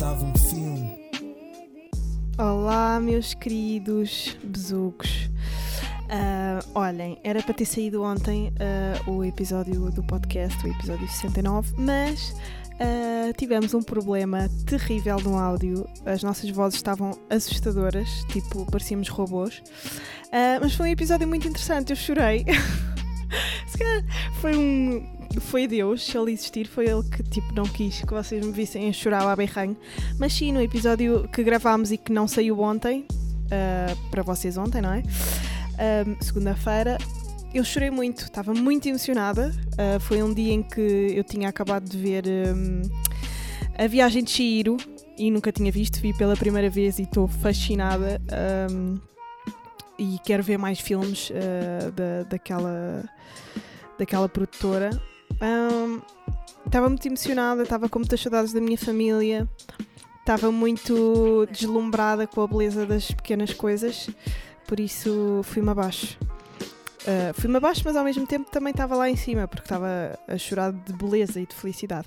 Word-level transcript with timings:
dava 0.00 0.24
um 0.24 0.34
filme. 0.34 0.98
Olá, 2.38 2.98
meus 2.98 3.34
queridos 3.34 4.34
besucos. 4.42 5.28
Uh, 6.06 6.66
olhem, 6.74 7.18
era 7.22 7.42
para 7.42 7.52
ter 7.52 7.66
saído 7.66 8.02
ontem 8.02 8.50
uh, 9.06 9.10
o 9.10 9.22
episódio 9.22 9.90
do 9.90 10.02
podcast, 10.02 10.66
o 10.66 10.70
episódio 10.70 11.06
69, 11.06 11.74
mas 11.76 12.30
uh, 12.30 13.30
tivemos 13.36 13.74
um 13.74 13.82
problema 13.82 14.48
terrível 14.64 15.18
no 15.20 15.38
áudio. 15.38 15.86
As 16.06 16.22
nossas 16.22 16.48
vozes 16.48 16.78
estavam 16.78 17.10
assustadoras, 17.28 18.08
tipo, 18.30 18.64
parecíamos 18.70 19.08
robôs. 19.08 19.62
mas 20.62 20.74
foi 20.74 20.88
um 20.88 20.92
episódio 20.92 21.28
muito 21.28 21.46
interessante, 21.46 21.90
eu 21.90 21.96
chorei. 21.96 22.46
Se 23.68 23.76
calhar 23.76 24.02
foi 24.40 24.56
um. 24.56 25.19
Foi 25.38 25.66
Deus, 25.66 26.04
se 26.04 26.18
ele 26.18 26.32
existir, 26.32 26.66
foi 26.66 26.86
ele 26.86 27.02
que 27.04 27.22
tipo 27.22 27.54
não 27.54 27.64
quis 27.64 28.00
que 28.00 28.12
vocês 28.12 28.44
me 28.44 28.52
vissem 28.52 28.88
a 28.88 28.92
chorar 28.92 29.22
ao 29.22 29.36
berranho. 29.36 29.76
Mas 30.18 30.32
sim, 30.32 30.52
no 30.52 30.60
episódio 30.60 31.28
que 31.28 31.42
gravámos 31.44 31.92
e 31.92 31.96
que 31.96 32.12
não 32.12 32.26
saiu 32.26 32.60
ontem, 32.60 33.06
para 34.10 34.22
vocês 34.22 34.56
ontem, 34.56 34.80
não 34.80 34.92
é? 34.92 35.02
um, 35.80 36.22
segunda-feira, 36.22 36.98
eu 37.52 37.64
chorei 37.64 37.90
muito, 37.90 38.22
estava 38.22 38.54
muito 38.54 38.88
emocionada. 38.88 39.52
Uh, 39.72 39.98
foi 40.00 40.22
um 40.22 40.32
dia 40.32 40.52
em 40.52 40.62
que 40.62 40.80
eu 40.80 41.24
tinha 41.24 41.48
acabado 41.48 41.88
de 41.88 41.96
ver 41.96 42.24
um, 42.26 42.82
a 43.76 43.86
viagem 43.86 44.22
de 44.22 44.30
Chihiro 44.30 44.76
e 45.16 45.30
nunca 45.30 45.50
tinha 45.50 45.72
visto, 45.72 46.00
vi 46.00 46.16
pela 46.16 46.36
primeira 46.36 46.70
vez 46.70 46.98
e 46.98 47.02
estou 47.02 47.26
fascinada. 47.26 48.20
Um, 48.70 48.98
e 49.98 50.18
quero 50.24 50.42
ver 50.42 50.58
mais 50.58 50.80
filmes 50.80 51.30
uh, 51.30 51.90
da, 51.92 52.22
daquela, 52.24 53.04
daquela 53.98 54.28
produtora. 54.28 54.90
Estava 56.66 56.88
muito 56.88 57.06
emocionada, 57.06 57.62
estava 57.62 57.88
com 57.88 57.98
muitas 57.98 58.20
saudades 58.20 58.52
da 58.52 58.60
minha 58.60 58.78
família, 58.78 59.48
estava 60.20 60.52
muito 60.52 61.46
deslumbrada 61.50 62.26
com 62.26 62.42
a 62.42 62.46
beleza 62.46 62.86
das 62.86 63.10
pequenas 63.10 63.52
coisas 63.52 64.08
por 64.70 64.78
isso 64.78 65.40
fui-me 65.42 65.68
abaixo. 65.68 66.16
Uh, 67.02 67.34
fui-me 67.34 67.56
abaixo, 67.56 67.82
mas 67.84 67.96
ao 67.96 68.04
mesmo 68.04 68.24
tempo 68.24 68.48
também 68.52 68.70
estava 68.70 68.94
lá 68.94 69.10
em 69.10 69.16
cima, 69.16 69.48
porque 69.48 69.64
estava 69.64 70.16
a 70.28 70.38
chorar 70.38 70.70
de 70.70 70.92
beleza 70.92 71.40
e 71.40 71.46
de 71.46 71.56
felicidade. 71.56 72.06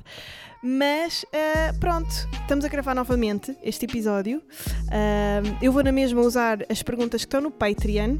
Mas 0.64 1.23
uh, 1.23 1.78
pronto, 1.78 2.08
estamos 2.40 2.64
a 2.64 2.70
gravar 2.70 2.95
novamente 2.95 3.53
este 3.62 3.84
episódio. 3.84 4.38
Uh, 4.38 5.58
eu 5.62 5.73
vou 5.73 5.84
na 5.84 5.92
mesma 5.92 6.22
usar 6.22 6.59
as 6.70 6.81
perguntas 6.81 7.25
que 7.25 7.28
estão 7.28 7.42
no 7.42 7.52
Patreon. 7.52 8.16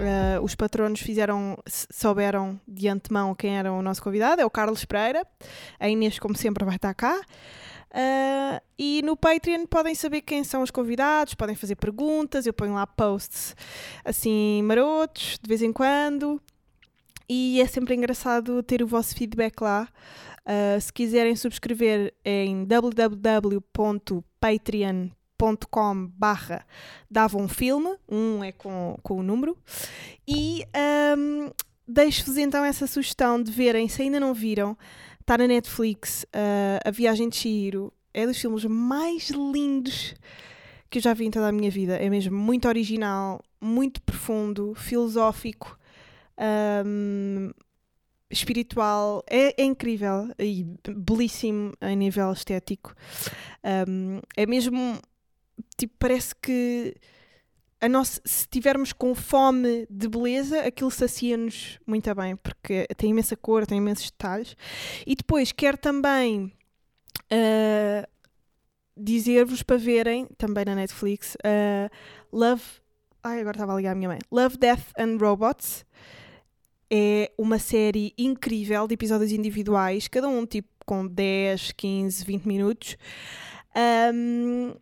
Uh, 0.00 0.42
os 0.42 0.54
patronos 0.54 1.00
fizeram, 1.00 1.58
souberam 1.66 2.58
de 2.66 2.88
antemão 2.88 3.34
quem 3.34 3.58
era 3.58 3.70
o 3.70 3.82
nosso 3.82 4.02
convidado, 4.02 4.40
é 4.40 4.46
o 4.46 4.50
Carlos 4.50 4.84
Pereira. 4.84 5.26
A 5.78 5.88
Inês, 5.88 6.18
como 6.18 6.34
sempre, 6.34 6.64
vai 6.64 6.76
estar 6.76 6.94
cá. 6.94 7.20
Uh, 7.90 8.62
e 8.78 9.02
no 9.02 9.16
Patreon 9.16 9.66
podem 9.66 9.94
saber 9.94 10.22
quem 10.22 10.42
são 10.42 10.62
os 10.62 10.70
convidados, 10.70 11.34
podem 11.34 11.56
fazer 11.56 11.74
perguntas, 11.74 12.46
eu 12.46 12.54
ponho 12.54 12.74
lá 12.74 12.86
posts 12.86 13.56
assim 14.04 14.62
marotos, 14.62 15.38
de 15.42 15.48
vez 15.48 15.60
em 15.60 15.72
quando. 15.72 16.40
E 17.28 17.60
é 17.60 17.66
sempre 17.66 17.94
engraçado 17.94 18.62
ter 18.62 18.82
o 18.82 18.86
vosso 18.86 19.14
feedback 19.14 19.60
lá. 19.60 19.88
Uh, 20.46 20.80
se 20.80 20.92
quiserem 20.92 21.36
subscrever 21.36 22.14
em 22.24 22.64
www.patreon.com 22.64 25.19
barra 26.16 26.66
dava 27.10 27.38
um 27.38 27.48
filme, 27.48 27.96
um 28.08 28.42
é 28.44 28.52
com, 28.52 28.98
com 29.02 29.18
o 29.18 29.22
número, 29.22 29.56
e 30.26 30.64
um, 31.16 31.50
deixo-vos 31.86 32.36
então 32.36 32.64
essa 32.64 32.86
sugestão 32.86 33.42
de 33.42 33.50
verem, 33.50 33.88
se 33.88 34.02
ainda 34.02 34.20
não 34.20 34.34
viram, 34.34 34.76
Está 35.30 35.38
na 35.38 35.46
Netflix, 35.46 36.24
uh, 36.24 36.80
A 36.84 36.90
Viagem 36.90 37.28
de 37.28 37.36
Chihiro. 37.36 37.92
É 38.12 38.26
dos 38.26 38.36
filmes 38.36 38.64
mais 38.64 39.30
lindos 39.30 40.16
que 40.90 40.98
eu 40.98 41.02
já 41.02 41.14
vi 41.14 41.26
em 41.26 41.30
toda 41.30 41.46
a 41.46 41.52
minha 41.52 41.70
vida. 41.70 41.94
É 41.94 42.10
mesmo 42.10 42.36
muito 42.36 42.66
original, 42.66 43.40
muito 43.60 44.02
profundo, 44.02 44.74
filosófico, 44.74 45.78
um, 46.84 47.52
espiritual. 48.28 49.22
É, 49.30 49.62
é, 49.62 49.64
incrível 49.64 50.34
e 50.36 50.66
belíssimo 50.96 51.74
a 51.80 51.90
nível 51.90 52.32
estético. 52.32 52.92
Um, 53.88 54.20
é 54.36 54.46
mesmo. 54.46 54.98
Tipo, 55.76 55.94
parece 55.98 56.34
que 56.34 56.94
a 57.80 57.88
nossa, 57.88 58.20
se 58.24 58.42
estivermos 58.42 58.92
com 58.92 59.14
fome 59.14 59.86
de 59.88 60.06
beleza, 60.06 60.60
aquilo 60.60 60.90
sacia-nos 60.90 61.78
muito 61.86 62.14
bem, 62.14 62.36
porque 62.36 62.86
tem 62.96 63.10
imensa 63.10 63.36
cor, 63.36 63.66
tem 63.66 63.78
imensos 63.78 64.10
detalhes. 64.10 64.54
E 65.06 65.16
depois 65.16 65.50
quero 65.50 65.78
também 65.78 66.52
uh, 67.32 68.06
dizer-vos 68.94 69.62
para 69.62 69.78
verem, 69.78 70.26
também 70.36 70.64
na 70.66 70.74
Netflix, 70.74 71.34
uh, 71.36 71.90
Love. 72.30 72.62
Ai, 73.22 73.40
agora 73.40 73.56
estava 73.56 73.72
a 73.72 73.76
ligar 73.76 73.92
a 73.92 73.94
minha 73.94 74.10
mãe. 74.10 74.18
Love, 74.30 74.58
Death 74.58 74.92
and 74.98 75.16
Robots. 75.18 75.86
É 76.92 77.30
uma 77.38 77.58
série 77.58 78.12
incrível 78.18 78.86
de 78.86 78.94
episódios 78.94 79.30
individuais, 79.30 80.08
cada 80.08 80.28
um 80.28 80.44
tipo 80.44 80.68
com 80.84 81.06
10, 81.06 81.72
15, 81.72 82.24
20 82.24 82.44
minutos. 82.46 82.96
Um, 84.12 84.74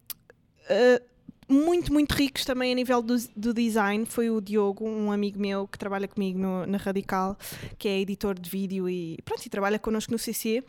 uh, 0.71 1.09
muito, 1.49 1.93
muito 1.93 2.13
ricos 2.13 2.45
também 2.45 2.73
a 2.73 2.75
nível 2.75 3.01
do, 3.03 3.17
do, 3.35 3.55
design. 3.55 4.05
Foi 4.05 4.29
o 4.31 4.41
Diogo, 4.41 4.87
um 4.87 5.11
amigo 5.11 5.41
meu 5.41 5.67
que 5.67 5.79
trabalha 5.79 6.07
comigo 6.07 6.39
no, 6.39 6.67
na 6.67 6.77
Radical, 6.77 7.37
que 7.79 7.89
é 7.89 7.99
editor 8.01 8.39
de 8.39 8.51
vídeo 8.51 8.89
e, 8.89 9.17
pronto, 9.25 9.45
e 9.45 9.49
trabalha 9.49 9.79
connosco 9.79 10.13
no 10.13 10.19
CC. 10.19 10.61
Uh, 10.61 10.65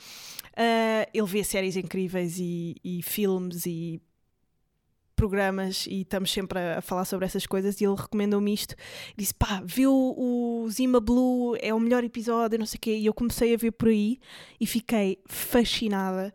ah, 0.56 1.10
ele 1.14 1.28
vê 1.28 1.44
séries 1.44 1.76
incríveis 1.76 2.38
e, 2.40 2.76
e 2.84 3.04
filmes 3.04 3.66
e 3.66 4.02
programas 5.20 5.86
e 5.86 6.02
estamos 6.02 6.32
sempre 6.32 6.58
a, 6.58 6.78
a, 6.78 6.82
falar 6.82 7.04
sobre 7.04 7.26
essas 7.26 7.46
coisas 7.46 7.82
e 7.82 7.86
ele 7.86 7.96
recomendou-me 7.96 8.54
isto. 8.54 8.74
Disse, 9.18 9.34
pá, 9.34 9.62
viu 9.66 9.92
o 9.94 10.66
Zima 10.70 11.02
Blue, 11.02 11.58
é 11.60 11.74
o 11.74 11.80
melhor 11.80 12.06
episódio, 12.06 12.58
não 12.58 12.66
sei 12.66 12.78
o 12.78 12.82
quê. 12.82 12.96
E 12.96 13.06
eu 13.06 13.14
comecei 13.14 13.54
a 13.54 13.58
ver 13.58 13.72
por 13.72 13.90
aí 13.90 14.18
e 14.62 14.66
fiquei 14.66 15.20
fascinada 15.28 16.34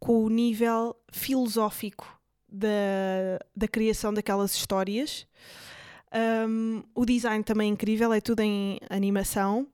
com 0.00 0.24
o 0.24 0.30
nível 0.30 0.96
filosófico 1.12 2.13
da, 2.54 3.44
da 3.54 3.66
criação 3.66 4.14
daquelas 4.14 4.54
histórias. 4.54 5.26
Um, 6.48 6.84
o 6.94 7.04
design 7.04 7.42
também 7.42 7.68
é 7.68 7.72
incrível, 7.72 8.12
é 8.12 8.20
tudo 8.20 8.40
em 8.40 8.78
animação. 8.88 9.66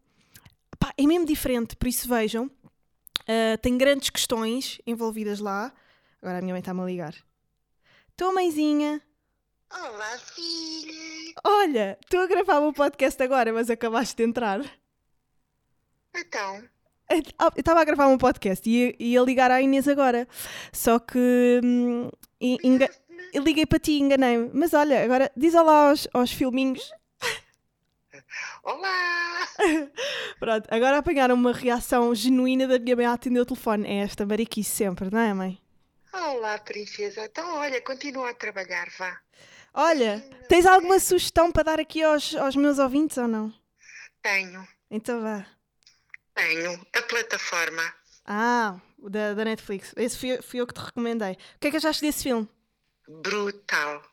Pá, 0.78 0.92
é 0.96 1.06
mesmo 1.06 1.26
diferente, 1.26 1.76
por 1.76 1.86
isso 1.86 2.08
vejam. 2.08 2.46
Uh, 2.46 3.58
tem 3.60 3.76
grandes 3.76 4.08
questões 4.08 4.80
envolvidas 4.86 5.38
lá. 5.38 5.72
Agora 6.22 6.38
a 6.38 6.40
minha 6.40 6.54
mãe 6.54 6.60
está-me 6.60 6.80
a 6.80 6.84
ligar. 6.84 7.14
Tua 8.16 8.32
mãezinha. 8.32 9.00
Olá, 9.70 10.18
filha. 10.18 11.34
Olha, 11.44 11.98
estou 12.02 12.20
a 12.20 12.26
gravar 12.26 12.60
o 12.60 12.72
podcast 12.72 13.22
agora, 13.22 13.52
mas 13.52 13.70
acabaste 13.70 14.16
de 14.16 14.24
entrar. 14.24 14.60
Então. 16.14 16.64
Eu 17.08 17.22
estava 17.56 17.80
a 17.80 17.84
gravar 17.84 18.06
um 18.06 18.16
podcast 18.16 18.68
e 18.68 18.72
ia, 18.72 18.96
ia, 18.98 19.20
ligar 19.20 19.50
à 19.50 19.60
Inês 19.60 19.88
agora. 19.88 20.28
Só 20.72 20.98
que 20.98 21.60
hum, 21.62 22.08
enga... 22.40 22.90
liguei 23.34 23.66
para 23.66 23.78
ti 23.78 23.92
e 23.92 24.00
enganei-me. 24.00 24.50
Mas 24.52 24.72
olha, 24.74 25.02
agora 25.04 25.30
diz 25.36 25.54
olá 25.54 25.90
aos, 25.90 26.08
aos 26.12 26.32
filminhos. 26.32 26.92
Olá! 28.62 29.48
Pronto, 30.38 30.66
agora 30.70 30.98
apanharam 30.98 31.34
uma 31.34 31.52
reação 31.52 32.14
genuína 32.14 32.66
da 32.66 32.78
minha 32.78 32.96
mãe 32.96 33.06
a 33.06 33.12
atender 33.12 33.40
o 33.40 33.46
telefone. 33.46 33.88
É 33.88 34.02
esta 34.02 34.26
mariquice 34.26 34.70
sempre, 34.70 35.10
não 35.10 35.18
é, 35.18 35.34
mãe? 35.34 35.58
Olá, 36.12 36.58
princesa. 36.58 37.24
Então, 37.24 37.56
olha, 37.56 37.80
continua 37.80 38.30
a 38.30 38.34
trabalhar, 38.34 38.88
vá. 38.98 39.20
Olha, 39.72 40.20
tens 40.48 40.66
alguma 40.66 40.98
sugestão 40.98 41.52
para 41.52 41.62
dar 41.62 41.80
aqui 41.80 42.02
aos, 42.02 42.34
aos 42.34 42.56
meus 42.56 42.78
ouvintes 42.78 43.16
ou 43.18 43.28
não? 43.28 43.52
Tenho. 44.20 44.66
Então 44.90 45.22
vá. 45.22 45.46
Tenho. 46.34 46.86
A 46.92 47.02
plataforma. 47.02 47.94
Ah, 48.26 48.80
da, 49.08 49.34
da 49.34 49.44
Netflix. 49.44 49.92
Esse 49.96 50.18
fui, 50.18 50.42
fui 50.42 50.60
eu 50.60 50.66
que 50.66 50.74
te 50.74 50.80
recomendei. 50.80 51.32
O 51.32 51.58
que 51.60 51.68
é 51.68 51.70
que 51.70 51.76
achaste 51.76 52.02
desse 52.02 52.22
filme? 52.24 52.48
Brutal. 53.08 54.04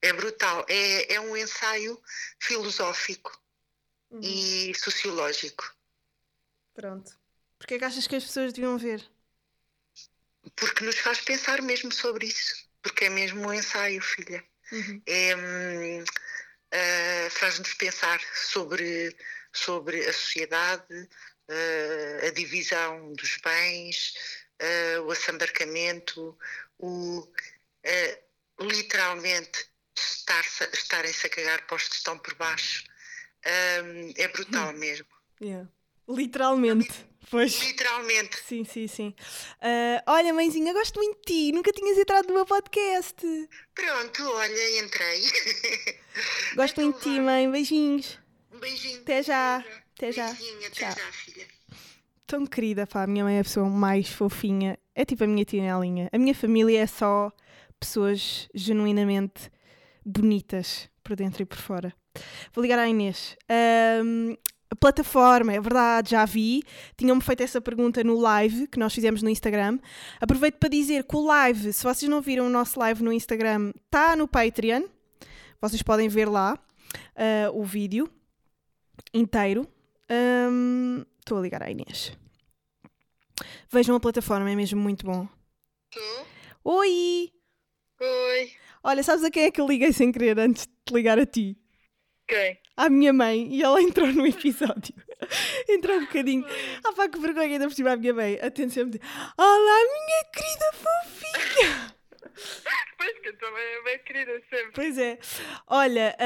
É 0.00 0.12
brutal. 0.12 0.64
É, 0.68 1.14
é 1.14 1.20
um 1.20 1.36
ensaio 1.36 2.00
filosófico 2.40 3.38
uhum. 4.10 4.20
e 4.22 4.74
sociológico. 4.74 5.74
Pronto. 6.74 7.16
Porquê 7.58 7.74
é 7.74 7.78
que 7.78 7.84
achas 7.84 8.06
que 8.06 8.16
as 8.16 8.24
pessoas 8.24 8.52
deviam 8.52 8.76
ver? 8.78 9.04
Porque 10.56 10.84
nos 10.84 10.98
faz 10.98 11.20
pensar 11.20 11.62
mesmo 11.62 11.92
sobre 11.92 12.26
isso. 12.26 12.66
Porque 12.82 13.04
é 13.04 13.08
mesmo 13.08 13.46
um 13.46 13.52
ensaio, 13.52 14.02
filha. 14.02 14.44
Uhum. 14.72 15.02
É, 15.06 15.34
uh, 16.72 17.30
faz-nos 17.30 17.74
pensar 17.74 18.20
sobre, 18.34 19.16
sobre 19.52 20.00
a 20.08 20.12
sociedade, 20.12 21.08
a 22.26 22.30
divisão 22.30 23.12
dos 23.12 23.36
bens, 23.38 24.14
uh, 24.62 25.02
o 25.02 25.10
assambarcamento, 25.10 26.36
o 26.78 27.20
uh, 27.20 28.64
literalmente 28.64 29.66
estarem-se 30.72 31.26
a 31.26 31.30
cagar 31.30 31.66
postos 31.66 31.98
estão 31.98 32.18
por 32.18 32.34
baixo. 32.34 32.84
Um, 33.44 34.12
é 34.16 34.28
brutal 34.28 34.70
hum. 34.70 34.78
mesmo. 34.78 35.06
Yeah. 35.40 35.68
Literalmente. 36.08 37.12
Pois. 37.30 37.60
Literalmente. 37.62 38.36
Sim, 38.46 38.64
sim, 38.64 38.86
sim. 38.86 39.14
Uh, 39.58 40.02
olha, 40.06 40.34
mãezinha, 40.34 40.72
gosto 40.72 40.96
muito 40.96 41.18
de 41.18 41.24
ti. 41.24 41.52
Nunca 41.52 41.72
tinhas 41.72 41.96
entrado 41.96 42.28
no 42.28 42.34
meu 42.34 42.44
podcast. 42.44 43.16
Pronto, 43.74 44.22
olha, 44.30 44.80
entrei. 44.80 45.22
Gosto 46.54 46.80
então, 46.82 46.84
muito 46.84 46.98
de 46.98 47.02
ti, 47.02 47.20
mãe. 47.20 47.50
Beijinhos. 47.50 48.18
Um 48.52 48.58
beijinho. 48.58 49.00
Até 49.00 49.22
já. 49.22 49.64
Até 50.02 50.10
já. 50.10 50.32
Beijinho, 50.32 50.58
até 50.58 50.70
Tchau. 50.70 50.90
já, 50.90 51.12
filha. 51.12 51.46
Tão 52.26 52.44
querida, 52.44 52.88
pá. 52.88 53.04
A 53.04 53.06
minha 53.06 53.22
mãe 53.22 53.36
é 53.36 53.40
a 53.40 53.44
pessoa 53.44 53.70
mais 53.70 54.08
fofinha. 54.08 54.76
É 54.96 55.04
tipo 55.04 55.22
a 55.22 55.28
minha 55.28 55.44
tia 55.44 55.62
Nelinha. 55.62 56.08
A 56.12 56.18
minha 56.18 56.34
família 56.34 56.80
é 56.80 56.86
só 56.88 57.30
pessoas 57.78 58.48
genuinamente 58.52 59.48
bonitas 60.04 60.90
por 61.04 61.14
dentro 61.14 61.42
e 61.42 61.46
por 61.46 61.56
fora. 61.56 61.94
Vou 62.52 62.62
ligar 62.62 62.80
à 62.80 62.88
Inês. 62.88 63.36
Um, 64.04 64.36
a 64.68 64.74
plataforma, 64.74 65.52
é 65.52 65.60
verdade, 65.60 66.10
já 66.10 66.24
vi. 66.24 66.64
Tinham-me 66.96 67.22
feito 67.22 67.44
essa 67.44 67.60
pergunta 67.60 68.02
no 68.02 68.18
live 68.18 68.66
que 68.66 68.80
nós 68.80 68.92
fizemos 68.92 69.22
no 69.22 69.30
Instagram. 69.30 69.78
Aproveito 70.20 70.56
para 70.56 70.68
dizer 70.68 71.04
que 71.04 71.14
o 71.14 71.24
live, 71.24 71.72
se 71.72 71.84
vocês 71.84 72.10
não 72.10 72.20
viram 72.20 72.48
o 72.48 72.50
nosso 72.50 72.76
live 72.80 73.04
no 73.04 73.12
Instagram, 73.12 73.72
está 73.84 74.16
no 74.16 74.26
Patreon. 74.26 74.82
Vocês 75.60 75.80
podem 75.80 76.08
ver 76.08 76.28
lá 76.28 76.58
uh, 77.14 77.56
o 77.56 77.62
vídeo 77.62 78.10
inteiro. 79.14 79.68
Estou 81.18 81.38
um, 81.38 81.40
a 81.40 81.42
ligar 81.42 81.62
à 81.62 81.70
Inês. 81.70 82.12
Vejam 83.70 83.96
a 83.96 84.00
plataforma, 84.00 84.50
é 84.50 84.54
mesmo 84.54 84.80
muito 84.80 85.06
bom. 85.06 85.26
Tu? 85.90 86.00
Oi! 86.64 87.32
Oi! 88.00 88.52
Olha, 88.84 89.02
sabes 89.02 89.24
a 89.24 89.30
quem 89.30 89.44
é 89.44 89.50
que 89.50 89.60
eu 89.60 89.66
liguei 89.66 89.92
sem 89.92 90.12
querer 90.12 90.38
antes 90.38 90.66
de 90.66 90.94
ligar 90.94 91.18
a 91.18 91.24
ti? 91.24 91.56
Quem? 92.28 92.58
À 92.76 92.90
minha 92.90 93.12
mãe 93.12 93.48
e 93.54 93.62
ela 93.62 93.80
entrou 93.80 94.08
no 94.08 94.26
episódio. 94.26 94.94
entrou 95.68 95.96
um 95.96 96.06
bocadinho. 96.06 96.44
Ah, 96.84 96.92
pá, 96.92 97.08
que 97.08 97.18
vergonha 97.18 97.52
ainda 97.52 97.68
por 97.68 97.74
cima 97.74 97.92
a 97.92 97.96
minha 97.96 98.12
mãe. 98.12 98.38
Atende 98.42 98.72
sempre. 98.72 99.00
Olá, 99.38 99.80
minha 99.84 100.24
querida 100.32 100.72
fofinha! 100.72 101.91
Pois 103.02 103.18
que 103.18 103.32
também 103.32 103.62
é 103.62 103.82
bem 103.82 103.98
querida 104.04 104.40
sempre. 104.48 104.72
Pois 104.74 104.96
é. 104.96 105.18
Olha, 105.66 106.16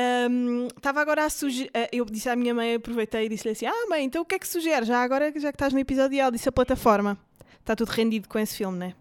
estava 0.77 0.99
um, 0.99 1.03
agora 1.03 1.25
a 1.25 1.31
sugerir. 1.31 1.71
Uh, 1.71 1.89
eu 1.91 2.05
disse 2.05 2.29
à 2.29 2.37
minha 2.37 2.53
mãe, 2.53 2.75
aproveitei 2.75 3.25
e 3.25 3.29
disse-lhe 3.31 3.53
assim: 3.53 3.65
Ah, 3.65 3.87
mãe, 3.89 4.05
então 4.05 4.21
o 4.21 4.27
que 4.27 4.35
é 4.35 4.39
que 4.39 4.47
sugere? 4.47 4.85
Já 4.85 5.03
agora, 5.03 5.33
já 5.33 5.51
que 5.51 5.57
estás 5.57 5.73
no 5.73 5.79
episódio, 5.79 6.21
ela 6.21 6.31
disse 6.31 6.51
a 6.51 6.53
plataforma. 6.53 7.19
Está 7.61 7.75
tudo 7.75 7.89
rendido 7.89 8.29
com 8.29 8.39
esse 8.39 8.59
filme, 8.59 8.79
não 8.79 8.87
é? 8.89 8.95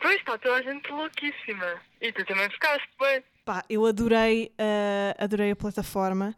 Pois, 0.00 0.16
está 0.16 0.38
toda 0.38 0.56
a 0.56 0.62
gente 0.62 0.90
louquíssima. 0.90 1.80
E 2.00 2.10
tu 2.10 2.24
também 2.24 2.48
ficaste 2.50 2.88
bem. 2.98 3.22
Pá, 3.44 3.64
eu 3.68 3.84
adorei, 3.84 4.52
uh, 4.58 5.22
adorei 5.22 5.50
a 5.50 5.56
plataforma. 5.56 6.34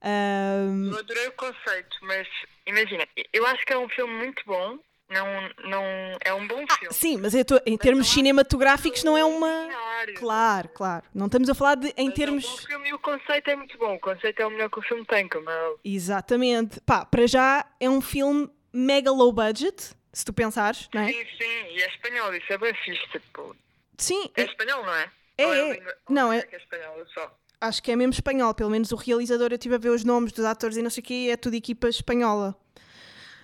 Uh... 0.00 0.92
Eu 0.92 0.98
adorei 0.98 1.26
o 1.26 1.32
conceito, 1.32 1.96
mas 2.02 2.28
imagina, 2.66 3.06
eu 3.32 3.46
acho 3.46 3.64
que 3.66 3.72
é 3.72 3.78
um 3.78 3.88
filme 3.88 4.14
muito 4.14 4.42
bom. 4.46 4.78
Não, 5.10 5.26
não 5.68 5.84
é 6.24 6.32
um 6.32 6.46
bom 6.46 6.64
ah, 6.68 6.76
filme. 6.78 6.94
sim, 6.94 7.16
mas 7.16 7.32
tô, 7.44 7.56
em 7.66 7.72
mas 7.72 7.78
termos 7.78 8.06
não 8.06 8.14
cinematográficos 8.14 9.02
não 9.02 9.18
é 9.18 9.24
uma. 9.24 9.68
Claro, 10.14 10.68
claro. 10.68 11.04
Não 11.12 11.26
estamos 11.26 11.50
a 11.50 11.54
falar 11.54 11.74
de 11.74 11.92
em 11.96 12.06
mas 12.06 12.14
termos. 12.14 12.44
É 12.44 12.48
um 12.48 12.50
bom 12.50 12.56
filme 12.58 12.88
e 12.88 12.94
o 12.94 12.98
conceito 13.00 13.50
é 13.50 13.56
muito 13.56 13.76
bom. 13.76 13.94
O 13.96 14.00
conceito 14.00 14.40
é 14.40 14.46
o 14.46 14.50
melhor 14.50 14.70
que 14.70 14.78
o 14.78 14.82
filme 14.82 15.04
tem, 15.04 15.28
como 15.28 15.50
é. 15.50 15.74
Exatamente. 15.84 16.80
Pá, 16.82 17.04
para 17.04 17.26
já 17.26 17.66
é 17.80 17.90
um 17.90 18.00
filme 18.00 18.48
mega 18.72 19.10
low 19.10 19.32
budget 19.32 19.94
se 20.12 20.24
tu 20.24 20.32
pensares, 20.32 20.88
não 20.92 21.02
é? 21.02 21.08
Sim, 21.08 21.24
sim, 21.38 21.74
e 21.74 21.82
é 21.82 21.88
espanhol, 21.88 22.34
isso 22.34 22.52
é 22.52 22.58
bem 22.58 22.74
fixe, 22.74 23.08
tipo. 23.10 23.56
Sim. 23.96 24.30
É, 24.36 24.42
é 24.42 24.44
espanhol, 24.44 24.84
não 24.84 24.94
é? 24.94 25.10
É, 25.38 25.44
é. 25.44 25.70
é 25.72 25.96
não, 26.08 26.32
é. 26.32 26.38
é, 26.38 26.48
é 26.52 26.56
espanhol, 26.56 27.06
só. 27.14 27.36
Acho 27.60 27.82
que 27.82 27.92
é 27.92 27.96
mesmo 27.96 28.12
espanhol, 28.12 28.54
pelo 28.54 28.70
menos 28.70 28.90
o 28.90 28.96
realizador, 28.96 29.48
eu 29.50 29.56
estive 29.56 29.74
a 29.74 29.78
ver 29.78 29.90
os 29.90 30.02
nomes 30.02 30.32
dos 30.32 30.44
atores 30.44 30.76
e 30.76 30.82
não 30.82 30.90
sei 30.90 31.02
o 31.02 31.04
quê, 31.04 31.28
é 31.30 31.36
tudo 31.36 31.54
equipa 31.54 31.88
espanhola. 31.88 32.56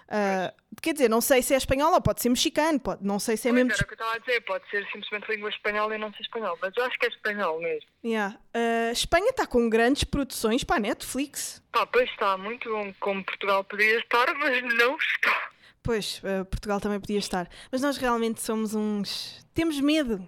Uh, 0.06 0.54
quer 0.80 0.92
dizer, 0.92 1.10
não 1.10 1.20
sei 1.20 1.42
se 1.42 1.52
é 1.52 1.56
espanhol 1.56 1.92
ou 1.92 2.00
pode 2.00 2.22
ser 2.22 2.28
mexicano, 2.28 2.78
pode, 2.78 3.04
não 3.04 3.18
sei 3.18 3.36
se 3.36 3.48
é 3.48 3.50
pois 3.50 3.64
mesmo. 3.64 3.72
Era 3.72 3.82
o 3.82 3.86
que 3.86 3.92
eu 3.92 3.96
estava 3.96 4.14
a 4.14 4.18
dizer, 4.18 4.40
pode 4.42 4.70
ser 4.70 4.84
simplesmente 4.86 5.28
língua 5.28 5.48
espanhola 5.48 5.94
e 5.94 5.98
não 5.98 6.12
ser 6.12 6.22
espanhol, 6.22 6.56
mas 6.62 6.72
eu 6.76 6.84
acho 6.84 6.98
que 6.98 7.06
é 7.06 7.08
espanhol 7.08 7.60
mesmo. 7.60 7.88
Yeah. 8.04 8.38
Uh, 8.54 8.92
Espanha 8.92 9.30
está 9.30 9.46
com 9.46 9.68
grandes 9.68 10.04
produções 10.04 10.62
para 10.62 10.76
a 10.76 10.80
Netflix. 10.80 11.62
Pá, 11.72 11.84
pois 11.86 12.08
está, 12.10 12.36
muito 12.38 12.70
bom, 12.70 12.94
como 13.00 13.24
Portugal 13.24 13.64
poderia 13.64 13.98
estar, 13.98 14.32
mas 14.38 14.62
não 14.74 14.96
está. 14.96 15.50
Pois, 15.82 16.20
uh, 16.24 16.44
Portugal 16.44 16.80
também 16.80 17.00
podia 17.00 17.18
estar. 17.18 17.48
Mas 17.70 17.80
nós 17.80 17.96
realmente 17.96 18.40
somos 18.40 18.74
uns. 18.74 19.44
Temos 19.54 19.80
medo. 19.80 20.26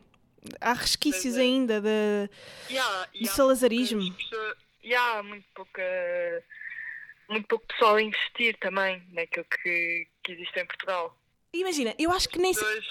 Há 0.60 0.72
resquícios 0.72 1.36
é. 1.36 1.40
ainda 1.40 1.80
de, 1.80 2.30
yeah, 2.70 3.08
de 3.12 3.26
salazarismo. 3.26 4.00
E 4.82 4.94
há 4.94 5.22
muito 5.22 5.44
pouca. 5.54 5.82
Muito 7.28 7.46
pouco 7.46 7.66
pessoal 7.66 7.96
a 7.96 8.02
investir 8.02 8.56
também 8.58 9.02
naquilo 9.12 9.44
que, 9.44 10.06
que 10.22 10.32
existe 10.32 10.58
em 10.58 10.66
Portugal. 10.66 11.16
Imagina, 11.52 11.94
eu 11.98 12.10
acho 12.12 12.28
que 12.28 12.38
nem. 12.38 12.52
Pessoas, 12.52 12.86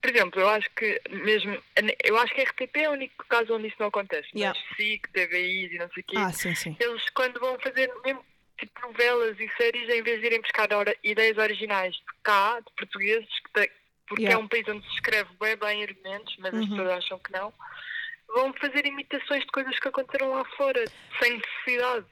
por 0.00 0.10
exemplo, 0.10 0.40
eu 0.40 0.48
acho 0.48 0.70
que 0.70 1.00
mesmo. 1.10 1.60
Eu 2.04 2.16
acho 2.18 2.34
que 2.34 2.40
a 2.40 2.44
RTP 2.44 2.76
é 2.76 2.88
o 2.88 2.92
único 2.92 3.24
caso 3.28 3.54
onde 3.54 3.68
isso 3.68 3.76
não 3.78 3.88
acontece. 3.88 4.28
Yeah. 4.34 4.58
Mas 4.58 4.76
SIC, 4.76 5.08
TVI 5.12 5.74
e 5.74 5.78
não 5.78 5.90
sei 5.90 6.02
o 6.02 6.06
quê. 6.06 6.16
Ah, 6.16 6.32
sim, 6.32 6.54
sim. 6.54 6.76
Eles 6.78 7.02
quando 7.10 7.40
vão 7.40 7.58
fazer 7.58 7.92
mesmo 8.04 8.24
tipo 8.58 8.80
novelas 8.86 9.38
e 9.38 9.48
séries 9.56 9.88
em 9.88 10.02
vez 10.02 10.20
de 10.20 10.26
irem 10.26 10.40
buscar 10.40 10.68
ideias 11.02 11.36
originais 11.36 11.94
de 11.94 12.02
cá, 12.22 12.58
de 12.60 12.72
portugueses, 12.76 13.28
porque 14.06 14.22
yeah. 14.22 14.34
é 14.34 14.42
um 14.42 14.48
país 14.48 14.66
onde 14.68 14.86
se 14.86 14.94
escreve 14.94 15.30
bem 15.38 15.56
bem 15.56 15.82
argumentos, 15.82 16.34
mas 16.38 16.54
uhum. 16.54 16.62
as 16.62 16.68
pessoas 16.68 16.90
acham 16.90 17.18
que 17.18 17.32
não, 17.32 17.52
vão 18.28 18.52
fazer 18.54 18.86
imitações 18.86 19.42
de 19.44 19.50
coisas 19.50 19.78
que 19.78 19.88
aconteceram 19.88 20.30
lá 20.30 20.44
fora, 20.56 20.84
sem 21.20 21.38
necessidade. 21.38 22.06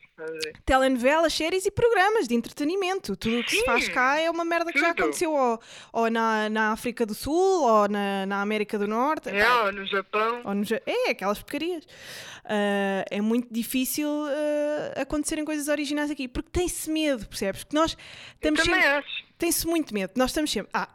Telenovelas, 0.65 1.35
séries 1.35 1.67
e 1.67 1.71
programas 1.73 2.29
de 2.29 2.35
entretenimento. 2.35 3.17
Tudo 3.17 3.41
o 3.41 3.45
que 3.45 3.57
se 3.57 3.65
faz 3.65 3.89
cá 3.89 4.19
é 4.19 4.31
uma 4.31 4.45
merda 4.45 4.67
que 4.67 4.79
tudo. 4.79 4.87
já 4.87 4.91
aconteceu 4.93 5.33
ou, 5.33 5.61
ou 5.93 6.11
na, 6.11 6.49
na 6.49 6.73
África 6.73 7.05
do 7.05 7.15
Sul, 7.15 7.35
ou 7.35 7.89
na, 7.89 8.25
na 8.25 8.41
América 8.41 8.79
do 8.79 8.87
Norte. 8.87 9.29
É, 9.29 9.53
ou 9.63 9.73
no 9.73 9.85
Japão. 9.87 10.43
Ou 10.45 10.55
no, 10.55 10.65
é, 10.87 11.11
aquelas 11.11 11.43
porcarias. 11.43 11.85
Uh, 12.45 13.03
é 13.11 13.21
muito 13.21 13.53
difícil 13.53 14.09
uh, 14.09 15.01
acontecerem 15.01 15.45
coisas 15.45 15.67
originais 15.67 16.11
aqui, 16.11 16.29
porque 16.29 16.51
tem-se 16.51 16.91
medo, 16.91 17.27
percebes? 17.27 17.65
Porque 17.65 17.77
nós 17.77 17.97
temos 18.41 18.61
sempre. 18.61 18.87
Acho. 18.87 19.25
Tem-se 19.37 19.67
muito 19.67 19.93
medo. 19.93 20.13
Nós 20.17 20.31
estamos 20.31 20.53
sempre. 20.53 20.71
Ah, 20.73 20.89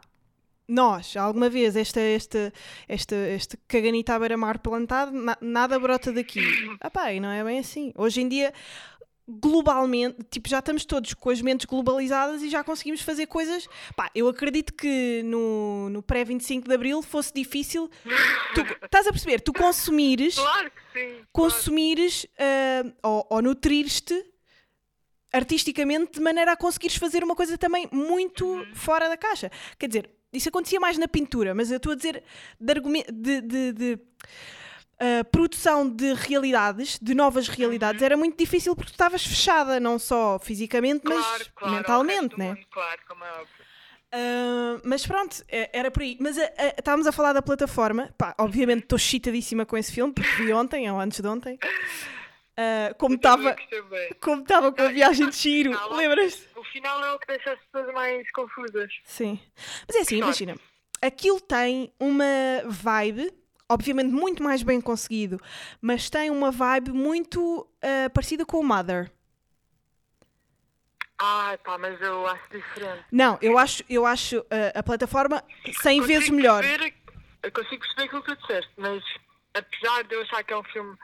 nós, 0.70 1.16
alguma 1.16 1.50
vez, 1.50 1.74
esta, 1.74 2.00
esta, 2.00 2.52
esta, 2.88 3.16
este 3.16 3.56
caganita 3.66 4.14
à 4.14 4.18
beira-mar 4.18 4.58
plantado, 4.60 5.10
na, 5.10 5.36
nada 5.40 5.78
brota 5.78 6.12
daqui. 6.12 6.40
Ah 6.80 6.90
pá, 6.90 7.12
e 7.12 7.20
não 7.20 7.30
é 7.30 7.42
bem 7.44 7.58
assim. 7.58 7.92
Hoje 7.96 8.22
em 8.22 8.28
dia, 8.28 8.54
globalmente, 9.28 10.16
tipo, 10.30 10.48
já 10.48 10.60
estamos 10.60 10.84
todos 10.84 11.14
com 11.14 11.30
as 11.30 11.40
mentes 11.40 11.66
globalizadas 11.66 12.42
e 12.42 12.48
já 12.48 12.64
conseguimos 12.64 13.00
fazer 13.02 13.26
coisas. 13.26 13.68
Pá, 13.94 14.10
eu 14.14 14.28
acredito 14.28 14.72
que 14.72 15.22
no, 15.24 15.90
no 15.90 16.02
pré-25 16.02 16.66
de 16.66 16.74
Abril 16.74 17.02
fosse 17.02 17.32
difícil. 17.32 17.90
Tu, 18.54 18.62
estás 18.84 19.06
a 19.06 19.10
perceber? 19.12 19.40
Tu 19.40 19.52
consumires. 19.52 20.34
Claro 20.34 20.70
que 20.70 20.98
sim. 20.98 21.22
Consumires 21.32 22.24
uh, 22.24 22.92
ou, 23.02 23.26
ou 23.30 23.42
nutrires-te 23.42 24.24
artisticamente 25.32 26.14
de 26.14 26.20
maneira 26.20 26.52
a 26.52 26.56
conseguires 26.56 26.96
fazer 26.96 27.22
uma 27.22 27.36
coisa 27.36 27.56
também 27.56 27.88
muito 27.92 28.44
uhum. 28.44 28.74
fora 28.74 29.08
da 29.08 29.16
caixa. 29.16 29.50
Quer 29.78 29.86
dizer, 29.86 30.10
isso 30.32 30.48
acontecia 30.48 30.80
mais 30.80 30.98
na 30.98 31.08
pintura, 31.08 31.54
mas 31.54 31.70
eu 31.70 31.76
estou 31.78 31.92
a 31.92 31.96
dizer 31.96 32.22
de, 32.60 33.40
de, 33.40 33.72
de, 33.72 33.98
a 34.98 35.24
produção 35.24 35.88
de 35.88 36.12
realidades, 36.14 36.98
de 37.00 37.14
novas 37.14 37.48
realidades, 37.48 38.00
uhum. 38.00 38.06
era 38.06 38.16
muito 38.16 38.36
difícil 38.38 38.76
porque 38.76 38.90
tu 38.90 38.94
estavas 38.94 39.24
fechada, 39.24 39.80
não 39.80 39.98
só 39.98 40.38
fisicamente, 40.38 41.00
claro, 41.00 41.20
mas 41.20 41.48
claro, 41.54 41.74
mentalmente, 41.74 42.38
né? 42.38 42.48
Mundo, 42.50 42.66
claro, 42.70 43.00
como 43.08 43.24
é 43.24 43.30
óbvio. 43.32 43.70
Uh, 44.12 44.82
mas 44.84 45.06
pronto, 45.06 45.42
é, 45.48 45.70
era 45.72 45.90
por 45.90 46.02
aí. 46.02 46.16
Mas 46.20 46.36
uh, 46.36 46.40
uh, 46.40 46.74
estávamos 46.76 47.06
a 47.06 47.12
falar 47.12 47.32
da 47.32 47.40
plataforma. 47.40 48.12
Pá, 48.18 48.34
obviamente 48.38 48.82
estou 48.82 48.98
chitadíssima 48.98 49.64
com 49.64 49.76
esse 49.76 49.92
filme, 49.92 50.12
porque 50.12 50.42
vi 50.42 50.52
ontem 50.52 50.90
ou 50.90 50.98
antes 50.98 51.20
de 51.20 51.28
ontem. 51.28 51.58
Uh, 52.58 52.94
como 52.98 53.14
estava 53.14 53.56
como 54.20 54.42
estava 54.42 54.72
com 54.72 54.82
a 54.82 54.88
viagem 54.88 55.28
de 55.28 55.36
Chiro, 55.36 55.70
lembras-te? 55.94 56.46
O 56.56 56.64
final 56.64 57.02
é 57.04 57.12
o 57.12 57.18
que 57.18 57.26
deixa 57.28 57.52
as 57.52 57.58
pessoas 57.60 57.94
mais 57.94 58.30
confusas. 58.32 58.92
Sim. 59.04 59.40
Mas 59.86 59.96
é 59.96 60.00
assim, 60.00 60.18
imagina, 60.18 60.56
aquilo 61.00 61.40
tem 61.40 61.92
uma 61.98 62.24
vibe 62.66 63.32
obviamente 63.70 64.10
muito 64.10 64.42
mais 64.42 64.64
bem 64.64 64.80
conseguido, 64.80 65.40
mas 65.80 66.10
tem 66.10 66.28
uma 66.28 66.50
vibe 66.50 66.90
muito 66.90 67.60
uh, 67.60 68.10
parecida 68.12 68.44
com 68.44 68.58
o 68.58 68.64
Mother. 68.64 69.12
Ah, 71.22 71.56
pá, 71.62 71.78
mas 71.78 72.00
eu 72.00 72.26
acho 72.26 72.42
diferente. 72.50 73.04
Não, 73.12 73.38
eu 73.40 73.56
acho, 73.56 73.84
eu 73.88 74.04
acho 74.04 74.38
uh, 74.40 74.46
a 74.74 74.82
plataforma 74.82 75.44
100 75.82 76.00
vezes 76.02 76.30
melhor. 76.30 76.62
Perceber, 76.62 76.94
eu 77.42 77.52
consigo 77.52 77.80
perceber 77.80 78.02
aquilo 78.04 78.22
que 78.22 78.34
tu 78.34 78.40
disseste, 78.40 78.72
mas 78.76 79.04
apesar 79.54 80.02
de 80.04 80.14
eu 80.14 80.22
achar 80.22 80.42
que 80.42 80.52
é 80.52 80.56
um 80.56 80.64
filme 80.64 80.96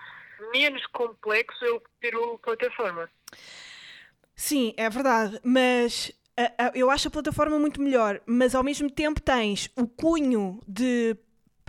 menos 0.53 0.85
complexo, 0.87 1.65
eu 1.65 1.81
prefiro 1.81 2.35
a 2.35 2.39
plataforma. 2.39 3.11
Sim, 4.35 4.75
é 4.77 4.89
verdade, 4.91 5.41
mas 5.43 6.13
uh, 6.39 6.73
eu 6.75 6.91
acho 6.91 7.09
a 7.09 7.11
plataforma 7.11 7.59
muito 7.59 7.81
melhor, 7.81 8.21
mas 8.27 8.55
ao 8.55 8.63
mesmo 8.63 8.91
tempo 8.91 9.21
tens 9.21 9.71
o 9.77 9.87
cunho 9.87 10.61
de 10.69 11.17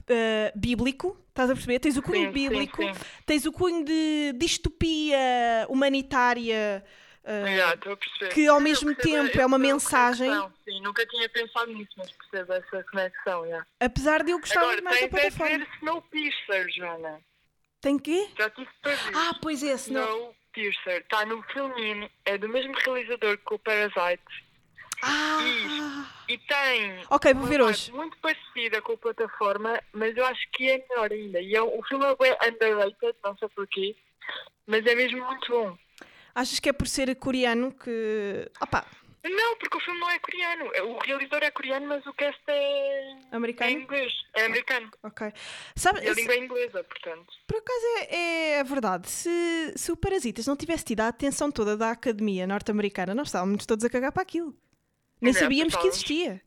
uh, 0.02 0.60
bíblico, 0.60 1.18
estás 1.30 1.50
a 1.50 1.54
perceber? 1.54 1.80
Tens 1.80 1.98
o 1.98 2.02
cunho 2.02 2.28
sim, 2.28 2.32
bíblico, 2.32 2.82
sim, 2.82 2.94
sim. 2.94 3.00
tens 3.26 3.46
o 3.46 3.52
cunho 3.52 3.86
de 3.86 4.34
distopia 4.38 5.66
humanitária 5.70 6.84
Uh, 7.28 7.46
yeah, 7.46 7.74
a 7.74 8.30
que 8.30 8.48
ao 8.48 8.62
mesmo 8.62 8.96
percebo- 8.96 9.26
tempo 9.26 9.42
é 9.42 9.46
uma 9.46 9.58
a 9.58 9.60
mensagem, 9.60 10.30
conexão, 10.30 10.54
Sim, 10.64 10.82
nunca 10.82 11.06
tinha 11.08 11.28
pensado 11.28 11.74
nisso, 11.74 11.92
mas 11.98 12.10
percebo 12.10 12.54
essa 12.54 12.84
conexão, 12.90 13.46
yeah. 13.46 13.68
apesar 13.82 14.24
de 14.24 14.32
eu 14.32 14.40
gostar 14.40 14.62
Agora, 14.62 14.72
muito 14.76 14.84
mais 14.86 15.02
da 15.02 15.08
tens 15.10 15.18
é 15.26 15.30
plataforma. 15.32 15.58
ver 15.58 15.68
Snowpiercer, 15.76 16.70
Joana. 16.74 17.20
Tem 17.88 17.98
quê? 17.98 18.28
Já 18.38 18.50
tive 18.50 18.70
para 18.82 18.96
ver. 18.96 19.16
Ah, 19.16 19.32
pois 19.42 19.64
é, 19.64 19.78
senão. 19.78 20.04
Snowpiercer. 20.04 20.98
Está 21.04 21.26
no 21.26 21.42
filminho, 21.44 22.10
é 22.26 22.38
do 22.38 22.50
mesmo 22.50 22.74
realizador 22.74 23.38
que 23.38 23.54
o 23.54 23.60
Parasite. 23.60 24.24
Ah! 25.02 26.06
E 26.28 26.38
tem 26.38 27.00
Ok, 27.10 27.34
vou 27.34 27.46
ver 27.46 27.62
hoje. 27.62 27.90
muito 27.94 28.18
parecida 28.18 28.82
com 28.82 28.92
a 28.92 28.98
plataforma, 28.98 29.82
mas 29.94 30.18
eu 30.18 30.26
acho 30.26 30.42
que 30.52 30.70
é 30.70 30.86
melhor 30.90 31.10
ainda. 31.14 31.40
E 31.40 31.56
é, 31.56 31.62
o 31.62 31.82
filme 31.84 32.04
é 32.06 32.50
underrated, 32.50 33.16
não 33.24 33.38
sei 33.38 33.48
porquê, 33.56 33.96
mas 34.66 34.86
é 34.86 34.94
mesmo 34.94 35.24
muito 35.26 35.50
bom. 35.50 35.78
Achas 36.36 36.60
que 36.60 36.68
é 36.68 36.74
por 36.74 36.88
ser 36.90 37.16
coreano 37.16 37.72
que. 37.72 38.52
Opa, 38.60 38.86
Não, 39.24 39.58
porque 39.58 39.76
o 39.78 39.80
filme 39.82 40.00
não 40.00 40.10
é 40.10 40.20
coreano. 40.20 40.66
O 40.86 40.98
realizador 41.00 41.44
é 41.44 41.52
coreano, 41.52 41.86
mas 41.88 42.06
o 42.06 42.14
cast 42.14 42.40
é, 42.48 43.12
é 43.12 43.36
americano? 43.36 43.72
inglês. 43.72 44.14
É 44.34 44.46
americano. 44.46 44.90
Ok. 45.04 45.34
Sabe, 45.76 46.02
E 46.06 46.10
a 46.10 46.14
língua 46.14 46.34
é 46.34 46.38
inglesa, 46.38 46.84
portanto. 46.84 47.28
por 47.46 47.58
acaso 47.58 47.86
é, 48.10 48.52
é 48.60 48.64
verdade. 48.64 49.10
Se, 49.10 49.74
se 49.76 49.92
o 49.92 49.98
Parasitas 49.98 50.48
não 50.48 50.56
tivesse 50.56 50.86
tido 50.86 51.02
a 51.02 51.08
atenção 51.10 51.52
toda 51.52 51.76
da 51.76 51.92
academia 51.92 52.48
norte-americana, 52.48 53.14
nós 53.14 53.28
estávamos 53.28 53.66
todos 53.66 53.84
a 53.84 53.90
cagar 53.90 54.12
para 54.12 54.22
aquilo. 54.24 54.56
Nem 55.20 55.32
É, 55.32 55.34
sabíamos 55.34 55.76
que 55.76 55.88
existia. 55.88 56.42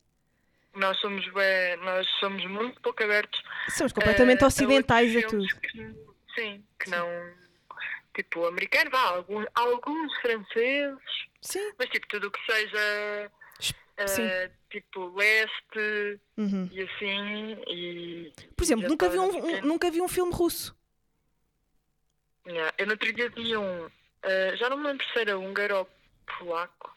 Nós 0.75 0.97
somos, 1.01 1.25
bem, 1.35 1.77
nós 1.79 2.07
somos 2.21 2.45
muito 2.47 2.81
pouco 2.81 3.03
abertos 3.03 3.43
Somos 3.77 3.93
completamente 3.93 4.45
eh, 4.45 4.47
ocidentais 4.47 5.13
a 5.15 5.19
outros 5.19 5.49
tudo. 5.49 5.61
que- 5.61 5.95
sim, 6.41 6.65
que 6.79 6.89
não. 6.89 7.07
Tipo, 8.15 8.47
americano, 8.47 8.91
vá, 8.91 9.01
alguns, 9.03 9.47
alguns 9.55 10.17
franceses, 10.21 10.99
Sim. 11.41 11.73
mas 11.79 11.89
tipo, 11.91 12.07
tudo 12.09 12.27
o 12.29 12.31
que 12.31 12.41
seja. 12.53 13.31
Sim. 14.07 14.27
tipo, 14.71 15.15
leste 15.15 16.19
Uhum. 16.39 16.69
e 16.73 16.81
assim. 16.81 17.53
E, 17.69 18.33
Por 18.57 18.65
exemplo, 18.65 18.89
nunca 18.89 19.09
vi, 19.11 19.19
um, 19.19 19.25
um- 19.47 19.61
nunca 19.61 19.91
vi 19.91 20.01
um 20.01 20.09
filme 20.09 20.33
russo. 20.33 20.75
Yeah. 22.47 22.73
Eu 22.79 22.87
no 22.87 22.93
outro 22.93 23.13
dia 23.13 23.29
vi 23.29 23.55
um, 23.57 23.91
eh, 24.23 24.57
já 24.57 24.71
não 24.71 24.79
me 24.79 24.87
lembro 24.87 25.07
se 25.13 25.19
era 25.19 25.39
húngaro 25.39 25.77
ou 25.81 25.91
polaco, 26.39 26.97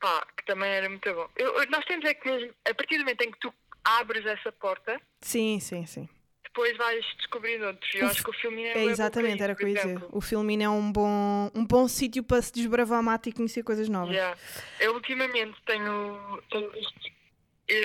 pá, 0.00 0.24
que 0.36 0.44
também 0.46 0.70
era 0.70 0.88
muito 0.88 1.12
bom. 1.12 1.28
Eu- 1.36 1.68
nós 1.68 1.84
temos 1.84 2.04
é 2.04 2.14
que, 2.14 2.54
a 2.64 2.74
partir 2.74 2.96
do 2.98 3.00
momento 3.00 3.22
em 3.22 3.32
que 3.32 3.40
tu 3.40 3.52
abres 3.84 4.24
essa 4.24 4.52
porta, 4.52 5.00
Sim, 5.20 5.58
sim, 5.58 5.84
sim. 5.86 6.08
Depois 6.56 6.76
vais 6.78 7.04
descobrindo 7.18 7.66
outros. 7.66 7.92
O 7.94 7.96
Eu 7.98 8.06
f- 8.06 8.10
acho 8.12 8.24
que 8.24 8.30
o 8.30 8.32
filme 8.32 8.62
é, 8.64 8.78
É 8.78 8.84
exatamente, 8.84 9.42
era 9.42 9.52
o 9.52 9.54
isso, 9.54 9.58
que 9.58 9.64
eu 9.64 9.68
ia 9.68 9.80
por 9.82 9.88
dizer. 10.00 10.08
O 10.16 10.20
filminho 10.22 10.62
é 10.62 10.68
um 10.70 10.90
bom, 10.90 11.50
um 11.54 11.64
bom 11.66 11.86
sítio 11.86 12.22
para 12.22 12.40
se 12.40 12.50
desbravar 12.52 13.02
mato 13.02 13.28
e 13.28 13.32
conhecer 13.32 13.62
coisas 13.62 13.88
novas. 13.88 14.14
Yeah. 14.14 14.38
Eu 14.80 14.94
ultimamente 14.94 15.54
tenho, 15.66 16.42
tenho 16.50 16.70
visto 16.72 16.94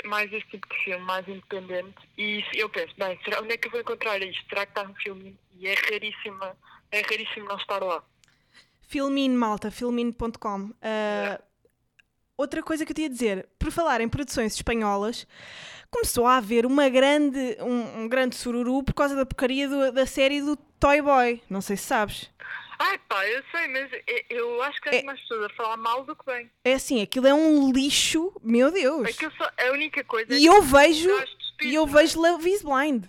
mais 0.06 0.32
este 0.32 0.48
tipo 0.52 0.68
de 0.74 0.84
filme, 0.84 1.04
mais 1.04 1.28
independente, 1.28 1.96
e 2.18 2.44
eu 2.54 2.70
penso, 2.70 2.94
bem, 2.98 3.20
será, 3.26 3.42
onde 3.42 3.54
é 3.54 3.58
que 3.58 3.68
eu 3.68 3.72
vou 3.72 3.82
encontrar 3.82 4.22
isto? 4.22 4.48
Será 4.48 4.66
que 4.66 4.72
está 4.72 4.84
no 4.84 4.94
filme? 4.96 5.38
E 5.58 5.68
é 5.68 5.74
raríssimo, 5.74 6.40
é 6.92 7.02
raríssimo 7.02 7.48
não 7.48 7.58
estar 7.58 7.84
lá. 7.84 8.04
Filmin, 8.88 9.30
malta, 9.32 9.70
filmin.com. 9.72 10.66
Uh, 10.66 11.52
Outra 12.38 12.64
coisa 12.64 12.86
que 12.86 12.92
eu 12.92 12.96
tinha 12.96 13.08
a 13.08 13.12
dizer, 13.12 13.48
por 13.60 13.72
falar 13.72 14.02
em 14.02 14.10
produções 14.10 14.56
espanholas, 14.56 15.28
começou 15.92 16.26
a 16.26 16.38
haver 16.38 16.66
uma 16.66 16.88
grande, 16.90 17.58
um, 17.60 18.04
um 18.04 18.08
grande 18.08 18.36
sururu 18.36 18.82
por 18.84 18.94
causa 18.94 19.16
da 19.16 19.26
porcaria 19.26 19.68
do- 19.68 19.92
da 19.92 20.06
série 20.06 20.42
do 20.42 20.56
Toy 20.80 21.02
Boy. 21.02 21.42
Não 21.50 21.62
sei 21.62 21.76
se 21.78 21.84
sabes. 21.84 22.30
Ai 22.80 22.98
pá, 23.08 23.24
eu 23.28 23.44
sei, 23.52 23.68
mas 23.68 23.92
eu, 24.30 24.62
acho 24.64 24.82
que 24.82 24.90
há 24.90 24.96
É- 24.96 25.04
mais 25.04 25.20
pessoas 25.22 25.46
a 25.46 25.50
falar 25.56 25.78
mal 25.78 26.04
do 26.04 26.16
que 26.16 26.26
bem. 26.26 26.50
É 26.66 26.74
assim, 26.74 27.02
aquilo 27.02 27.28
é 27.28 27.34
um 27.34 27.72
lixo, 27.72 28.34
meu 28.42 28.72
Deus. 28.72 29.08
Aquilo 29.08 29.32
só, 29.38 29.48
a 29.56 29.72
única 29.72 30.04
coisa 30.04 30.34
é 30.34 30.38
E 30.38 30.42
que 30.42 30.46
eu 30.50 30.62
vejo, 30.64 31.10
e 31.62 31.76
eu 31.76 31.86
vejo 31.86 32.20
Love 32.20 32.50
is 32.50 32.64
Blind. 32.64 33.06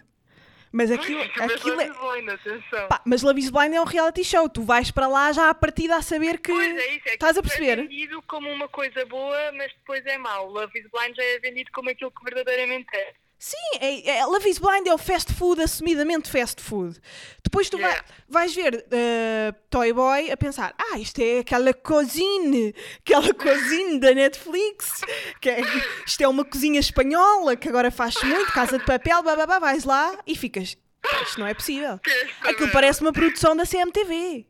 Mas 0.72 0.90
aquilo, 0.90 1.20
Mas 1.36 1.52
aquilo 1.52 1.80
é... 1.80 1.86
Love 1.86 1.92
is 1.92 1.98
Blind, 1.98 2.28
atenção. 2.30 2.88
Pá, 2.88 3.00
mas 3.04 3.22
Love 3.22 3.40
is 3.40 3.50
Blind 3.50 3.74
é 3.74 3.80
um 3.80 3.84
reality 3.84 4.24
show. 4.24 4.48
Tu 4.48 4.62
vais 4.62 4.90
para 4.90 5.06
lá 5.06 5.30
já 5.32 5.50
à 5.50 5.54
partida 5.54 5.96
a 5.96 6.02
saber 6.02 6.38
que. 6.38 6.52
Pois 6.52 6.76
é 6.76 6.96
isso, 6.96 7.08
é 7.08 7.14
Estás 7.14 7.36
a 7.36 7.40
é 7.40 7.42
perceber? 7.42 7.76
vendido 7.82 8.22
como 8.22 8.50
uma 8.50 8.68
coisa 8.68 9.04
boa, 9.06 9.52
mas 9.52 9.72
depois 9.74 10.04
é 10.06 10.16
mau. 10.16 10.48
Love 10.48 10.78
is 10.78 10.86
Blind 10.90 11.14
já 11.14 11.22
é 11.22 11.38
vendido 11.38 11.70
como 11.72 11.90
aquilo 11.90 12.10
que 12.10 12.24
verdadeiramente 12.24 12.88
é. 12.94 13.14
Sim, 13.44 13.56
é, 13.80 14.18
é, 14.18 14.24
Love 14.24 14.48
is 14.48 14.58
Blind 14.58 14.86
é 14.86 14.94
o 14.94 14.98
fast 14.98 15.32
food, 15.32 15.60
assumidamente 15.60 16.30
fast 16.30 16.62
food. 16.62 16.96
Depois 17.42 17.68
tu 17.68 17.76
vai- 17.76 17.90
Yeah. 17.90 18.06
vais 18.28 18.54
ver 18.54 18.86
eh, 18.92 19.52
Toy 19.68 19.92
Boy 19.92 20.30
a 20.30 20.36
pensar: 20.36 20.72
ah, 20.78 20.96
isto 20.96 21.20
é 21.20 21.40
aquela 21.40 21.74
cozinha, 21.74 22.72
aquela 23.04 23.34
cozinha 23.34 23.98
da 23.98 24.14
Netflix, 24.14 25.00
que 25.40 25.50
é- 25.50 25.60
isto 26.06 26.20
é 26.22 26.28
uma 26.28 26.44
cozinha 26.44 26.78
espanhola 26.78 27.56
que 27.56 27.68
agora 27.68 27.90
faz 27.90 28.14
muito, 28.22 28.52
casa 28.52 28.78
de 28.78 28.84
papel, 28.84 29.20
babá, 29.24 29.58
vais 29.58 29.82
lá 29.82 30.16
e 30.24 30.36
ficas. 30.36 30.76
"Ah, 31.04 31.22
Isto 31.24 31.40
não 31.40 31.46
é 31.48 31.52
possível. 31.54 31.98
Aquilo 32.42 32.70
parece 32.70 33.00
uma 33.00 33.12
produção 33.12 33.56
da 33.56 33.66
CMTV. 33.66 34.46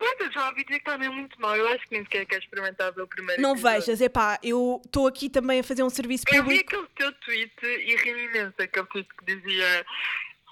Mas 0.00 0.20
eu 0.20 0.30
já 0.32 0.48
ouvi 0.48 0.64
dizer 0.64 0.78
que 0.80 0.88
está 0.88 0.96
mesmo 0.98 1.14
muito 1.14 1.40
mal. 1.40 1.56
Eu 1.56 1.66
acho 1.68 1.84
que 1.88 1.92
nem 1.92 2.02
sequer 2.04 2.24
quero 2.26 2.42
experimentar 2.42 2.90
o 2.98 3.06
primeiro 3.06 3.40
Não 3.42 3.52
episódio. 3.52 3.80
vejas, 3.80 4.00
é 4.00 4.08
pá, 4.08 4.38
eu 4.42 4.80
estou 4.84 5.06
aqui 5.06 5.28
também 5.28 5.60
a 5.60 5.64
fazer 5.64 5.82
um 5.82 5.90
serviço 5.90 6.24
Eu 6.28 6.44
vi 6.44 6.62
público. 6.64 6.76
aquele 6.76 6.88
teu 6.96 7.12
tweet 7.20 7.52
e 7.64 7.96
ri 7.96 8.10
imenso. 8.24 8.54
Aquele 8.58 8.86
tweet 8.86 9.08
que 9.18 9.24
dizia 9.34 9.86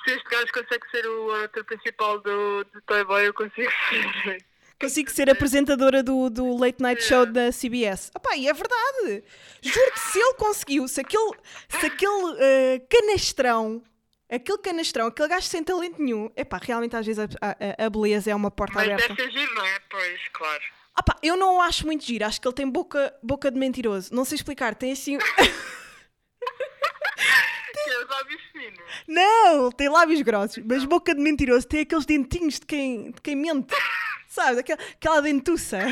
se 0.05 0.11
este 0.12 0.29
gajo 0.29 0.53
consegue 0.53 0.91
ser 0.91 1.07
o 1.07 1.33
ator 1.45 1.65
principal 1.65 2.21
do, 2.21 2.65
do 2.65 2.81
Toy 2.87 3.05
Boy, 3.05 3.26
eu 3.26 3.35
consigo 3.35 3.71
ser. 3.91 4.45
Consigo 4.79 5.11
ser 5.11 5.31
apresentadora 5.31 6.03
do, 6.03 6.29
do 6.29 6.55
Late 6.55 6.83
Night 6.83 7.03
Show 7.03 7.25
da 7.25 7.50
CBS. 7.50 8.11
Opá, 8.15 8.37
e 8.37 8.47
é 8.47 8.53
verdade. 8.53 9.25
Juro-te, 9.62 9.99
se 9.99 10.19
ele 10.19 10.35
conseguiu, 10.35 10.87
se 10.87 11.00
aquele, 11.00 11.33
se 11.67 11.87
aquele 11.87 12.37
eh, 12.38 12.83
canastrão, 12.87 13.83
aquele 14.30 14.59
canastrão, 14.59 15.06
aquele 15.06 15.28
gajo 15.28 15.47
sem 15.47 15.62
talento 15.62 16.00
nenhum, 16.02 16.30
epá, 16.37 16.59
realmente 16.62 16.97
às 16.97 17.06
vezes 17.06 17.18
a, 17.40 17.47
a- 17.83 17.87
a 17.87 17.90
beleza 17.90 18.30
é 18.30 18.35
uma 18.35 18.50
porta 18.50 18.75
Mas 18.75 18.85
aberta. 18.88 19.14
deve 19.14 19.23
ser 19.23 19.38
giro, 19.38 19.54
não 19.54 19.64
é? 19.64 19.78
Pois, 19.90 20.21
claro. 20.33 20.62
Opá, 20.99 21.16
eu 21.23 21.37
não 21.37 21.56
o 21.56 21.61
acho 21.61 21.85
muito 21.87 22.04
giro, 22.04 22.25
acho 22.25 22.40
que 22.40 22.49
ele 22.49 22.54
tem 22.54 22.68
boca, 22.68 23.14
boca 23.23 23.50
de 23.50 23.59
mentiroso. 23.59 24.14
Não 24.14 24.25
sei 24.25 24.37
explicar, 24.37 24.75
tem 24.75 24.92
assim. 24.92 25.18
Que 27.73 27.90
é 27.90 27.99
os 28.02 28.09
lábios 28.11 28.42
finos. 28.52 28.80
Não, 29.06 29.71
tem 29.71 29.88
lábios 29.88 30.23
grossos, 30.23 30.62
mas 30.64 30.85
boca 30.85 31.14
de 31.14 31.21
mentiroso 31.21 31.66
tem 31.68 31.80
aqueles 31.80 32.04
dentinhos 32.06 32.54
de 32.59 32.66
quem, 32.66 33.11
de 33.12 33.21
quem 33.21 33.37
mente. 33.37 33.75
Sabes? 34.28 34.59
Aquela, 34.59 34.80
aquela 34.83 35.21
dentuça. 35.23 35.78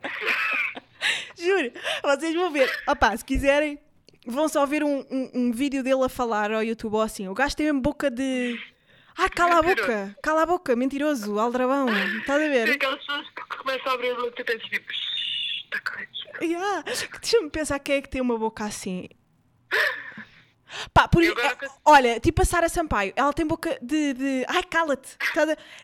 Juro, 1.36 1.72
vocês 2.02 2.34
vão 2.34 2.50
ver. 2.50 2.70
Opá, 2.88 3.16
se 3.16 3.24
quiserem, 3.24 3.78
vão 4.28 4.48
só 4.48 4.64
ver 4.66 4.84
um, 4.84 5.00
um, 5.10 5.30
um 5.34 5.52
vídeo 5.52 5.82
dele 5.82 6.04
a 6.04 6.08
falar 6.08 6.52
ao 6.52 6.62
YouTube 6.62 6.94
ou 6.94 7.02
assim. 7.02 7.26
O 7.28 7.34
gajo 7.34 7.56
tem 7.56 7.66
mesmo 7.66 7.80
boca 7.80 8.10
de. 8.10 8.58
Ai, 9.16 9.28
cala 9.30 9.58
a 9.58 9.62
boca, 9.62 10.16
cala 10.22 10.42
a 10.42 10.46
boca, 10.46 10.76
mentiroso, 10.76 11.38
aldrabão. 11.40 11.88
Estás 12.18 12.40
a 12.40 12.44
Tem 12.44 12.50
ver? 12.50 12.70
aquelas 12.72 12.98
pessoas 13.04 13.26
que 13.30 13.56
começam 13.58 13.90
a 13.90 13.94
abrir 13.94 14.10
a 14.10 14.14
boca 14.14 14.40
e 14.40 14.44
pensam 14.44 14.68
tipo, 14.70 14.92
"Shhh, 14.92 15.64
está 15.64 15.80
correto. 15.80 16.12
Yeah. 16.44 16.82
Deixa-me 17.20 17.50
pensar 17.50 17.78
quem 17.80 17.96
é 17.96 18.02
que 18.02 18.08
tem 18.08 18.20
uma 18.20 18.38
boca 18.38 18.64
assim. 18.64 19.08
Pá, 20.92 21.08
por 21.08 21.22
i- 21.22 21.28
agora 21.28 21.46
eh, 21.48 21.56
que- 21.56 21.66
Olha, 21.84 22.20
tipo 22.20 22.42
a 22.42 22.44
Sara 22.44 22.68
Sampaio, 22.68 23.12
ela 23.16 23.32
tem 23.32 23.46
boca 23.46 23.78
de. 23.82 24.12
de... 24.12 24.44
Ai, 24.46 24.62
cala-te! 24.62 25.16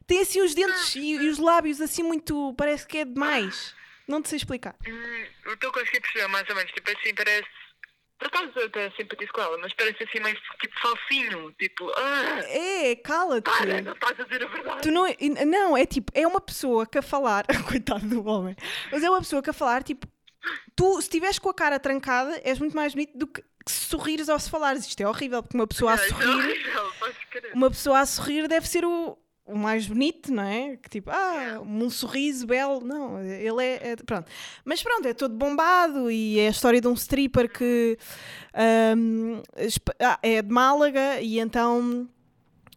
Tem 0.06 0.20
assim 0.20 0.42
os 0.42 0.54
dentes 0.54 0.94
e, 0.94 1.14
e 1.16 1.28
os 1.28 1.38
lábios 1.38 1.80
assim 1.80 2.02
muito. 2.02 2.54
Parece 2.56 2.86
que 2.86 2.98
é 2.98 3.04
demais. 3.04 3.74
Não 4.06 4.20
te 4.20 4.28
sei 4.28 4.36
explicar. 4.36 4.76
Hum, 4.86 5.24
eu 5.46 5.54
estou 5.54 5.72
perceber 5.72 6.28
mais 6.28 6.48
ou 6.48 6.54
menos. 6.54 6.70
Tipo 6.72 6.90
assim, 6.90 7.14
parece. 7.14 7.48
Por 8.24 8.38
acaso 8.38 8.58
até 8.66 8.90
simpatizo 8.92 9.30
com 9.32 9.40
ela, 9.42 9.58
mas 9.58 9.72
parece 9.74 10.02
assim 10.02 10.18
meio 10.20 10.34
tipo 10.58 10.80
falsinho. 10.80 11.52
Tipo, 11.58 11.92
ah, 11.94 12.40
É, 12.46 12.96
cala-te! 12.96 13.44
para, 13.50 13.82
não 13.82 13.92
estás 13.92 14.18
a 14.18 14.22
dizer 14.24 14.44
a 14.44 14.48
verdade. 14.48 14.80
Tu 14.82 14.90
não, 14.90 15.06
e- 15.06 15.44
não, 15.44 15.76
é 15.76 15.84
tipo, 15.84 16.10
é 16.14 16.26
uma 16.26 16.40
pessoa 16.40 16.86
que 16.86 16.96
a 16.96 17.02
falar, 17.02 17.44
coitado 17.68 18.06
do 18.08 18.26
homem, 18.26 18.56
mas 18.90 19.02
é 19.02 19.10
uma 19.10 19.18
pessoa 19.18 19.42
que 19.42 19.50
a 19.50 19.52
falar, 19.52 19.82
tipo, 19.82 20.06
tu, 20.74 20.94
se 20.94 21.00
estiveres 21.02 21.38
com 21.38 21.50
a 21.50 21.54
cara 21.54 21.78
trancada, 21.78 22.40
és 22.42 22.58
muito 22.58 22.74
mais 22.74 22.94
bonito 22.94 23.16
do 23.18 23.26
que, 23.26 23.44
se 23.66 23.86
sorrires 23.88 24.28
ou 24.30 24.38
se 24.38 24.48
falares. 24.50 24.86
Isto 24.86 25.02
é 25.02 25.06
horrível, 25.08 25.42
porque 25.42 25.56
uma 25.56 25.66
pessoa 25.66 25.92
a 25.92 25.94
isso 25.96 26.04
é 26.04 26.08
sorrir, 26.08 26.28
horrível, 26.34 26.92
podes 26.98 27.16
crer. 27.30 27.52
uma 27.54 27.70
pessoa 27.70 27.98
a 28.00 28.06
sorrir 28.06 28.48
deve 28.48 28.66
ser 28.66 28.84
o, 28.86 29.18
o 29.46 29.56
mais 29.58 29.86
bonito, 29.86 30.32
não 30.32 30.42
é? 30.42 30.76
Que 30.76 30.88
tipo, 30.88 31.10
ah, 31.10 31.60
um 31.60 31.90
sorriso 31.90 32.46
belo. 32.46 32.80
Não, 32.80 33.20
ele 33.22 33.62
é, 33.64 33.90
é- 33.92 33.96
Pronto. 33.96 34.30
Mas 34.64 34.82
pronto, 34.82 35.06
é 35.06 35.12
todo 35.14 35.34
bombado 35.34 36.10
e 36.10 36.38
é 36.40 36.48
a 36.48 36.50
história 36.50 36.80
de 36.80 36.88
um 36.88 36.94
stripper 36.94 37.50
que 37.50 37.98
esp- 39.58 39.90
ah, 40.00 40.18
é 40.22 40.42
de 40.42 40.50
Málaga 40.50 41.20
e 41.20 41.38
então. 41.38 42.08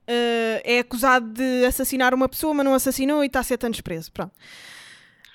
ah, 0.08 0.62
é 0.64 0.80
acusado 0.80 1.28
de 1.34 1.66
assassinar 1.66 2.14
uma 2.14 2.28
pessoa, 2.30 2.54
mas 2.54 2.66
não 2.66 2.74
assassinou 2.74 3.24
e 3.24 3.28
está 3.28 3.40
a 3.40 3.44
ser 3.44 3.60
anos 3.64 3.82
preso. 3.82 4.12
Pronto. 4.12 4.34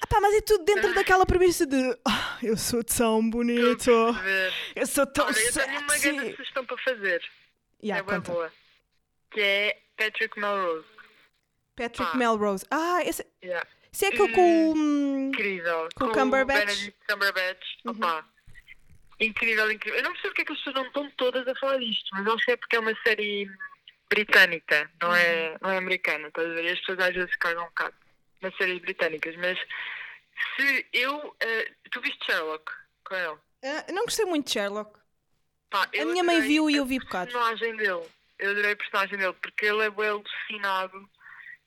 Ah 0.02 0.06
pá, 0.08 0.20
mas 0.20 0.34
é 0.34 0.40
tudo 0.40 0.64
dentro 0.64 0.92
daquela 0.94 1.24
premissa 1.24 1.64
de 1.64 1.76
"Ah, 2.04 2.36
eu 2.42 2.56
sou 2.56 2.82
tão 2.82 3.28
bonito, 3.30 3.88
eu 4.74 4.86
sou 4.86 5.06
tão 5.06 5.26
Olha, 5.26 5.38
eu 5.38 5.52
tenho 5.52 5.78
uma 5.80 5.96
grande 5.98 6.18
sexy. 6.20 6.36
sugestão 6.36 6.64
para 6.66 6.76
fazer. 6.78 7.22
Yeah, 7.82 8.00
é 8.12 8.16
conta. 8.16 8.32
boa. 8.32 8.52
Que 9.30 9.40
é 9.40 9.78
Patrick 9.96 10.38
Melrose. 10.40 10.84
Patrick 11.76 12.12
Pá. 12.12 12.16
Melrose. 12.16 12.64
Ah, 12.70 13.00
esse, 13.04 13.26
Yeah. 13.42 13.66
Se 13.92 14.06
é 14.06 14.08
aquele 14.08 14.32
com 14.32 14.70
o. 14.70 14.74
hum, 14.74 15.28
Incrível. 15.28 15.88
Com 15.96 16.04
o 16.06 16.12
Cumberbatch. 16.12 16.90
Cumberbatch. 17.08 17.66
Uhum. 17.84 17.92
Opa. 17.92 18.26
Incrível, 19.20 19.70
incrível. 19.70 19.98
Eu 19.98 20.04
não 20.04 20.12
percebo 20.12 20.28
porque 20.34 20.42
é 20.42 20.44
que 20.46 20.52
as 20.52 20.58
pessoas 20.58 20.74
não 20.76 20.86
estão 20.86 21.10
todas 21.12 21.46
a 21.46 21.54
falar 21.56 21.78
disto, 21.78 22.08
mas 22.12 22.44
que 22.44 22.50
é 22.52 22.56
porque 22.56 22.76
é 22.76 22.80
uma 22.80 22.94
série 23.06 23.48
britânica, 24.10 24.90
não, 25.00 25.14
é, 25.14 25.56
não 25.60 25.70
é 25.70 25.76
americana, 25.78 26.28
estás 26.28 26.50
a 26.50 26.54
ver? 26.54 26.72
As 26.72 26.78
pessoas 26.80 26.98
às 27.00 27.14
vezes 27.14 27.36
cagam 27.36 27.62
um 27.64 27.68
bocado 27.68 27.94
nas 28.40 28.56
séries 28.56 28.80
britânicas, 28.80 29.36
mas 29.36 29.58
se 30.56 30.86
eu. 30.92 31.36
eh, 31.40 31.70
tu 31.90 32.00
viste 32.00 32.24
Sherlock 32.26 32.64
com 33.04 33.14
ele? 33.14 33.38
ah, 33.64 33.92
não 33.92 34.04
gostei 34.04 34.24
muito 34.24 34.46
de 34.46 34.52
Sherlock. 34.52 34.98
Pá, 35.70 35.88
A 35.98 36.04
minha 36.04 36.24
mãe 36.24 36.40
viu 36.40 36.68
e 36.68 36.74
a 36.74 36.78
eu 36.78 36.84
vi 36.86 36.98
bocado. 36.98 37.30
personagem 37.30 37.76
dele. 37.76 38.02
Eu 38.38 38.50
adorei 38.50 38.72
a 38.72 38.76
personagem 38.76 39.18
dele 39.18 39.32
porque 39.40 39.66
ele 39.66 39.82
é 39.84 39.90
bem 39.90 40.08
alucinado 40.08 41.08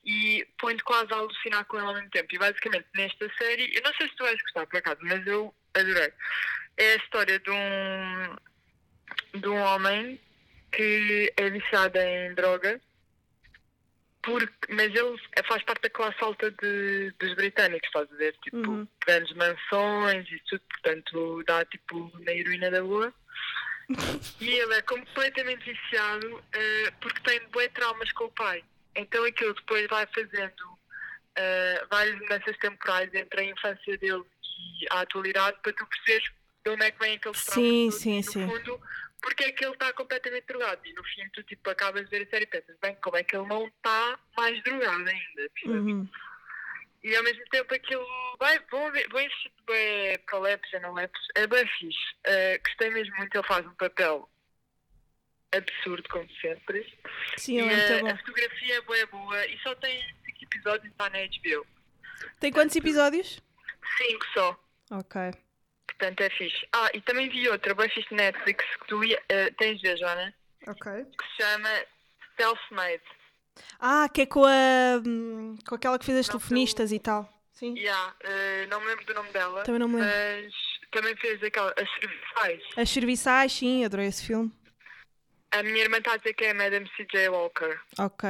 e 0.05 0.45
põe-te 0.59 0.83
quase 0.83 1.11
a 1.13 1.17
alucinar 1.17 1.65
com 1.65 1.77
ele 1.77 1.87
ao 1.87 1.93
mesmo 1.95 2.09
tempo. 2.11 2.33
E 2.33 2.37
basicamente 2.37 2.85
nesta 2.95 3.31
série, 3.37 3.71
eu 3.75 3.81
não 3.83 3.93
sei 3.95 4.07
se 4.07 4.15
tu 4.15 4.23
vais 4.23 4.41
gostar 4.41 4.65
por 4.67 4.77
acaso, 4.77 4.99
mas 5.01 5.25
eu 5.25 5.53
adorei. 5.73 6.13
É 6.77 6.93
a 6.93 6.95
história 6.97 7.39
de 7.39 7.49
um, 7.49 8.35
de 9.39 9.47
um 9.49 9.57
homem 9.61 10.19
que 10.71 11.33
é 11.37 11.49
viciado 11.49 11.97
em 11.97 12.33
droga, 12.35 12.79
porque, 14.21 14.73
mas 14.73 14.93
ele 14.93 15.17
faz 15.47 15.63
parte 15.63 15.83
da 15.83 15.89
classe 15.89 16.17
alta 16.21 16.49
de, 16.51 17.11
dos 17.19 17.33
britânicos, 17.35 17.87
estás 17.87 18.11
a 18.11 18.15
ver? 18.15 18.35
Tipo, 18.43 18.57
Uhum. 18.57 18.87
grandes 19.05 19.33
mansões 19.35 20.27
e 20.31 20.39
tudo, 20.49 20.61
portanto 20.69 21.43
dá 21.45 21.63
tipo 21.65 22.11
na 22.19 22.31
heroína 22.31 22.71
da 22.71 22.81
boa. 22.81 23.13
E 24.41 24.49
ele 24.49 24.73
é 24.73 24.81
completamente 24.81 25.63
viciado 25.71 26.43
eh, 26.53 26.91
porque 26.99 27.21
tem 27.21 27.39
bué 27.49 27.67
traumas 27.69 28.11
com 28.13 28.25
o 28.25 28.31
pai. 28.31 28.63
Então 28.95 29.23
aquilo 29.25 29.53
depois 29.53 29.87
vai 29.87 30.07
fazendo 30.07 30.79
eh, 31.35 31.85
várias 31.89 32.19
mudanças 32.19 32.57
temporais 32.57 33.13
entre 33.13 33.41
a 33.41 33.43
infância 33.43 33.97
dele 33.97 34.23
e 34.43 34.87
a 34.91 35.01
atualidade 35.01 35.57
para 35.61 35.73
tu 35.73 35.85
perceberes 35.87 36.31
de 36.63 36.71
onde 36.71 36.85
é 36.85 36.91
que 36.91 36.99
vem 36.99 37.15
aqueles 37.15 37.37
Sim, 37.39 37.91
sim, 37.91 38.17
no 38.17 38.23
sim. 38.23 38.47
fundo 38.47 38.81
porque 39.21 39.43
é 39.45 39.51
que 39.51 39.65
ele 39.65 39.73
está 39.73 39.91
completamente 39.93 40.45
drogado. 40.45 40.81
E 40.85 40.93
no 40.93 41.03
fim 41.03 41.27
tu 41.33 41.41
tipo, 41.43 41.69
acabas 41.69 42.05
de 42.05 42.09
ver 42.11 42.27
a 42.27 42.29
série 42.29 42.43
e 42.43 42.47
pensas, 42.47 42.77
bem, 42.79 42.95
como 43.01 43.17
é 43.17 43.23
que 43.23 43.35
ele 43.35 43.47
não 43.47 43.65
está 43.67 44.19
mais 44.37 44.61
drogado 44.63 45.09
ainda? 45.09 45.51
Uhum. 45.65 46.07
E 47.03 47.15
ao 47.15 47.23
mesmo 47.23 47.43
tempo 47.51 47.73
aquilo 47.73 48.05
vai, 48.39 48.59
vão, 48.71 48.91
ver- 48.91 49.07
vão 49.09 49.21
investir 49.21 49.51
bem 49.67 50.17
para 50.25 50.39
Lepes 50.39 50.73
e 50.73 50.79
não 50.79 50.93
Lepes, 50.93 51.21
é 51.35 51.47
bem 51.47 51.67
fixe. 51.67 51.99
Eh, 52.23 52.59
gostei 52.59 52.89
mesmo 52.91 53.15
muito, 53.17 53.35
ele 53.35 53.47
faz 53.47 53.65
um 53.65 53.75
papel 53.75 54.29
absurdo, 55.53 56.07
como 56.09 56.27
sempre. 56.41 56.85
Sim, 57.37 57.59
ele 57.59 57.73
é 57.73 57.73
eh, 57.73 57.89
muito 57.93 58.07
a 58.07 58.11
bom. 58.13 58.17
fotografia 58.19 58.75
é 58.75 58.81
boa, 58.81 59.05
boa 59.07 59.45
e 59.47 59.57
só 59.59 59.75
tem 59.75 60.01
5 60.25 60.43
episódios 60.43 60.91
está 60.91 61.09
na 61.09 61.19
HBO. 61.19 61.65
Tem 62.39 62.51
quantos 62.51 62.75
episódios? 62.75 63.39
5 63.97 64.25
só. 64.33 64.59
Ok. 64.91 65.21
Portanto 65.87 66.21
é 66.21 66.29
fixe. 66.29 66.67
Ah, 66.73 66.89
e 66.93 67.01
também 67.01 67.29
vi 67.29 67.47
outra, 67.49 67.73
bem 67.73 67.89
fixe 67.89 68.09
de 68.09 68.15
Netflix, 68.15 68.65
que 68.81 68.87
tu 68.87 69.01
eh, 69.29 69.51
tens 69.57 69.79
de 69.79 69.87
ver, 69.89 69.97
Joana, 69.97 70.33
Ok. 70.67 70.91
que 71.05 71.25
se 71.29 71.41
chama 71.43 71.69
Self-Made. 72.37 73.03
Ah, 73.79 74.09
que 74.13 74.21
é 74.21 74.25
com 74.25 74.43
a. 74.43 75.01
hum, 75.05 75.55
com 75.65 75.75
aquela 75.75 75.97
que 75.97 76.05
fez 76.05 76.17
as 76.17 76.27
Não, 76.27 76.33
telefonistas 76.37 76.91
e 76.91 76.99
tal. 76.99 77.31
Sim. 77.53 77.73
Yeah, 77.77 78.13
eh, 78.21 78.65
não 78.69 78.81
me 78.81 78.87
lembro 78.87 79.05
do 79.05 79.13
nome 79.13 79.29
dela, 79.31 79.63
Também 79.63 79.79
não 79.79 79.87
me 79.87 79.95
lembro. 80.01 80.11
mas 80.13 80.53
também 80.91 81.15
fez 81.15 81.41
aquela, 81.41 81.73
as 81.79 81.89
serviçais. 81.93 82.63
As 82.75 82.89
serviçais, 82.89 83.51
sim, 83.53 83.85
adorei 83.85 84.07
esse 84.07 84.25
filme. 84.25 84.51
A 85.55 85.63
minha 85.63 85.83
irmã 85.83 85.99
está 85.99 86.13
a 86.13 86.17
dizer 86.17 86.33
que 86.33 86.43
é 86.43 86.51
a 86.51 86.53
Madame 86.53 86.89
C.J. 86.97 87.29
Walker. 87.29 87.79
Ok. 87.97 88.29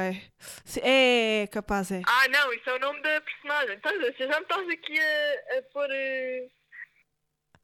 É, 0.80 1.48
capaz, 1.48 1.90
é. 1.90 2.00
Ah, 2.06 2.28
não, 2.28 2.52
isso 2.52 2.70
é 2.70 2.74
o 2.74 2.78
nome 2.78 3.02
da 3.02 3.20
personagem. 3.20 3.76
Estás 3.76 3.96
a? 4.00 4.12
Já 4.12 4.36
me 4.38 4.42
estás 4.42 4.68
aqui 4.68 4.96
a, 5.00 5.58
a 5.58 5.62
pôr 5.72 5.88
eh, 5.90 6.48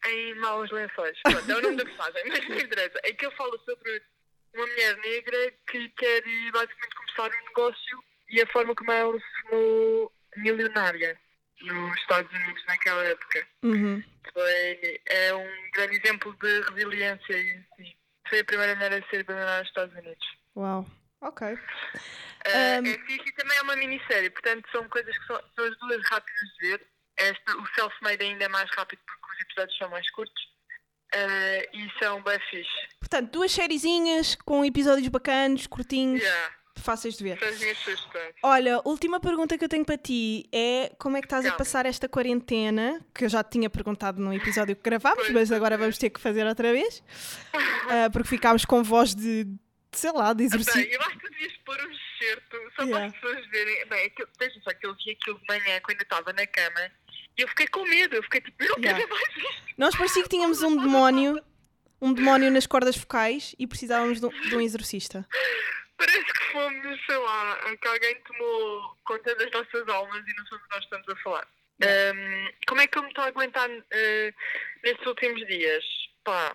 em 0.08 0.34
maus 0.34 0.68
lençóis. 0.72 1.16
Pronto, 1.22 1.48
é 1.48 1.56
o 1.56 1.60
nome 1.60 1.76
da 1.76 1.84
personagem, 1.84 2.22
mas 2.26 2.48
não 2.48 2.58
interessa. 2.58 3.00
É 3.04 3.12
que 3.12 3.24
eu 3.24 3.30
falo 3.32 3.56
sobre 3.64 4.02
uma 4.52 4.66
mulher 4.66 4.96
negra 4.96 5.52
que 5.70 5.88
quer 5.90 6.22
basicamente 6.52 6.96
começar 6.96 7.30
um 7.30 7.44
negócio 7.46 8.04
e 8.30 8.42
a 8.42 8.46
forma 8.48 8.74
como 8.74 8.90
ela 8.90 9.16
se 9.16 9.42
tornou 9.42 10.12
milionária 10.38 11.16
nos 11.60 11.96
Estados 12.00 12.32
Unidos 12.32 12.64
naquela 12.66 13.04
época. 13.04 13.46
Uhum. 13.62 14.02
Foi, 14.32 15.00
é 15.06 15.34
um 15.34 15.70
grande 15.72 15.96
exemplo 15.98 16.36
de 16.40 16.60
resiliência 16.62 17.32
e 17.32 17.52
assim. 17.52 18.01
Foi 18.32 18.40
a 18.40 18.44
primeira 18.44 18.74
mulher 18.74 18.94
a 18.94 19.10
ser 19.10 19.26
milionária 19.28 19.58
nos 19.58 19.68
Estados 19.68 19.94
Unidos. 19.94 20.26
Uau. 20.56 20.86
Ok. 21.20 21.46
Uh, 21.52 21.58
Um, 22.48 22.86
É 22.86 22.98
fixe 23.06 23.28
e 23.28 23.32
também 23.34 23.58
é 23.58 23.62
uma 23.62 23.76
minissérie, 23.76 24.30
portanto 24.30 24.66
são 24.72 24.88
coisas 24.88 25.16
que 25.18 25.26
são, 25.26 25.36
são 25.54 25.64
as 25.66 25.78
duas 25.78 26.02
rápidas 26.08 26.48
de 26.58 26.68
ver. 26.70 26.86
Esta, 27.18 27.56
o 27.58 27.66
Self-Made 27.74 28.24
ainda 28.24 28.44
é 28.46 28.48
mais 28.48 28.70
rápido 28.74 29.00
porque 29.06 29.34
os 29.34 29.40
episódios 29.42 29.76
são 29.76 29.90
mais 29.90 30.10
curtos 30.12 30.42
uh, 31.14 31.76
e 31.76 31.92
são 32.02 32.22
bem 32.22 32.40
fixe. 32.50 32.88
Portanto, 32.98 33.30
duas 33.30 33.52
sériezinhas 33.52 34.34
com 34.34 34.64
episódios 34.64 35.08
bacanos, 35.08 35.66
curtinhos, 35.66 36.22
Yeah, 36.22 36.54
fáceis 36.76 37.16
de 37.16 37.24
ver. 37.24 37.38
Olha, 38.42 38.80
última 38.84 39.20
pergunta 39.20 39.56
que 39.58 39.64
eu 39.64 39.68
tenho 39.68 39.84
para 39.84 39.96
ti 39.98 40.48
é 40.52 40.92
como 40.98 41.16
é 41.16 41.20
que 41.20 41.26
estás 41.26 41.44
a 41.46 41.52
passar 41.52 41.86
esta 41.86 42.08
quarentena? 42.08 43.00
Que 43.14 43.24
eu 43.24 43.28
já 43.28 43.42
te 43.44 43.52
tinha 43.52 43.70
perguntado 43.70 44.20
no 44.20 44.32
episódio 44.34 44.74
que 44.76 44.82
gravámos, 44.82 45.28
mas 45.30 45.52
agora 45.52 45.76
vamos 45.78 45.98
ter 45.98 46.10
que 46.10 46.20
fazer 46.20 46.46
outra 46.46 46.72
vez. 46.72 47.02
Ah, 47.88 48.08
porque 48.10 48.28
ficámos 48.28 48.64
com 48.64 48.82
voz 48.82 49.14
de, 49.14 49.44
de, 49.44 49.58
sei 49.92 50.12
lá, 50.12 50.32
de 50.32 50.38
Bem, 50.38 50.46
exercício. 50.46 50.88
eu 50.92 51.00
acho 51.02 51.10
que 51.18 51.26
tu 51.26 51.30
devias 51.32 51.52
pôr 51.64 51.76
um 51.76 51.90
excerto 51.90 52.56
só 52.76 52.82
Yeah. 52.84 52.90
para 52.92 53.06
as 53.06 53.12
pessoas 53.12 53.46
verem. 53.50 53.86
Bem, 53.88 54.12
deixa 54.38 54.60
só 54.62 54.70
que 54.72 54.86
eu 54.86 54.94
vi 54.94 55.10
aquilo 55.10 55.38
de 55.40 55.44
manhã 55.48 55.80
quando 55.82 55.98
eu 55.98 56.04
estava 56.04 56.32
na 56.32 56.46
cama 56.46 56.90
e 57.36 57.42
eu 57.42 57.48
fiquei 57.48 57.66
com 57.66 57.84
medo. 57.84 58.14
Eu 58.16 58.22
fiquei 58.22 58.40
tipo, 58.40 58.62
eu 58.62 58.68
não 58.70 58.76
quero 58.76 58.96
Yeah. 58.98 59.04
ver 59.06 59.12
mais 59.12 59.36
isto. 59.36 59.62
Nós 59.76 59.96
parecia 59.96 60.22
que 60.22 60.28
tínhamos 60.28 60.62
um 60.62 60.76
demónio, 60.80 61.42
um 62.00 62.14
demónio 62.14 62.50
nas 62.50 62.66
cordas 62.66 62.96
focais 62.96 63.54
e 63.58 63.66
precisávamos 63.66 64.20
de 64.20 64.26
um, 64.26 64.30
de 64.30 64.56
um 64.56 64.60
exorcista. 64.60 65.28
Parece 66.04 66.24
que 66.24 66.44
fomos, 66.52 67.00
sei 67.06 67.16
lá, 67.16 67.76
que 67.80 67.86
alguém 67.86 68.20
tomou 68.22 68.98
conta 69.04 69.36
das 69.36 69.50
nossas 69.52 69.88
almas 69.88 70.26
e 70.26 70.34
não 70.34 70.46
somos 70.46 70.64
nós 70.68 70.78
que 70.80 70.84
estamos 70.84 71.08
a 71.08 71.16
falar. 71.22 71.48
Ahm, 71.80 72.48
como 72.66 72.80
é 72.80 72.88
que 72.88 72.98
eu 72.98 73.02
me 73.02 73.08
estou 73.08 73.22
a 73.22 73.28
aguentar 73.28 73.70
eh, 73.92 74.34
nestes 74.82 75.06
últimos 75.06 75.46
dias? 75.46 75.84
Pá, 76.24 76.52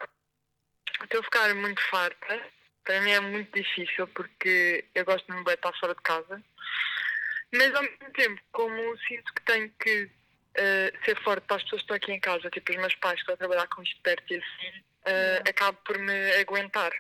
estou 1.02 1.22
a 1.22 1.24
ficar 1.24 1.56
muito 1.56 1.82
farta. 1.90 2.42
Para 2.84 3.00
mim 3.02 3.12
é 3.12 3.20
muito 3.22 3.54
difícil 3.58 4.06
porque 4.10 4.84
eu 4.94 5.06
gosto 5.06 5.26
de 5.26 5.34
me 5.34 5.54
estar 5.54 5.74
fora 5.80 5.96
de 5.96 6.02
casa. 6.02 6.44
Mas 7.54 7.74
ao 7.74 7.84
mesmo 7.84 8.12
tempo, 8.14 8.42
como 8.52 8.98
sinto 9.08 9.34
que 9.34 9.42
tenho 9.44 9.70
que 9.80 10.12
eh, 10.56 10.94
ser 11.06 11.22
forte 11.24 11.46
para 11.48 11.56
as 11.56 11.64
pessoas 11.64 11.84
que 11.84 11.86
estão 11.86 11.96
aqui 11.96 12.12
em 12.12 12.20
casa, 12.20 12.50
tipo 12.50 12.70
os 12.74 12.78
meus 12.78 12.96
pais 12.96 13.16
que 13.16 13.22
estão 13.22 13.36
a 13.36 13.38
trabalhar 13.38 13.68
com 13.68 13.82
isto 13.82 14.02
perto 14.02 14.34
e 14.34 14.38
assim, 14.38 14.84
eh, 15.06 15.12
Yeah. 15.38 15.50
acabo 15.50 15.78
por 15.86 15.98
me 15.98 16.32
aguentar. 16.36 16.92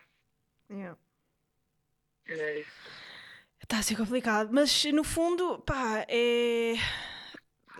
É. 2.29 2.63
Está 3.61 3.79
a 3.79 3.83
ser 3.83 3.97
complicado, 3.97 4.49
mas 4.51 4.85
no 4.85 5.03
fundo, 5.03 5.59
pá, 5.59 6.05
é. 6.07 6.75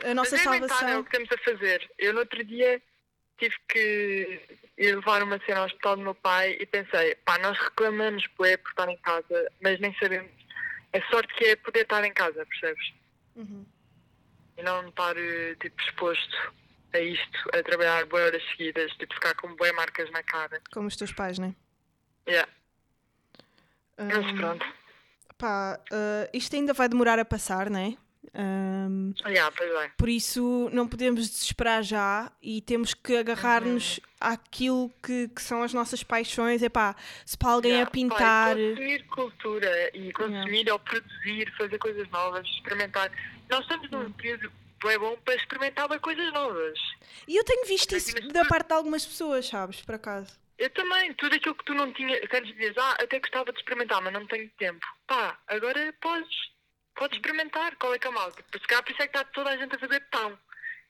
A 0.03 0.13
nossa 0.13 0.35
Mas 0.35 0.45
é 0.45 0.49
inventar, 0.49 0.65
é 0.65 0.79
salvação. 0.79 0.99
o 0.99 1.03
que 1.05 1.11
temos 1.11 1.31
a 1.31 1.37
fazer. 1.39 1.89
Eu 1.97 2.13
no 2.13 2.19
outro 2.19 2.43
dia 2.43 2.81
tive 3.37 3.55
que 3.69 4.59
ir 4.77 4.95
levar 4.95 5.23
uma 5.23 5.39
cena 5.45 5.61
ao 5.61 5.65
hospital 5.65 5.95
do 5.95 6.03
meu 6.03 6.15
pai 6.15 6.57
e 6.59 6.65
pensei, 6.65 7.15
pá, 7.25 7.37
nós 7.39 7.57
reclamamos 7.57 8.25
bué 8.37 8.57
por 8.57 8.69
estar 8.69 8.89
em 8.89 8.97
casa, 8.97 9.51
mas 9.61 9.79
nem 9.79 9.95
sabemos. 9.95 10.31
A 10.93 11.01
sorte 11.09 11.33
que 11.35 11.45
é 11.45 11.55
poder 11.55 11.81
estar 11.81 12.03
em 12.03 12.13
casa, 12.13 12.45
percebes? 12.45 12.93
Uhum. 13.35 13.65
E 14.57 14.63
não 14.63 14.87
estar 14.89 15.15
eh, 15.17 15.55
tipo 15.59 15.81
exposto 15.81 16.53
a 16.93 16.99
isto, 16.99 17.49
a 17.53 17.63
trabalhar 17.63 18.05
bué 18.05 18.25
horas 18.25 18.43
seguidas, 18.51 18.91
tipo 18.93 19.13
ficar 19.13 19.35
com 19.35 19.55
bué 19.55 19.71
marcas 19.71 20.09
na 20.11 20.23
cara. 20.23 20.61
Como 20.71 20.87
os 20.87 20.95
teus 20.95 21.11
pais, 21.11 21.37
né? 21.39 21.55
Yeah. 22.27 22.51
Mas 23.97 24.31
pronto. 24.33 24.65
pá, 25.37 25.79
ah, 25.91 26.29
isto 26.33 26.55
ainda 26.55 26.73
vai 26.73 26.87
demorar 26.89 27.19
a 27.19 27.25
passar, 27.25 27.69
né? 27.69 27.97
Hum, 28.39 29.13
Yeah, 29.25 29.51
pois 29.57 29.71
é. 29.71 29.89
por 29.97 30.09
isso 30.09 30.69
não 30.71 30.87
podemos 30.87 31.27
desesperar 31.29 31.81
já 31.81 32.31
e 32.41 32.61
temos 32.61 32.93
que 32.93 33.15
agarrar-nos 33.17 33.99
àquilo 34.19 34.91
que, 35.01 35.29
que 35.29 35.41
são 35.41 35.63
as 35.63 35.73
nossas 35.73 36.03
paixões. 36.03 36.61
É 36.61 36.69
pá, 36.69 36.95
se 37.25 37.37
para 37.37 37.51
alguém 37.51 37.71
Yeah, 37.71 37.87
a 37.87 37.91
pintar. 37.91 38.57
e 38.59 38.69
consumir 38.75 39.03
cultura 39.07 39.97
e 39.97 40.11
consumir 40.13 40.69
ou 40.71 40.77
produzir, 40.77 41.51
fazer 41.57 41.77
coisas 41.79 42.07
novas, 42.09 42.45
experimentar. 42.47 43.11
Nós 43.49 43.61
estamos 43.61 43.89
num 43.89 44.11
período 44.11 44.51
bem 44.83 44.99
bom 44.99 45.17
para 45.25 45.35
experimentar 45.35 45.87
coisas 45.99 46.31
novas. 46.33 46.77
E 47.27 47.35
eu 47.37 47.43
tenho 47.43 47.65
visto 47.65 47.95
isso 47.95 48.13
da 48.27 48.45
parte 48.45 48.67
de 48.67 48.73
algumas 48.75 49.05
pessoas, 49.05 49.47
sabes? 49.47 49.81
Por 49.81 49.95
acaso. 49.95 50.37
Eu 50.57 50.69
também, 50.71 51.13
tudo 51.13 51.35
aquilo 51.35 51.55
que 51.55 51.65
tu 51.65 51.73
não 51.73 51.93
tinhas, 51.93 52.19
que 52.19 52.35
antes 52.35 52.51
dizias, 52.51 52.75
ah, 52.77 52.97
até 52.99 53.19
gostava 53.19 53.51
de 53.51 53.59
experimentar, 53.59 54.01
mas 54.01 54.11
não 54.11 54.25
tenho 54.25 54.49
tempo. 54.57 54.85
Pá, 55.05 55.37
agora 55.47 55.93
podes, 56.01 56.35
podes 56.95 57.17
experimentar, 57.17 57.75
qual 57.75 57.93
é 57.93 57.99
que 57.99 58.07
é 58.07 58.11
mal? 58.11 58.31
Tipo, 58.31 58.59
se 58.59 58.67
calhar 58.67 58.83
por 58.83 58.91
isso 58.91 59.01
é 59.03 59.07
que 59.07 59.17
está 59.17 59.31
toda 59.31 59.51
a 59.51 59.57
gente 59.57 59.75
a 59.75 59.79
fazer 59.79 59.99
pão. 60.09 60.37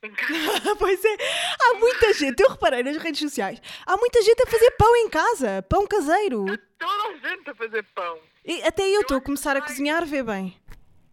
Em 0.04 0.14
casa. 0.14 0.76
pois 0.78 1.04
é, 1.04 1.18
há 1.60 1.74
muita 1.80 2.14
gente, 2.14 2.40
eu 2.40 2.50
reparei 2.50 2.84
nas 2.84 2.98
redes 2.98 3.20
sociais, 3.20 3.60
há 3.86 3.98
muita 3.98 4.22
gente 4.22 4.42
a 4.44 4.46
fazer 4.46 4.72
pão 4.72 4.96
em 4.96 5.10
casa, 5.10 5.64
pão 5.64 5.88
caseiro. 5.88 6.46
toda 6.78 7.08
a 7.10 7.30
gente 7.30 7.50
a 7.50 7.56
fazer 7.56 7.84
pão. 7.96 8.20
E 8.46 8.62
até 8.64 8.84
eu 8.84 9.02
estou 9.02 9.18
a 9.18 9.22
começar 9.22 9.58
a 9.58 9.62
cozinhar, 9.62 10.06
vê 10.06 10.24
bem. 10.24 10.56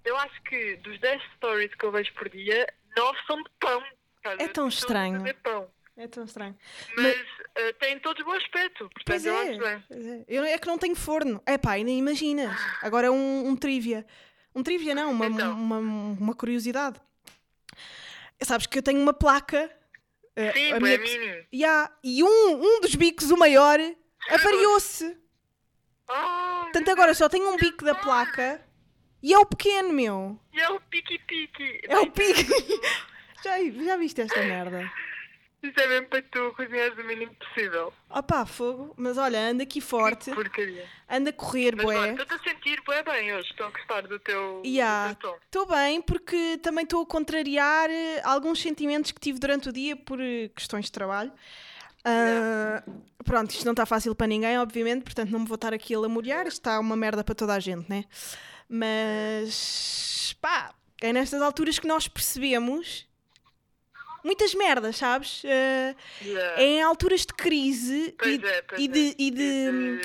Eu 0.04 0.16
acho 0.18 0.42
que 0.42 0.76
dos 0.76 1.00
10 1.00 1.22
stories 1.36 1.74
que 1.74 1.84
eu 1.84 1.90
vejo 1.90 2.12
por 2.12 2.28
dia, 2.28 2.66
nove 2.96 3.18
são 3.26 3.42
de 3.42 3.50
pão. 3.58 3.82
É 4.38 4.48
tão 4.48 4.68
estranho. 4.68 5.22
É 5.96 6.08
tão 6.08 6.24
estranho. 6.24 6.56
Mas, 6.96 7.16
Mas... 7.16 7.68
Uh, 7.68 7.72
têm 7.78 7.98
todos 8.00 8.24
bom 8.24 8.32
aspecto. 8.32 8.88
Portanto, 8.90 9.04
pois 9.06 9.24
eu 9.24 9.34
é, 9.34 9.50
acho 9.50 9.58
bem. 9.60 9.84
É. 9.90 10.24
Eu, 10.26 10.44
é 10.44 10.58
que 10.58 10.66
não 10.66 10.76
tenho 10.76 10.96
forno. 10.96 11.40
É 11.46 11.56
pá, 11.56 11.76
nem 11.76 11.98
imaginas. 11.98 12.58
Agora 12.82 13.12
um, 13.12 13.48
um 13.48 13.56
trivia. 13.56 14.04
Um 14.54 14.62
trivia 14.62 14.94
não, 14.94 15.12
uma, 15.12 15.26
então. 15.26 15.52
uma, 15.52 15.78
uma, 15.78 16.34
curiosidade. 16.34 17.00
Sabes 18.42 18.66
que 18.66 18.78
eu 18.78 18.82
tenho 18.82 19.00
uma 19.00 19.12
placa. 19.12 19.70
Uh, 20.36 20.52
Sim, 20.52 20.72
a 20.72 20.80
minha... 20.80 20.98
mini. 20.98 21.46
Yeah, 21.54 21.92
e 22.02 22.24
um, 22.24 22.60
um 22.60 22.80
dos 22.80 22.94
bicos, 22.96 23.30
o 23.30 23.36
maior, 23.36 23.78
avariou-se. 24.30 25.16
Oh, 26.08 26.62
Portanto, 26.64 26.90
agora 26.90 27.14
só 27.14 27.28
tenho 27.28 27.48
um 27.48 27.56
bico 27.56 27.84
da 27.84 27.94
placa 27.94 28.60
e 29.22 29.32
é 29.32 29.38
o 29.38 29.46
pequeno, 29.46 29.92
meu. 29.92 30.38
E 30.52 30.60
é 30.60 30.68
o 30.68 30.80
pique-pique. 30.80 31.80
É 31.84 31.98
o 31.98 32.10
pique. 32.10 32.44
já, 33.42 33.84
já 33.84 33.96
viste 33.96 34.20
esta 34.20 34.42
merda? 34.42 34.90
Isso 35.64 35.80
é 35.80 35.88
mesmo 35.88 36.08
para 36.08 36.20
tu 36.20 36.52
cozinhares 36.54 36.98
o 36.98 37.04
mínimo 37.04 37.34
possível. 37.36 37.90
Opá, 38.10 38.44
fogo. 38.44 38.92
Mas 38.98 39.16
olha, 39.16 39.48
anda 39.48 39.62
aqui 39.62 39.80
forte. 39.80 40.28
Que 40.28 40.36
porcaria. 40.36 40.86
Anda 41.08 41.30
a 41.30 41.32
correr, 41.32 41.74
Mas, 41.74 41.86
bué. 41.86 42.10
Estou-te 42.10 42.34
a 42.34 42.38
sentir 42.40 42.82
bué 42.84 43.02
bem 43.02 43.34
hoje. 43.34 43.48
Estou 43.50 43.68
a 43.68 43.70
gostar 43.70 44.02
do 44.02 44.18
teu, 44.18 44.62
yeah. 44.62 45.16
Estou 45.46 45.66
bem 45.66 46.02
porque 46.02 46.58
também 46.58 46.84
estou 46.84 47.02
a 47.02 47.06
contrariar 47.06 47.88
eh, 47.90 48.20
alguns 48.24 48.60
sentimentos 48.60 49.10
que 49.10 49.18
tive 49.18 49.38
durante 49.38 49.70
o 49.70 49.72
dia 49.72 49.96
por 49.96 50.20
eh, 50.20 50.50
questões 50.54 50.84
de 50.84 50.92
trabalho. 50.92 51.32
Uh, 52.06 53.02
pronto, 53.24 53.50
isto 53.50 53.64
não 53.64 53.72
está 53.72 53.86
fácil 53.86 54.14
para 54.14 54.26
ninguém, 54.26 54.58
obviamente, 54.58 55.04
portanto 55.04 55.30
não 55.30 55.40
me 55.40 55.46
vou 55.46 55.54
estar 55.54 55.72
aqui 55.72 55.94
a 55.94 55.98
lamuriar. 55.98 56.46
Isto 56.46 56.58
está 56.58 56.78
uma 56.78 56.94
merda 56.94 57.24
para 57.24 57.34
toda 57.34 57.54
a 57.54 57.58
gente, 57.58 57.88
né? 57.88 58.04
Mas 58.68 60.36
pá, 60.42 60.74
é 61.00 61.10
nestas 61.10 61.40
alturas 61.40 61.78
que 61.78 61.86
nós 61.86 62.06
percebemos 62.06 63.06
muitas 64.24 64.54
merdas, 64.54 64.96
sabes? 64.96 65.44
Uh, 65.44 65.96
yeah. 66.24 66.60
É 66.60 66.64
em 66.64 66.82
alturas 66.82 67.20
de 67.20 67.34
crise 67.34 68.16
e, 68.24 68.26
é, 68.26 68.28
e, 68.28 68.38
de, 68.38 68.48
é. 68.48 68.64
e, 68.78 68.88
de, 68.88 69.14
e 69.18 69.30
de, 69.30 70.00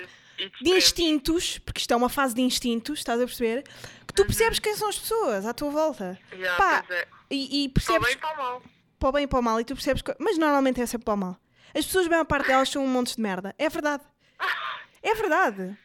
de 0.62 0.70
instintos, 0.70 1.58
porque 1.60 1.80
isto 1.80 1.94
é 1.94 1.96
uma 1.96 2.10
fase 2.10 2.36
de 2.36 2.42
instintos, 2.42 3.00
estás 3.00 3.20
a 3.20 3.26
perceber? 3.26 3.64
Que 4.06 4.14
tu 4.14 4.22
uhum. 4.22 4.28
percebes 4.28 4.60
quem 4.60 4.76
são 4.76 4.90
as 4.90 5.00
pessoas 5.00 5.46
à 5.46 5.54
tua 5.54 5.72
volta. 5.72 6.20
Yeah, 6.34 6.58
Pá, 6.58 6.86
é. 6.94 7.08
e, 7.32 7.64
e 7.64 7.70
percebes. 7.70 8.00
Para 8.00 8.04
o 8.04 8.06
bem 8.06 8.14
e 8.14 8.18
para 8.18 8.34
o 8.34 8.38
mal. 8.38 8.64
Para 9.00 9.10
o 9.10 9.12
bem 9.14 9.24
e 9.24 9.28
para 9.28 9.40
o 9.40 9.44
mal, 9.44 9.60
e 9.62 9.64
tu 9.64 9.74
percebes. 9.74 10.02
Que... 10.02 10.14
Mas 10.20 10.38
normalmente 10.38 10.82
é 10.82 10.86
sempre 10.86 11.06
para 11.06 11.14
o 11.14 11.18
mal. 11.18 11.38
As 11.74 11.86
pessoas, 11.86 12.08
bem 12.08 12.20
a 12.20 12.26
parte 12.26 12.48
delas, 12.48 12.70
são 12.70 12.84
um 12.84 12.88
monte 12.88 13.16
de 13.16 13.22
merda. 13.22 13.56
É 13.58 13.70
verdade. 13.70 14.04
É 15.02 15.16
verdade. 15.16 15.78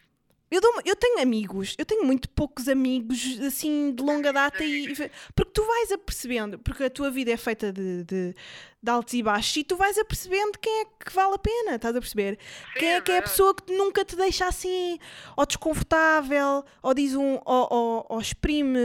Eu, 0.55 0.61
dou, 0.61 0.73
eu 0.85 0.95
tenho 0.95 1.21
amigos, 1.21 1.75
eu 1.77 1.85
tenho 1.85 2.05
muito 2.05 2.29
poucos 2.29 2.69
amigos 2.69 3.41
assim 3.45 3.93
de 3.93 4.01
longa 4.01 4.33
data 4.33 4.65
e, 4.65 4.95
porque 5.35 5.51
tu 5.53 5.67
vais 5.67 5.91
apercebendo, 5.91 6.61
porque 6.61 6.85
a 6.85 6.91
tua 6.91 7.11
vida 7.11 7.33
é 7.33 7.37
feita 7.37 7.73
de, 7.73 8.05
de, 8.05 8.35
de 8.81 8.91
altos 8.91 9.15
e 9.15 9.21
baixos 9.21 9.57
e 9.57 9.65
tu 9.65 9.77
vais 9.77 9.99
apercebendo 9.99 10.57
quem 10.61 10.83
é 10.83 10.85
que 10.85 11.13
vale 11.13 11.35
a 11.35 11.39
pena, 11.39 11.75
estás 11.75 11.97
a 11.97 11.99
perceber? 11.99 12.39
Sim, 12.73 12.79
quem 12.79 12.89
é 12.93 13.01
que 13.01 13.11
é 13.11 13.19
a 13.19 13.23
pessoa 13.23 13.53
que 13.53 13.77
nunca 13.77 14.05
te 14.05 14.15
deixa 14.15 14.47
assim, 14.47 14.97
ou 15.37 15.45
desconfortável, 15.45 16.65
ou 16.81 16.95
diz 16.95 17.17
um, 17.17 17.41
ou, 17.45 17.69
ou, 17.73 18.07
ou 18.11 18.21
exprime 18.21 18.79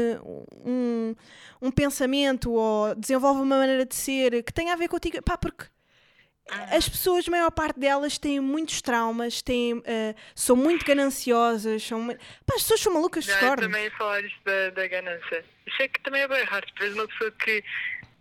um, 0.66 1.14
um 1.62 1.70
pensamento, 1.70 2.52
ou 2.52 2.96
desenvolve 2.96 3.42
uma 3.42 3.60
maneira 3.60 3.86
de 3.86 3.94
ser 3.94 4.42
que 4.42 4.52
tenha 4.52 4.74
a 4.74 4.76
ver 4.76 4.88
contigo, 4.88 5.22
pá, 5.22 5.38
porque 5.38 5.66
as 6.72 6.88
pessoas, 6.88 7.28
a 7.28 7.32
maior 7.32 7.52
parte 7.52 7.80
delas, 7.80 8.18
têm 8.18 8.40
muitos 8.40 8.82
traumas, 8.82 9.42
têm, 9.42 9.74
uh, 9.74 9.84
são 10.34 10.56
muito 10.56 10.86
gananciosas, 10.86 11.84
são. 11.84 12.08
Pá, 12.08 12.56
as 12.56 12.62
pessoas 12.62 12.80
são 12.82 12.94
malucas 12.94 13.26
de 13.26 13.32
Eu 13.32 13.56
também 13.56 13.84
ia 13.86 13.92
falar 13.92 14.24
isto 14.24 14.40
da, 14.44 14.70
da 14.72 14.88
ganância. 14.88 15.46
Isso 15.68 15.82
é 15.82 15.88
que 15.88 16.00
também 16.02 16.22
é 16.22 16.28
bem 16.28 16.44
raro. 16.44 16.66
Tu 16.76 16.80
vês 16.80 16.94
uma 16.94 17.08
pessoa 17.08 17.32
que 17.32 17.64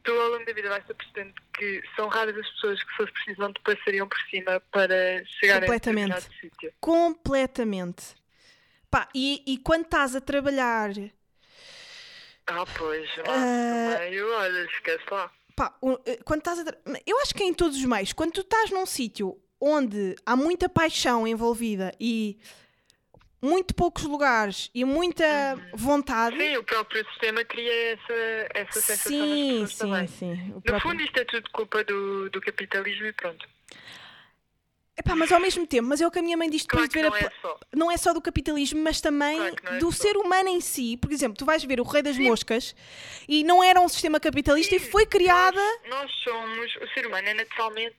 tu 0.03 0.13
ao 0.13 0.29
longo 0.29 0.45
da 0.45 0.53
vida 0.53 0.69
vais 0.69 0.85
percebendo 0.85 1.35
que 1.55 1.83
são 1.97 2.09
raras 2.09 2.37
as 2.37 2.49
pessoas 2.51 2.83
que, 2.83 2.91
se 2.91 2.97
fosse 2.97 3.13
preciso, 3.13 3.41
não 3.41 3.53
te 3.53 3.61
passariam 3.61 4.09
por 4.09 4.19
cima 4.31 4.61
para 4.71 5.25
chegar 5.41 5.61
Completamente. 5.61 6.13
a 6.13 6.21
sítio. 6.21 6.73
Completamente. 6.81 8.15
Pá, 8.91 9.09
e, 9.15 9.43
e 9.47 9.59
quando 9.59 9.85
estás 9.85 10.17
a 10.17 10.21
trabalhar... 10.21 10.91
Ah, 12.47 12.65
pois, 12.79 13.07
lá 13.19 13.35
uh... 13.35 13.99
meio, 13.99 14.33
olha, 14.33 14.65
esquece 14.65 15.05
lá 15.11 15.31
pá, 15.59 15.75
eh, 16.07 16.21
quando 16.25 16.39
estás 16.39 16.61
a. 16.61 16.65
Eu 17.05 17.21
acho 17.21 17.35
que 17.35 17.43
é 17.43 17.47
em 17.47 17.53
todos 17.53 17.77
os 17.77 17.85
meios. 17.85 18.13
Quando 18.13 18.33
tu 18.33 18.43
estás 18.43 18.71
num 18.71 18.87
sítio 18.87 19.37
onde 19.61 20.15
há 20.25 20.37
muita 20.37 20.69
paixão 20.69 21.27
envolvida 21.27 21.93
e 21.99 22.39
muito 23.43 23.75
poucos 23.75 24.05
lugares 24.05 24.71
e 24.73 24.85
muita 24.85 25.25
uhum. 25.25 25.71
vontade. 25.75 26.37
Sim, 26.37 26.57
o 26.59 26.63
próprio 26.63 27.05
sistema 27.09 27.45
cria 27.45 27.93
essa, 27.93 28.49
essa 28.55 28.81
sensação 28.81 29.11
sim, 29.11 29.61
nas 29.61 29.73
pessoas 29.73 29.73
sim, 29.73 29.79
também. 29.79 30.07
Sim, 30.07 30.53
No 30.55 30.63
próprio... 30.63 30.91
fundo 30.91 31.03
isto 31.03 31.19
é 31.19 31.25
tudo 31.25 31.51
culpa 31.51 31.83
do, 31.83 32.31
do 32.31 32.41
capitalismo 32.41 33.07
e 33.07 33.13
pronto. 33.13 33.49
Epá, 34.99 35.15
mas 35.15 35.31
ao 35.31 35.39
mesmo 35.39 35.65
tempo, 35.65 35.89
mas 35.89 36.01
é 36.01 36.07
o 36.07 36.11
que 36.11 36.19
a 36.19 36.23
minha 36.23 36.37
mãe 36.37 36.51
diz 36.51 36.63
depois 36.63 36.89
claro 36.89 37.11
de 37.11 37.17
ver 37.17 37.23
não 37.23 37.29
a... 37.29 37.33
É 37.33 37.41
só. 37.41 37.61
Não 37.73 37.91
é 37.91 37.97
só 37.97 38.13
do 38.13 38.21
capitalismo, 38.21 38.83
mas 38.83 39.01
também 39.01 39.37
claro 39.37 39.77
é 39.77 39.79
do 39.79 39.93
só. 39.93 40.03
ser 40.03 40.17
humano 40.17 40.49
em 40.49 40.61
si. 40.61 40.97
Por 40.97 41.13
exemplo, 41.13 41.39
tu 41.39 41.45
vais 41.45 41.63
ver 41.63 41.81
o 41.81 41.85
Rei 41.85 42.03
das 42.03 42.17
Sim. 42.17 42.25
Moscas 42.25 42.75
e 43.29 43.45
não 43.45 43.63
era 43.63 43.81
um 43.81 43.89
sistema 43.89 44.19
capitalista 44.19 44.77
Sim. 44.77 44.85
e 44.85 44.91
foi 44.91 45.07
criada. 45.07 45.61
Nós, 45.89 46.03
nós, 46.03 46.13
somos. 46.25 46.77
O 46.77 46.89
ser 46.95 47.07
humano 47.07 47.29
é 47.29 47.35
naturalmente 47.35 47.97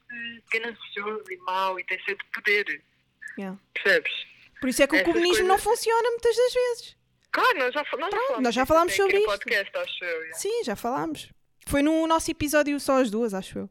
ganancioso 0.51 1.23
e 1.31 1.37
mau 1.37 1.79
e 1.79 1.85
tem 1.85 1.97
sede 2.03 2.17
de 2.17 2.31
poder. 2.33 2.81
Yeah. 3.37 3.57
Percebes? 3.73 4.11
Por 4.59 4.69
isso 4.69 4.83
é 4.83 4.87
que 4.87 4.95
Essas 4.97 5.07
o 5.07 5.11
comunismo 5.11 5.47
coisas... 5.47 5.47
não 5.47 5.57
funciona 5.57 6.09
muitas 6.09 6.35
das 6.35 6.53
vezes. 6.53 6.97
Claro, 7.31 7.59
nós 7.59 7.73
já, 7.73 7.85
nós 7.97 8.09
Pronto, 8.09 8.27
já 8.29 8.41
nós 8.41 8.55
já 8.55 8.65
falámos 8.65 8.93
sobre 8.93 9.17
isso. 9.17 9.25
Podcast, 9.25 9.77
acho 9.77 10.03
eu, 10.03 10.19
yeah. 10.21 10.33
Sim, 10.33 10.63
já 10.65 10.75
falámos. 10.75 11.29
Foi 11.65 11.81
no 11.81 12.05
nosso 12.07 12.29
episódio 12.29 12.77
só 12.79 12.99
as 12.99 13.09
duas, 13.09 13.33
acho 13.33 13.59
eu. 13.59 13.69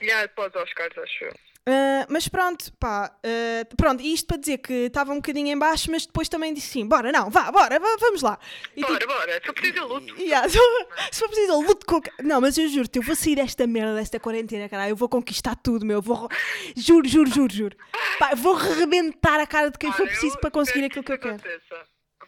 Yeah, 0.00 0.28
pós 0.28 0.54
Oscars, 0.54 0.96
acho 0.98 1.24
eu. 1.24 1.34
Uh, 1.68 2.06
mas 2.08 2.28
pronto, 2.28 2.72
pá, 2.78 3.10
uh, 3.12 3.76
pronto, 3.76 4.00
e 4.00 4.12
isto 4.12 4.28
para 4.28 4.36
dizer 4.36 4.58
que 4.58 4.72
estava 4.72 5.10
um 5.10 5.16
bocadinho 5.16 5.48
em 5.48 5.58
baixo, 5.58 5.90
mas 5.90 6.06
depois 6.06 6.28
também 6.28 6.54
disse 6.54 6.68
sim, 6.68 6.86
bora, 6.86 7.10
não, 7.10 7.28
vá, 7.28 7.50
bora, 7.50 7.80
vamos 7.98 8.22
lá. 8.22 8.38
E 8.76 8.82
bora, 8.82 8.98
tipo, 9.00 9.12
bora, 9.12 9.32
se 9.32 9.46
for 9.46 9.52
preciso 9.52 9.78
eu 9.78 9.88
luto. 9.88 10.20
Yeah, 10.22 10.46
se, 11.10 11.18
for 11.18 11.28
preciso 11.28 11.52
eu 11.52 11.60
luto 11.62 11.84
com... 11.84 12.00
Não, 12.22 12.40
mas 12.40 12.56
eu 12.56 12.68
juro-te, 12.68 13.00
eu 13.00 13.02
vou 13.02 13.16
sair 13.16 13.34
desta 13.34 13.66
merda, 13.66 13.96
desta 13.96 14.20
quarentena, 14.20 14.68
caralho, 14.68 14.92
eu 14.92 14.96
vou 14.96 15.08
conquistar 15.08 15.56
tudo, 15.56 15.84
meu, 15.84 16.00
vou... 16.00 16.28
Juro, 16.76 17.08
juro, 17.08 17.28
juro, 17.28 17.52
juro. 17.52 17.76
Pá, 18.20 18.36
vou 18.36 18.54
rebentar 18.54 19.40
a 19.40 19.46
cara 19.46 19.68
de 19.68 19.76
quem 19.76 19.90
Olha, 19.90 19.96
for 19.96 20.06
preciso 20.06 20.38
para 20.38 20.52
conseguir 20.52 20.84
aquilo 20.84 21.02
que, 21.02 21.12
eu 21.14 21.18
quero. 21.18 21.42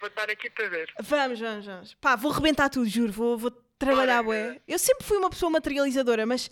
Vou 0.00 0.08
estar 0.08 0.28
aqui 0.28 0.50
para 0.50 0.68
ver. 0.68 0.92
Vamos, 1.00 1.38
vamos, 1.38 1.64
vamos. 1.64 1.94
Pá, 2.00 2.16
vou 2.16 2.32
rebentar 2.32 2.68
tudo, 2.70 2.88
juro, 2.88 3.12
vou, 3.12 3.38
vou 3.38 3.52
trabalhar, 3.78 4.20
bué. 4.24 4.60
Eu 4.66 4.80
sempre 4.80 5.04
fui 5.04 5.16
uma 5.16 5.30
pessoa 5.30 5.48
materializadora, 5.48 6.26
mas 6.26 6.50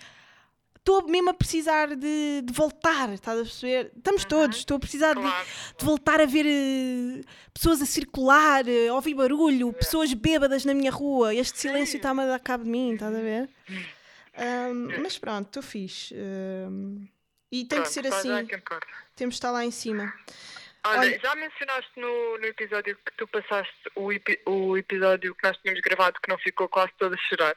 estou 0.86 1.08
mesmo 1.08 1.30
a 1.30 1.34
precisar 1.34 1.88
de, 1.96 2.42
de, 2.42 2.52
voltar, 2.52 3.12
estás 3.12 3.40
a 3.40 3.42
perceber? 3.42 3.90
Estamos 3.96 4.22
uhum. 4.22 4.28
todos, 4.28 4.58
estou 4.58 4.76
a 4.76 4.80
precisar 4.80 5.14
claro. 5.14 5.44
de, 5.44 5.78
de, 5.78 5.84
voltar 5.84 6.20
a 6.20 6.26
ver 6.26 6.46
uh, 6.46 7.24
pessoas 7.52 7.82
a 7.82 7.86
circular, 7.86 8.64
uh, 8.64 8.94
ouvir 8.94 9.14
barulho, 9.14 9.72
pessoas 9.72 10.14
bêbadas 10.14 10.64
na 10.64 10.72
minha 10.72 10.92
rua. 10.92 11.34
Este 11.34 11.58
silêncio 11.58 11.96
está-me 11.96 12.22
a 12.22 12.26
dar 12.26 12.38
cabo 12.38 12.62
de 12.62 12.70
mim, 12.70 12.94
estás 12.94 13.12
a 13.12 13.20
ver? 13.20 13.50
Um, 14.38 15.02
mas 15.02 15.18
pronto, 15.18 15.46
estou 15.46 15.62
fixe. 15.62 16.14
Um, 16.14 17.08
e 17.50 17.64
tem 17.64 17.80
pronto, 17.80 17.82
que 17.82 17.92
ser 17.92 18.06
assim. 18.06 18.46
Temos 19.16 19.34
de 19.34 19.38
estar 19.38 19.50
lá 19.50 19.64
em 19.64 19.72
cima. 19.72 20.14
Olha, 20.84 21.00
Olha, 21.00 21.18
já 21.18 21.34
mencionaste 21.34 21.90
no, 21.96 22.38
no, 22.38 22.44
episódio 22.44 22.96
que 23.04 23.12
tu 23.16 23.26
passaste 23.26 23.90
o, 23.96 24.08
o 24.48 24.76
episódio 24.76 25.34
que 25.34 25.48
nós 25.48 25.56
tínhamos 25.56 25.80
gravado 25.80 26.20
que 26.22 26.28
não 26.28 26.38
ficou 26.38 26.68
quase 26.68 26.92
todo 26.96 27.12
a 27.14 27.18
chorar? 27.18 27.56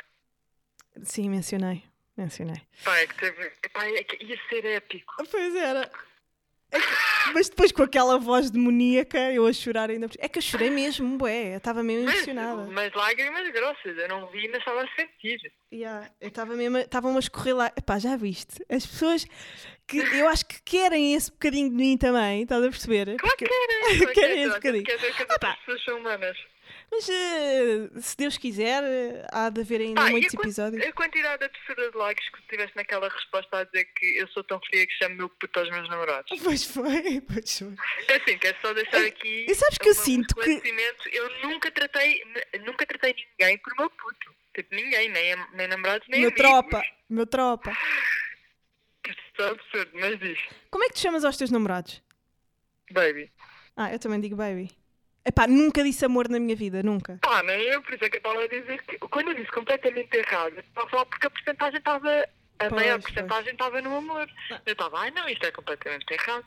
Sim, 1.03 1.29
mencionei 1.29 1.88
mencionei. 2.19 2.61
Pai, 2.83 3.03
é 3.03 3.07
que 3.07 3.15
teve. 3.15 3.51
Pai, 3.73 3.95
é 3.95 4.03
que 4.03 4.23
ia 4.23 4.39
ser 4.49 4.65
épico. 4.65 5.13
Pois 5.29 5.55
era. 5.55 5.89
É 6.71 6.79
que... 6.79 7.33
Mas 7.33 7.49
depois 7.49 7.71
com 7.71 7.83
aquela 7.83 8.17
voz 8.17 8.51
demoníaca, 8.51 9.17
eu 9.31 9.45
a 9.45 9.53
chorar 9.53 9.89
ainda. 9.89 10.07
É 10.19 10.29
que 10.29 10.37
eu 10.37 10.41
chorei 10.41 10.69
mesmo, 10.69 11.17
bué. 11.17 11.53
Eu 11.53 11.57
estava 11.57 11.81
mesmo 11.81 12.05
mas, 12.05 12.15
emocionada. 12.15 12.63
Mas 12.65 12.93
lágrimas 12.93 13.51
grossas, 13.51 13.97
eu 13.97 14.07
não 14.07 14.27
vi, 14.27 14.47
mas 14.49 14.59
estava 14.59 14.83
a 14.83 14.87
sentir. 14.95 15.39
Yeah, 15.73 16.09
eu 16.21 16.27
estava 16.27 16.55
mesmo. 16.55 16.77
Estavam 16.77 17.15
a 17.15 17.19
escorrer 17.19 17.55
lá. 17.55 17.71
Epá, 17.75 17.97
já 17.97 18.15
viste? 18.15 18.63
As 18.69 18.85
pessoas 18.85 19.25
que 19.87 19.97
eu 19.97 20.27
acho 20.27 20.45
que 20.45 20.61
querem 20.63 21.15
esse 21.15 21.31
bocadinho 21.31 21.69
de 21.69 21.75
mim 21.75 21.97
também, 21.97 22.43
estás 22.43 22.63
a 22.63 22.69
perceber? 22.69 23.17
Claro 23.17 23.37
que 23.37 23.45
querem. 23.49 24.13
querem 24.13 24.43
esse 24.43 24.55
bocadinho. 24.55 24.83
Quer 24.83 24.95
dizer 24.97 25.15
que 25.15 25.23
as 25.23 25.29
ah, 25.29 25.57
pessoas 25.65 25.83
são 25.83 25.97
humanas. 25.97 26.37
Mas 26.91 27.07
uh, 27.07 28.01
se 28.01 28.17
Deus 28.17 28.37
quiser, 28.37 28.83
há 29.31 29.49
de 29.49 29.61
haver 29.61 29.81
ainda 29.81 30.01
ah, 30.01 30.09
muitos 30.09 30.33
a 30.33 30.41
episódios. 30.41 30.83
A 30.83 30.91
quantidade 30.93 31.39
de 31.39 31.45
absurda 31.45 31.91
de 31.91 31.97
likes 31.97 32.29
que 32.29 32.41
tiveste 32.49 32.75
naquela 32.75 33.07
resposta 33.07 33.59
a 33.59 33.63
dizer 33.63 33.85
que 33.85 34.17
eu 34.17 34.27
sou 34.29 34.43
tão 34.43 34.59
fria 34.61 34.87
que 34.87 34.93
chamo 34.93 35.15
meu 35.15 35.29
puto 35.29 35.59
aos 35.59 35.69
meus 35.69 35.87
namorados. 35.89 36.29
Pois 36.43 36.63
foi, 36.65 37.21
pois 37.21 37.59
foi. 37.59 37.75
É 38.07 38.15
assim, 38.15 38.37
quero 38.39 38.57
só 38.61 38.73
deixar 38.73 39.05
aqui. 39.05 39.45
E 39.47 39.53
sabes 39.53 39.77
que 39.77 39.89
eu 39.89 39.93
sinto 39.93 40.33
que. 40.35 40.61
Eu 41.11 41.47
nunca 41.47 41.69
tratei, 41.69 42.23
nunca 42.65 42.85
tratei 42.87 43.13
ninguém 43.13 43.57
por 43.59 43.75
meu 43.77 43.89
puto. 43.91 44.33
Tipo, 44.55 44.73
ninguém, 44.75 45.09
nem, 45.09 45.35
nem 45.53 45.67
namorados, 45.67 46.07
nem 46.07 46.21
meu 46.21 46.29
amigos. 46.29 46.43
tropa, 46.43 46.83
meu 47.07 47.27
tropa. 47.27 47.71
Isto 49.07 49.41
é 49.41 49.49
absurdo, 49.49 49.91
mas 49.93 50.19
diz. 50.19 50.39
Como 50.71 50.83
é 50.83 50.87
que 50.87 50.95
te 50.95 51.01
chamas 51.01 51.23
aos 51.23 51.37
teus 51.37 51.51
namorados? 51.51 52.01
Baby. 52.91 53.31
Ah, 53.75 53.93
eu 53.93 53.99
também 53.99 54.19
digo 54.19 54.35
baby. 54.35 54.71
Epá, 55.29 55.45
nunca 55.45 55.83
disse 55.83 56.03
amor 56.03 56.27
na 56.27 56.39
minha 56.39 56.55
vida, 56.55 56.81
nunca. 56.81 57.19
Pá, 57.21 57.43
nem 57.43 57.61
eu, 57.61 57.83
por 57.83 57.93
isso 57.93 58.03
é 58.03 58.09
que 58.09 58.15
eu 58.15 58.19
estava 58.19 58.43
a 58.43 58.47
dizer 58.47 58.81
que 58.81 58.97
quando 58.97 59.27
eu 59.27 59.35
disse 59.35 59.51
completamente 59.51 60.11
errado, 60.17 60.57
estava 60.57 60.87
a 60.87 60.89
falar 60.89 61.05
porque 61.05 61.27
a 61.27 61.29
porcentagem 61.29 61.77
estava. 61.77 62.09
A 62.57 62.67
Pois, 62.67 62.71
maior 62.71 62.99
porcentagem 62.99 63.51
estava 63.53 63.79
no 63.79 63.95
amor. 63.95 64.27
Eu 64.65 64.71
estava, 64.73 64.99
ai 64.99 65.11
não, 65.11 65.29
isto 65.29 65.45
é 65.45 65.51
completamente 65.51 66.11
errado. 66.11 66.43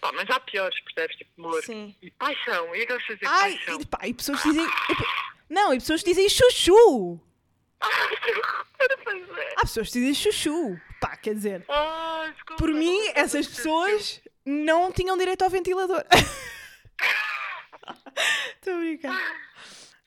Pá, 0.00 0.10
mas 0.12 0.28
há 0.28 0.40
piores, 0.40 0.76
percebes? 0.80 1.16
Tipo 1.16 1.30
amor. 1.38 1.62
Sim. 1.62 1.94
E 2.02 2.10
paixão, 2.10 2.66
gosto 2.66 3.06
de 3.06 3.14
dizer 3.14 3.26
Ai, 3.28 3.52
paixão. 3.52 3.80
e, 3.80 3.86
pá, 3.86 3.98
e 4.08 4.14
pessoas 4.14 4.42
dizem. 4.42 4.66
Não, 5.48 5.72
e 5.72 5.78
pessoas 5.78 6.02
dizem 6.02 6.28
chuchu! 6.28 7.20
É. 8.78 9.54
Há 9.56 9.60
pessoas 9.62 9.88
que 9.90 9.98
dizem 10.00 10.14
chuchu. 10.14 10.78
Pá, 11.00 11.16
quer 11.16 11.34
dizer, 11.34 11.64
Ai, 11.68 12.32
desculpa, 12.32 12.56
por 12.56 12.68
não 12.68 12.78
mim, 12.78 13.08
essas 13.14 13.46
pessoas 13.46 14.20
não 14.44 14.92
tinham 14.92 15.16
direito 15.16 15.42
ao 15.42 15.50
ventilador. 15.50 16.04
Estou 18.56 18.74
a 18.74 18.78
brincar. 18.78 19.36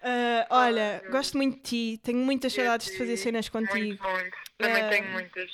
Ah, 0.02 0.48
olha, 0.50 1.04
gosto 1.10 1.38
muito 1.38 1.58
de 1.58 1.62
ti, 1.96 2.02
tenho 2.04 2.20
muitas 2.20 2.54
saudades 2.54 2.88
de 2.88 2.98
fazer 2.98 3.18
cenas 3.18 3.50
contigo. 3.50 4.02
Muito, 4.02 4.04
muito. 4.04 4.38
Também 4.58 4.84
Ah, 4.84 4.90
tenho 4.90 5.06
muitas. 5.12 5.52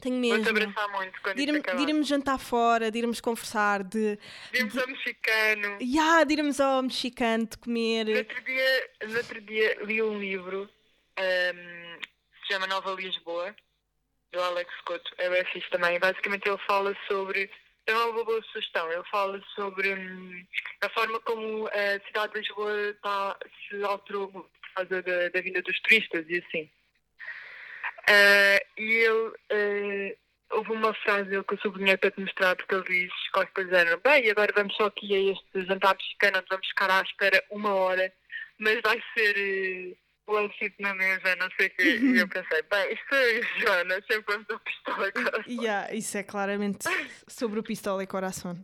Tenho 0.00 0.16
Vou-te 0.20 0.52
mesmo. 0.52 0.70
abraçar 0.72 0.88
muito 0.90 1.20
quando 1.22 1.36
De 1.36 1.42
irmos, 1.44 1.62
de 1.62 1.82
irmos 1.90 2.06
jantar 2.08 2.38
fora, 2.38 2.90
de 2.90 2.98
irmos 2.98 3.20
conversar, 3.20 3.82
de. 3.84 4.18
Vimos 4.52 4.76
ao 4.76 4.86
mexicano. 4.88 5.78
Ya, 5.80 6.24
de 6.24 6.34
irmos 6.34 6.60
ao 6.60 6.82
mexicano, 6.82 7.46
de 7.46 7.56
No 7.56 7.62
comer. 7.62 8.16
outro 8.18 8.40
dia, 8.42 8.90
no 9.06 9.16
outro 9.16 9.40
dia 9.40 9.78
li 9.84 10.02
um 10.02 10.18
livro 10.18 10.68
ahm, 11.16 11.98
que 12.00 12.46
se 12.46 12.52
chama 12.52 12.66
Nova 12.66 12.92
Lisboa, 12.92 13.54
do 14.32 14.42
Alex 14.42 14.70
Couto. 14.84 15.10
É 15.18 15.30
bem 15.30 15.44
fixe 15.52 15.70
também. 15.70 15.98
Basicamente 15.98 16.46
ele 16.48 16.58
fala 16.66 16.94
sobre. 17.08 17.48
É 17.86 17.94
uma 17.94 18.24
boa 18.24 18.42
sugestão. 18.44 18.90
Ele 18.90 19.04
fala 19.10 19.40
sobre 19.54 19.94
hum, 19.94 20.46
a 20.80 20.88
forma 20.90 21.20
como 21.20 21.68
a 21.68 22.06
cidade 22.06 22.32
de 22.32 22.38
Lisboa 22.40 22.94
tá, 23.02 23.38
se 23.68 23.82
alterou 23.84 24.28
por 24.28 24.48
causa 24.74 25.02
da, 25.02 25.28
da 25.28 25.40
vinda 25.40 25.62
dos 25.62 25.80
turistas 25.80 26.24
e 26.28 26.38
assim. 26.38 26.70
Ah, 28.08 28.60
e 28.78 28.82
ele. 28.82 29.32
ah, 29.50 30.24
houve 30.50 30.72
uma 30.72 30.94
frase 30.94 31.30
que 31.44 31.54
eu 31.54 31.58
sublinhei 31.58 31.96
para 31.96 32.10
te 32.10 32.20
mostrar, 32.20 32.56
porque 32.56 32.74
ele 32.74 32.84
diz 32.84 33.12
qualquer 33.32 33.52
coisa 33.52 33.84
do 33.84 34.00
bem, 34.02 34.30
agora 34.30 34.52
vamos 34.54 34.74
só 34.76 34.86
aqui 34.86 35.14
a 35.14 35.32
este 35.32 35.66
jantar 35.66 35.96
mexicano, 35.96 36.38
onde 36.38 36.46
vamos 36.48 36.68
ficar 36.68 36.90
à 36.90 37.02
espera 37.02 37.44
uma 37.50 37.74
hora, 37.74 38.12
mas 38.58 38.80
vai 38.82 39.02
ser 39.14 39.36
eh, 39.36 39.96
lancito 40.28 40.76
na 40.80 40.94
mesa, 40.94 41.36
não 41.36 41.48
sei 41.56 41.66
o 41.66 41.70
quê. 41.70 41.96
E 41.98 42.18
eu 42.18 42.28
pensei, 42.28 42.62
bem, 42.62 42.92
isto 42.94 43.14
é 43.14 43.42
Joana, 43.60 43.94
sempre 44.10 44.24
vamos 44.32 44.46
do 44.46 44.58
pistola 44.60 45.08
agora. 45.14 45.44
Ya, 45.48 45.94
isso 45.94 46.16
é 46.18 46.22
claramente 46.22 46.86
sobre 47.28 47.60
o 47.60 47.62
pistola 47.62 48.02
e 48.02 48.06
coração. 48.06 48.58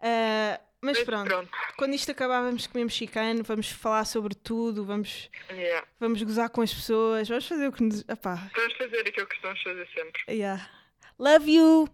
Ah, 0.00 0.60
mas 0.82 0.96
Mas 0.96 1.04
pronto, 1.04 1.48
quando 1.76 1.94
isto 1.94 2.10
acabar, 2.10 2.40
vamos 2.42 2.66
comer 2.66 2.84
mexicano, 2.84 3.42
vamos 3.44 3.70
falar 3.70 4.04
sobre 4.06 4.34
tudo, 4.34 4.84
vamos, 4.84 5.30
Yeah. 5.50 5.86
vamos 6.00 6.22
gozar 6.22 6.48
com 6.48 6.62
as 6.62 6.72
pessoas, 6.72 7.28
vamos 7.28 7.46
fazer 7.46 7.68
o 7.68 7.72
que 7.72 7.82
nos. 7.82 8.00
Epá, 8.08 8.50
Vamos 8.56 8.72
fazer 8.78 9.00
aquilo 9.06 9.26
que 9.26 9.34
estamos 9.36 9.60
a 9.60 9.62
fazer 9.62 9.88
sempre. 9.94 10.22
yeah. 10.28 10.70
Love 11.18 11.50
you! 11.52 11.88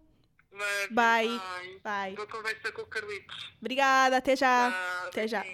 Mas, 0.52 0.88
Bye. 0.90 1.28
bye. 1.28 1.80
Bye. 1.84 2.14
Boa 2.14 2.26
conversa 2.28 2.72
com 2.72 2.82
o 2.82 2.86
Carlitos. 2.86 3.52
Obrigada, 3.60 4.16
até 4.18 4.36
já! 4.36 4.70
Tchau, 4.70 5.08
até 5.08 5.28
já. 5.28 5.44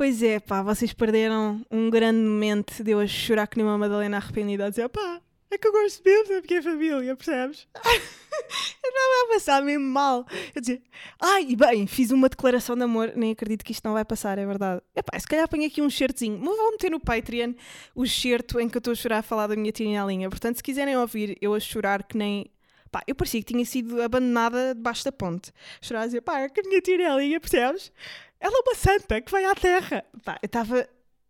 Pois 0.00 0.22
é, 0.22 0.40
pá, 0.40 0.62
vocês 0.62 0.94
perderam 0.94 1.60
um 1.70 1.90
grande 1.90 2.20
momento 2.20 2.82
de 2.82 2.90
eu 2.90 3.00
a 3.00 3.06
chorar 3.06 3.46
que 3.46 3.58
nem 3.58 3.66
uma 3.66 3.76
Madalena 3.76 4.16
arrependida 4.16 4.64
a 4.64 4.70
dizer, 4.70 4.88
pá, 4.88 5.20
é 5.50 5.58
que 5.58 5.68
eu 5.68 5.72
gosto 5.72 6.02
mesmo 6.02 6.26
da 6.26 6.40
minha 6.40 6.62
família, 6.62 7.14
percebes? 7.16 7.68
eu 7.84 7.90
estava 7.90 9.24
a 9.24 9.34
passar 9.34 9.62
mesmo 9.62 9.84
mal. 9.84 10.26
Eu 10.54 10.60
dizia, 10.62 10.82
ai, 11.20 11.54
bem, 11.54 11.86
fiz 11.86 12.10
uma 12.12 12.30
declaração 12.30 12.76
de 12.76 12.82
amor, 12.82 13.12
nem 13.14 13.32
acredito 13.32 13.62
que 13.62 13.72
isto 13.72 13.84
não 13.84 13.92
vai 13.92 14.02
passar, 14.02 14.38
é 14.38 14.46
verdade. 14.46 14.80
Epá, 14.96 15.20
se 15.20 15.26
calhar 15.28 15.44
apanho 15.44 15.66
aqui 15.66 15.82
um 15.82 15.90
certozinho, 15.90 16.38
mas 16.38 16.56
vou 16.56 16.70
meter 16.70 16.90
no 16.90 16.98
Patreon 16.98 17.52
o 17.94 18.06
certo 18.06 18.58
em 18.58 18.70
que 18.70 18.78
eu 18.78 18.80
estou 18.80 18.92
a 18.92 18.96
chorar 18.96 19.18
a 19.18 19.22
falar 19.22 19.48
da 19.48 19.54
minha 19.54 19.70
tia 19.70 20.02
linha. 20.04 20.30
Portanto, 20.30 20.56
se 20.56 20.62
quiserem 20.62 20.96
ouvir 20.96 21.36
eu 21.42 21.52
a 21.52 21.60
chorar 21.60 22.04
que 22.04 22.16
nem. 22.16 22.50
Pá, 22.90 23.02
eu 23.06 23.14
parecia 23.14 23.40
que 23.40 23.52
tinha 23.52 23.64
sido 23.66 24.00
abandonada 24.00 24.74
debaixo 24.74 25.04
da 25.04 25.12
ponte. 25.12 25.52
Chorar 25.82 26.00
a 26.00 26.06
dizer, 26.06 26.22
pá, 26.22 26.40
é 26.40 26.48
que 26.48 26.60
a 26.60 26.62
minha 26.62 26.80
tia 26.80 27.14
linha, 27.16 27.38
percebes? 27.38 27.92
Ela 28.40 28.56
é 28.56 28.60
uma 28.60 28.74
santa 28.74 29.20
que 29.20 29.30
vai 29.30 29.44
à 29.44 29.54
terra. 29.54 30.04
Pá, 30.24 30.38
eu 30.42 30.46
estava. 30.46 30.78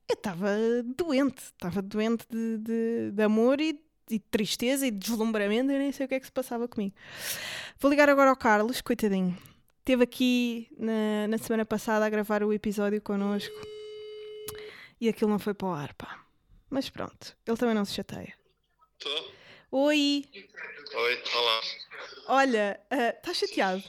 Eu 0.09 0.15
estava 0.15 0.49
doente. 0.97 1.43
Estava 1.43 1.83
doente 1.83 2.25
de, 2.31 2.59
de, 2.59 3.11
de 3.13 3.23
amor 3.23 3.61
e, 3.61 3.81
e 4.09 4.19
de 4.19 4.25
tristeza 4.31 4.87
e 4.87 4.91
de 4.91 4.99
deslumbramento. 4.99 5.71
Eu 5.73 5.79
nem 5.79 5.93
sei 5.93 6.07
o 6.07 6.09
que 6.09 6.15
é 6.15 6.21
que 6.21 6.27
se 6.27 6.33
passava 6.33 6.67
comigo. 6.69 6.95
Vou 7.79 7.91
ligar 7.91 8.09
agora 8.09 8.31
ao 8.31 8.37
Carlos, 8.37 8.81
coitadinho. 8.81 9.37
Esteve 9.81 10.05
aqui 10.05 10.69
na, 10.79 11.27
na 11.29 11.39
semana 11.39 11.65
passada 11.65 12.05
a 12.05 12.11
gravar 12.11 12.43
o 12.45 12.53
episódio 12.53 13.01
connosco 13.01 13.55
e 15.01 15.09
aquilo 15.09 15.31
não 15.31 15.39
foi 15.39 15.55
para 15.55 15.67
o 15.69 15.73
ar, 15.73 15.95
pá. 15.95 16.23
Mas 16.69 16.89
pronto, 16.91 17.37
ele 17.47 17.57
também 17.57 17.75
não 17.75 17.85
se 17.85 17.95
chateia. 17.95 18.35
Tô? 18.99 19.31
Oi, 19.73 20.25
Oi, 20.95 21.23
olá. 21.35 21.61
olha, 22.29 22.81
ah, 22.91 23.09
estás 23.17 23.39
chateado? 23.39 23.83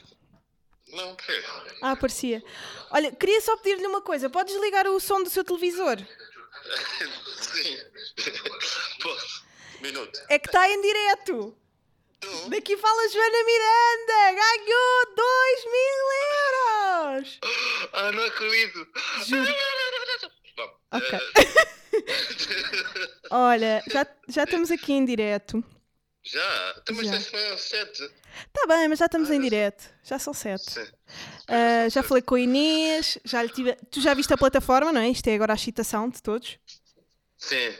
Não, 0.92 1.14
porquê? 1.16 1.42
Ah, 1.80 1.96
parecia. 1.96 2.42
Olha, 2.90 3.10
queria 3.12 3.40
só 3.40 3.56
pedir-lhe 3.56 3.86
uma 3.86 4.02
coisa: 4.02 4.28
podes 4.30 4.54
ligar 4.60 4.86
o 4.86 5.00
som 5.00 5.22
do 5.22 5.30
seu 5.30 5.42
televisor? 5.44 5.96
Sim. 7.40 7.78
Posso? 9.02 9.44
Minuto. 9.80 10.20
É 10.28 10.38
que 10.38 10.48
está 10.48 10.68
em 10.68 10.80
direto. 10.80 11.56
Daqui 12.48 12.76
fala 12.76 13.08
Joana 13.08 13.44
Miranda, 13.44 14.42
ganhou 14.42 15.16
2 15.16 15.64
mil 15.64 17.16
euros. 17.16 17.40
Ah, 17.92 18.12
não 18.12 18.22
acredito. 18.24 18.86
Juro. 19.26 19.52
Bom, 20.56 20.70
Ok. 20.92 21.18
eh, 21.18 21.72
Olha, 23.30 23.82
já, 23.90 24.06
já 24.28 24.44
estamos 24.44 24.70
aqui 24.70 24.92
em 24.92 25.04
direto. 25.04 25.64
Já? 26.24 26.74
Também 26.84 27.04
Já. 27.06 27.18
já. 27.18 27.38
é 27.38 27.56
sete. 27.56 28.02
Está 28.46 28.66
bem, 28.66 28.88
mas 28.88 28.98
já 28.98 29.06
estamos 29.06 29.30
em 29.30 29.40
direto. 29.40 29.84
Já 30.04 30.18
são 30.18 30.32
sete. 30.32 30.70
Sim. 30.70 30.86
Ah, 31.48 31.88
já 31.88 32.02
falei 32.02 32.22
com 32.22 32.34
a 32.36 32.40
Inês, 32.40 33.18
já 33.24 33.42
lhe 33.42 33.48
tive... 33.50 33.74
tu 33.90 34.00
já 34.00 34.14
viste 34.14 34.32
a 34.32 34.36
plataforma, 34.38 34.92
não 34.92 35.00
é? 35.00 35.08
Isto 35.10 35.26
é 35.28 35.34
agora 35.34 35.52
a 35.52 35.56
excitação 35.56 36.08
de 36.08 36.22
todos. 36.22 36.58
Sim. 37.36 37.74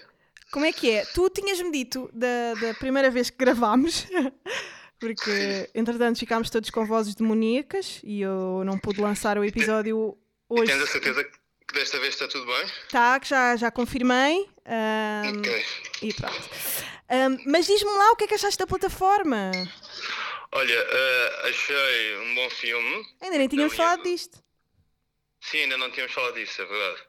Como 0.51 0.67
é 0.67 0.73
que 0.73 0.91
é? 0.91 1.05
Tu 1.07 1.31
tinhas-me 1.31 1.71
dito 1.73 2.11
da, 2.13 2.55
da 2.61 2.75
primeira 2.75 3.11
vez 3.11 3.31
que 3.31 3.39
gravámos, 3.39 4.07
porque 5.01 5.71
entretanto 5.75 6.19
ficámos 6.19 6.51
todos 6.51 6.69
com 6.71 6.85
vozes 6.85 7.15
demoníacas 7.15 8.01
e 8.05 8.21
eu 8.21 8.63
não 8.65 8.79
pude 8.79 9.01
lançar 9.01 9.39
o 9.39 9.45
episódio 9.45 10.17
E 10.51 10.61
hoje. 10.61 10.73
tens 10.73 10.83
a 10.83 10.87
certeza 10.87 11.25
que 11.25 11.75
desta 11.75 11.99
vez 12.01 12.13
está 12.15 12.29
tudo 12.29 12.45
bem? 12.45 12.67
Tá, 12.91 13.19
que 13.19 13.29
já, 13.29 13.57
já 13.57 13.71
confirmei. 13.71 14.47
ahm, 14.67 15.39
Ok. 15.39 15.65
E 16.03 16.13
pronto. 16.13 16.51
Ahm, 17.09 17.37
mas 17.47 17.67
diz-me 17.67 17.91
lá 17.91 18.13
o 18.13 18.17
que 18.17 18.25
é 18.25 18.27
que 18.29 18.35
achaste 18.35 18.59
da 18.59 18.67
plataforma. 18.67 19.51
Olha, 20.53 20.75
eh, 20.75 21.41
achei 21.49 22.17
um 22.19 22.35
bom 22.35 22.51
filme. 22.51 23.07
Ainda 23.21 23.39
nem 23.39 23.49
tínhamos 23.49 23.75
falado 23.75 24.01
eu- 24.01 24.05
disto. 24.05 24.43
Sim, 25.41 25.59
ainda 25.63 25.77
não 25.77 25.91
tínhamos 25.91 26.13
falado 26.15 26.35
disso, 26.35 26.63
é 26.63 26.65
verdade. 26.67 27.03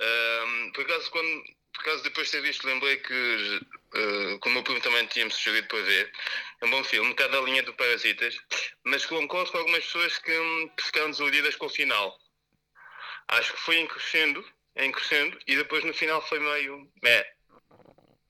Ahm, 0.00 0.72
por, 0.72 0.84
acaso, 0.84 1.10
quando, 1.10 1.44
por 1.74 1.80
acaso, 1.82 2.02
depois 2.02 2.26
de 2.28 2.32
ter 2.32 2.40
visto, 2.42 2.66
lembrei 2.66 2.96
que, 2.96 3.60
eh, 3.94 4.38
como 4.40 4.52
o 4.52 4.54
meu 4.54 4.62
primo 4.62 4.80
também 4.80 5.06
tinha-me 5.06 5.30
sugerido 5.30 5.68
para 5.68 5.82
ver, 5.82 6.10
é 6.62 6.64
um 6.66 6.70
bom 6.70 6.82
filme, 6.82 7.08
um 7.08 7.10
bocado 7.10 7.32
da 7.32 7.40
linha 7.42 7.62
do 7.62 7.74
Parasitas, 7.74 8.36
mas 8.84 9.04
concordo 9.06 9.52
com 9.52 9.58
algumas 9.58 9.84
pessoas 9.84 10.18
que, 10.18 10.32
hum, 10.36 10.70
que 10.76 10.84
ficaram 10.84 11.10
desiludidas 11.10 11.56
com 11.56 11.66
o 11.66 11.70
final. 11.70 12.18
Acho 13.28 13.52
que 13.52 13.60
foi 13.60 13.76
em 13.76 13.86
crescendo, 13.86 14.44
em 14.76 14.90
crescendo, 14.90 15.38
e 15.46 15.56
depois 15.56 15.84
no 15.84 15.92
final 15.94 16.26
foi 16.26 16.38
meio. 16.38 16.90
É, 17.04 17.26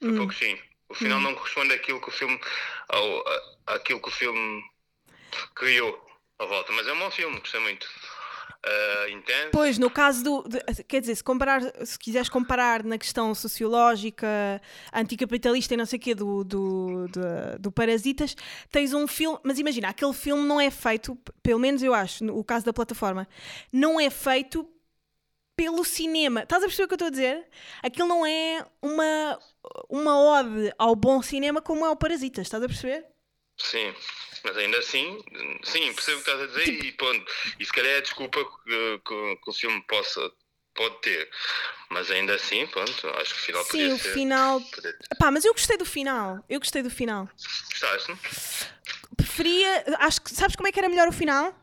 foi 0.01 0.11
Hum. 0.11 0.17
pouco 0.17 0.35
sim. 0.35 0.61
O 0.89 0.95
final 0.95 1.21
não 1.21 1.35
corresponde 1.35 1.73
àquilo 1.73 2.01
que 2.01 2.09
o 2.09 2.13
filme. 2.13 2.39
Ao, 2.89 3.29
a- 3.29 3.75
àquilo 3.75 4.01
que 4.01 4.09
o 4.09 4.13
filme 4.13 4.63
criou 5.55 5.99
à 6.39 6.45
volta. 6.45 6.73
Mas 6.73 6.87
é 6.87 6.93
um 6.93 6.99
bom 6.99 7.11
filme, 7.11 7.39
gostei 7.41 7.61
muito. 7.61 7.87
Intenso. 9.11 9.51
Pois, 9.53 9.77
no 9.79 9.91
caso 9.91 10.25
do. 10.25 10.43
de- 10.49 10.85
quer 10.85 11.01
dizer, 11.01 11.15
se, 11.17 11.23
comparar, 11.23 11.61
se 11.85 11.99
quiseres 11.99 12.31
comparar 12.31 12.83
na 12.83 12.97
questão 12.97 13.35
sociológica, 13.35 14.27
anticapitalista 14.91 15.75
e 15.75 15.77
não 15.77 15.85
sei 15.85 15.99
o 15.99 16.01
quê 16.03 16.15
do, 16.15 16.43
do, 16.45 17.07
do, 17.09 17.59
do 17.61 17.71
Parasitas, 17.73 18.35
tens 18.71 18.95
um 18.95 19.07
filme. 19.07 19.39
Mas 19.43 19.59
imagina, 19.59 19.91
aquele 19.91 20.15
filme 20.15 20.47
não 20.49 20.59
é 20.59 20.71
feito, 20.71 21.15
pelo 21.43 21.61
menos 21.61 21.83
eu 21.83 21.93
acho, 21.93 22.25
no 22.25 22.39
o 22.39 22.43
caso 22.43 22.65
da 22.65 22.73
plataforma, 22.73 23.29
não 23.71 24.01
é 24.01 24.09
feito 24.09 24.67
pelo 25.57 25.85
cinema. 25.85 26.43
Estás 26.43 26.63
a 26.63 26.67
perceber 26.67 26.85
o 26.85 26.89
que 26.89 26.95
eu 26.95 26.97
estou 26.97 27.09
a 27.09 27.11
dizer? 27.11 27.47
Aquilo 27.83 28.09
não 28.09 28.27
é 28.27 28.65
uma, 28.83 29.39
uma 29.89 30.19
ode 30.21 30.73
ao 30.79 30.95
bom 30.97 31.23
cinema 31.23 31.63
como 31.63 31.85
é 31.87 31.91
o 31.91 31.97
Parasitas, 31.97 32.47
estás 32.47 32.63
a 32.63 32.67
perceber? 32.67 33.07
Sim, 33.57 33.95
mas 34.45 34.57
ainda 34.57 34.79
assim, 34.79 35.23
sim, 35.63 35.93
percebo 35.95 36.21
o 36.21 36.25
que 36.25 36.31
estás 36.31 36.41
a 36.43 36.47
dizer 36.47 36.65
Tipo 36.65 36.85
e 36.85 36.93
pronto. 36.93 37.33
E 37.61 37.65
se 37.65 37.73
calhar 37.73 37.93
é 37.93 37.99
a 37.99 38.03
desculpa 38.03 38.41
que, 38.45 38.99
que- 38.99 39.37
que 39.37 39.51
o 39.51 39.53
filme 39.53 39.81
possa, 39.87 40.33
pode 40.75 41.01
ter. 41.03 41.31
Mas 41.89 42.11
ainda 42.11 42.35
assim, 42.35 42.67
pronto, 42.67 42.91
acho 43.21 43.33
que 43.35 43.41
o 43.41 43.45
final 43.45 43.65
Sim, 43.65 43.93
o 43.93 43.99
ser. 43.99 44.13
final. 44.13 44.61
podia- 44.61 44.99
Pá, 45.21 45.31
mas 45.31 45.45
eu 45.45 45.53
gostei 45.53 45.77
do 45.77 45.85
final. 45.85 46.45
Eu 46.49 46.59
gostei 46.59 46.83
do 46.83 46.91
final. 46.91 47.29
Gostaste? 47.71 48.13
Preferia. 49.17 49.85
Acho 50.01 50.21
que. 50.21 50.35
Sabes 50.35 50.57
como 50.57 50.67
é 50.69 50.73
que 50.73 50.79
era 50.81 50.89
melhor 50.89 51.07
o 51.09 51.13
final? 51.13 51.55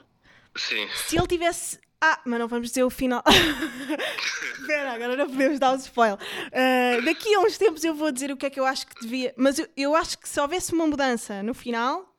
Sim. 0.55 0.87
Se 1.07 1.17
ele 1.17 1.27
tivesse 1.27 1.77
Ah, 2.03 2.19
mas 2.25 2.39
não 2.39 2.47
vamos 2.47 2.69
dizer 2.69 2.83
o 2.83 2.89
final. 2.89 3.23
Espera, 4.59 4.93
agora 4.93 5.15
não 5.15 5.29
podemos 5.29 5.59
dar 5.59 5.71
o 5.71 5.75
um 5.75 5.77
spoiler. 5.77 6.17
Uh, 6.17 7.05
daqui 7.05 7.33
a 7.35 7.39
uns 7.41 7.57
tempos 7.57 7.83
eu 7.83 7.93
vou 7.93 8.11
dizer 8.11 8.31
o 8.31 8.37
que 8.37 8.47
é 8.47 8.49
que 8.49 8.59
eu 8.59 8.65
acho 8.65 8.87
que 8.87 9.01
devia. 9.01 9.33
Mas 9.37 9.59
eu, 9.59 9.67
eu 9.77 9.95
acho 9.95 10.17
que 10.17 10.27
se 10.27 10.39
houvesse 10.39 10.73
uma 10.73 10.87
mudança 10.87 11.43
no 11.43 11.53
final, 11.53 12.11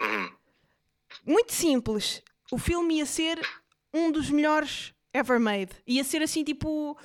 Uhum. 0.00 0.30
muito 1.24 1.52
simples, 1.52 2.20
o 2.50 2.58
filme 2.58 2.96
ia 2.98 3.06
ser 3.06 3.40
um 3.94 4.10
dos 4.10 4.28
melhores 4.28 4.92
ever 5.12 5.38
made. 5.40 5.70
Ia 5.86 6.04
ser 6.04 6.20
assim, 6.20 6.42
tipo. 6.44 6.98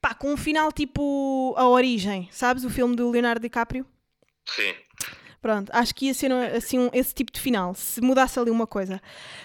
pá, 0.00 0.12
com 0.14 0.32
um 0.32 0.36
final 0.36 0.70
tipo. 0.72 1.54
A 1.56 1.66
Origem, 1.68 2.28
sabes? 2.32 2.64
O 2.64 2.70
filme 2.70 2.94
do 2.96 3.10
Leonardo 3.10 3.40
DiCaprio. 3.40 3.86
Sim. 4.46 4.74
Pronto, 5.44 5.70
acho 5.74 5.94
que 5.94 6.06
ia 6.06 6.14
ser 6.14 6.32
assim 6.32 6.78
um, 6.78 6.90
esse 6.94 7.12
tipo 7.12 7.30
de 7.30 7.38
final, 7.38 7.74
se 7.74 8.00
mudasse 8.00 8.38
ali 8.38 8.50
uma 8.50 8.66
coisa. 8.66 8.98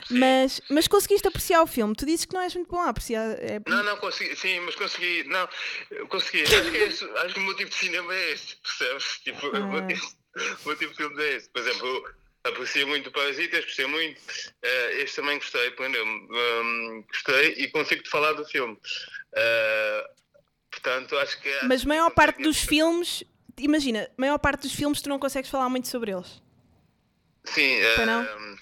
Mas, 0.09 0.61
mas 0.69 0.87
conseguiste 0.87 1.27
apreciar 1.27 1.61
o 1.61 1.67
filme. 1.67 1.93
Tu 1.93 2.05
dizes 2.05 2.23
que 2.23 2.33
não 2.33 2.39
és 2.39 2.55
muito 2.55 2.71
bom 2.71 2.79
a 2.79 2.87
apreciar. 2.87 3.31
É... 3.31 3.59
Não, 3.67 3.83
não, 3.83 3.97
consegui, 3.97 4.33
sim, 4.33 4.61
mas 4.61 4.75
consegui, 4.75 5.25
não, 5.25 5.45
consegui. 6.07 6.43
Acho 6.43 6.71
que, 6.71 6.77
é 6.77 6.87
isso, 6.87 7.17
acho 7.17 7.33
que 7.33 7.39
o 7.41 7.43
meu 7.43 7.53
tipo 7.57 7.69
de 7.69 7.75
cinema 7.75 8.13
é 8.13 8.31
este, 8.31 8.55
percebes? 8.55 9.19
Tipo, 9.25 9.47
o, 9.47 9.67
meu 9.67 9.83
Ah. 9.83 9.87
tipo, 9.87 10.05
o 10.63 10.67
meu 10.69 10.77
tipo 10.77 10.91
de 10.91 10.95
filme 10.95 11.21
é 11.21 11.35
este. 11.35 11.49
Por 11.49 11.61
exemplo, 11.61 11.87
eu 12.45 12.51
aprecio 12.53 12.87
muito 12.87 13.11
Parasitas, 13.11 13.65
gostei 13.65 13.85
muito. 13.87 14.21
Eh, 14.61 15.01
este 15.01 15.17
também 15.17 15.37
gostei. 15.37 15.75
Hum, 15.81 17.03
gostei 17.09 17.55
e 17.57 17.67
consigo-te 17.67 18.09
falar 18.09 18.31
do 18.31 18.45
filme. 18.45 18.77
Eh, 19.35 20.09
portanto, 20.71 21.17
acho 21.17 21.41
que. 21.41 21.59
Mas 21.65 21.83
a 21.83 21.87
maior 21.89 22.09
parte 22.11 22.41
dos 22.41 22.57
filmes, 22.63 23.25
imagina, 23.59 24.03
a 24.17 24.21
maior 24.21 24.37
parte 24.39 24.61
dos 24.63 24.73
filmes 24.73 25.01
tu 25.01 25.09
não 25.09 25.19
consegues 25.19 25.49
falar 25.49 25.69
muito 25.69 25.87
sobre 25.87 26.11
eles. 26.11 26.41
Sim, 27.45 27.79
Foi 27.95 28.03
eh, 28.03 28.05
não? 28.05 28.57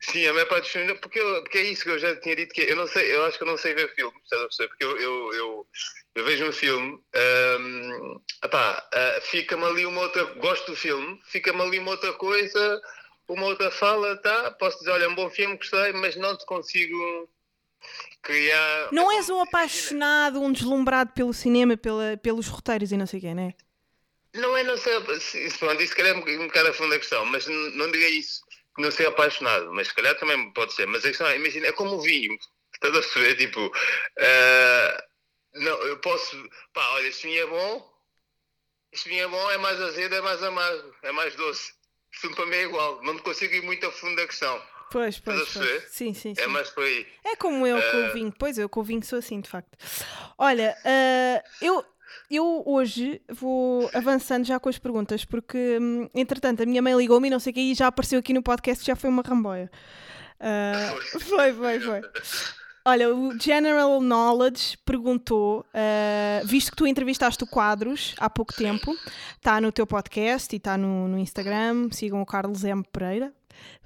sim, 0.00 0.26
a 0.26 0.32
maior 0.32 0.46
parte 0.48 0.62
dos 0.64 0.72
filmes, 0.72 0.98
porque, 1.00 1.18
eu- 1.18 1.42
porque 1.42 1.58
é 1.58 1.62
isso 1.62 1.84
que 1.84 1.90
eu 1.90 1.98
já 1.98 2.14
tinha 2.20 2.36
dito 2.36 2.52
que 2.54 2.60
eu 2.62 2.76
não 2.76 2.86
sei, 2.86 3.14
eu 3.14 3.24
acho 3.24 3.38
que 3.38 3.44
eu 3.44 3.48
não 3.48 3.56
sei 3.56 3.74
ver 3.74 3.94
filmes, 3.94 4.20
estás 4.22 4.42
a 4.42 4.44
perceber? 4.46 4.68
Porque 4.68 4.84
eu, 4.84 5.00
eu, 5.00 5.32
eu, 5.34 5.66
eu 6.14 6.24
vejo 6.24 6.46
um 6.48 6.52
filme, 6.52 7.00
um, 7.60 8.20
epá, 8.44 8.88
ah, 8.92 9.20
fica-me 9.22 9.64
ali 9.64 9.86
uma 9.86 10.02
outra, 10.02 10.24
gosto 10.34 10.70
do 10.72 10.76
filme, 10.76 11.20
fica-me 11.24 11.60
ali 11.62 11.78
uma 11.78 11.92
outra 11.92 12.12
coisa, 12.14 12.80
uma 13.28 13.46
outra 13.46 13.70
fala, 13.70 14.16
tá? 14.18 14.50
Posso 14.52 14.78
dizer, 14.78 14.90
olha, 14.90 15.04
é 15.04 15.08
um 15.08 15.14
bom 15.14 15.30
filme, 15.30 15.56
gostei, 15.56 15.92
mas 15.94 16.14
não 16.16 16.36
te 16.36 16.44
consigo 16.44 17.28
criar. 18.20 18.88
Não 18.92 19.10
é 19.10 19.16
és 19.16 19.30
um 19.30 19.40
apaixonado, 19.40 20.40
um 20.40 20.52
deslumbrado 20.52 21.12
pelo 21.12 21.32
cinema, 21.32 21.76
pela, 21.76 22.16
pelos 22.18 22.46
roteiros 22.48 22.92
e 22.92 22.96
não 22.96 23.06
sei 23.06 23.18
o 23.18 23.22
quê, 23.22 23.34
né? 23.34 23.54
Não 24.34 24.56
é 24.56 24.62
não 24.62 24.76
ser. 24.76 25.00
se- 25.20 25.50
se- 25.50 25.58
Pronto, 25.58 25.82
isso 25.82 25.94
calhar 25.94 26.14
é 26.16 26.18
um 26.38 26.46
bocado 26.46 26.68
a 26.68 26.72
fundo 26.72 26.90
da 26.90 26.98
questão, 26.98 27.24
mas 27.26 27.46
não 27.46 27.90
diga 27.90 28.08
isso, 28.08 28.40
que 28.74 28.82
não 28.82 28.90
ser 28.90 29.06
apaixonado, 29.06 29.72
mas 29.72 29.88
se 29.88 29.94
calhar 29.94 30.18
também 30.18 30.50
pode 30.52 30.72
ser. 30.72 30.86
Mas 30.86 31.04
a 31.04 31.08
questão 31.08 31.26
é, 31.26 31.36
imagina, 31.36 31.66
é 31.66 31.72
como 31.72 31.96
o 31.96 32.00
vinho, 32.00 32.36
estás 32.74 32.94
a 32.96 33.00
perceber? 33.00 33.36
Tipo, 33.36 33.70
ah, 34.18 35.04
não, 35.54 35.78
eu 35.82 35.98
posso. 35.98 36.36
Pá, 36.72 36.86
olha, 36.92 37.08
este 37.08 37.26
vinho 37.26 37.42
é 37.42 37.46
bom, 37.46 37.92
este 38.92 39.08
vinho 39.08 39.24
é 39.24 39.28
bom, 39.28 39.50
é 39.50 39.58
mais 39.58 39.80
azedo, 39.80 40.14
é 40.14 40.20
mais 40.20 40.42
amargo, 40.42 40.94
é 41.02 41.12
mais 41.12 41.34
doce. 41.34 41.72
Isto 42.14 42.30
para 42.34 42.46
mim 42.46 42.56
é 42.56 42.62
igual, 42.64 43.02
não 43.02 43.14
me 43.14 43.20
consigo 43.22 43.54
ir 43.54 43.62
muito 43.62 43.86
a 43.86 43.90
fundo 43.92 44.16
da 44.16 44.26
questão. 44.26 44.62
Pois, 44.90 45.18
pois, 45.18 45.48
pois. 45.50 45.84
Sim, 45.90 46.12
sim, 46.12 46.34
sim. 46.34 46.40
É 46.42 46.46
mais 46.46 46.68
por 46.68 46.84
aí. 46.84 47.06
É 47.24 47.34
como 47.36 47.66
eu 47.66 47.76
com 47.80 47.96
Eh, 47.96 48.08
o 48.10 48.12
vinho. 48.12 48.34
Pois, 48.38 48.58
eu 48.58 48.68
com 48.68 48.80
o 48.80 48.84
vinho 48.84 49.02
sou 49.02 49.18
assim, 49.18 49.40
de 49.40 49.48
facto. 49.48 49.70
Olha, 50.36 50.76
eh, 50.84 51.42
eu, 51.62 51.82
eu 52.30 52.62
hoje 52.66 53.20
vou 53.30 53.90
avançando 53.94 54.44
já 54.44 54.58
com 54.58 54.68
as 54.68 54.78
perguntas, 54.78 55.24
porque, 55.24 55.78
hum, 55.80 56.08
entretanto, 56.14 56.62
a 56.62 56.66
minha 56.66 56.82
mãe 56.82 56.96
ligou-me 56.96 57.28
e 57.28 57.30
não 57.30 57.40
sei 57.40 57.50
o 57.50 57.54
que, 57.54 57.60
e 57.60 57.74
já 57.74 57.86
apareceu 57.86 58.18
aqui 58.18 58.32
no 58.32 58.42
podcast, 58.42 58.84
já 58.84 58.96
foi 58.96 59.10
uma 59.10 59.22
ramboia. 59.22 59.70
Eh, 60.40 60.94
foi, 61.20 61.52
foi, 61.52 61.80
foi. 61.80 62.00
Olha, 62.84 63.14
o 63.14 63.38
General 63.38 64.00
Knowledge 64.00 64.76
perguntou, 64.84 65.64
eh, 65.72 66.42
visto 66.44 66.72
que 66.72 66.76
tu 66.76 66.84
entrevistaste 66.84 67.44
o 67.44 67.46
Quadros 67.46 68.12
há 68.18 68.28
pouco 68.28 68.52
tempo, 68.52 68.92
está 69.36 69.60
no 69.60 69.70
teu 69.70 69.86
podcast 69.86 70.52
e 70.52 70.56
está 70.56 70.76
no, 70.76 71.06
no 71.06 71.16
Instagram, 71.16 71.90
sigam 71.92 72.20
o 72.20 72.26
Carlos 72.26 72.64
M. 72.64 72.82
Pereira, 72.92 73.32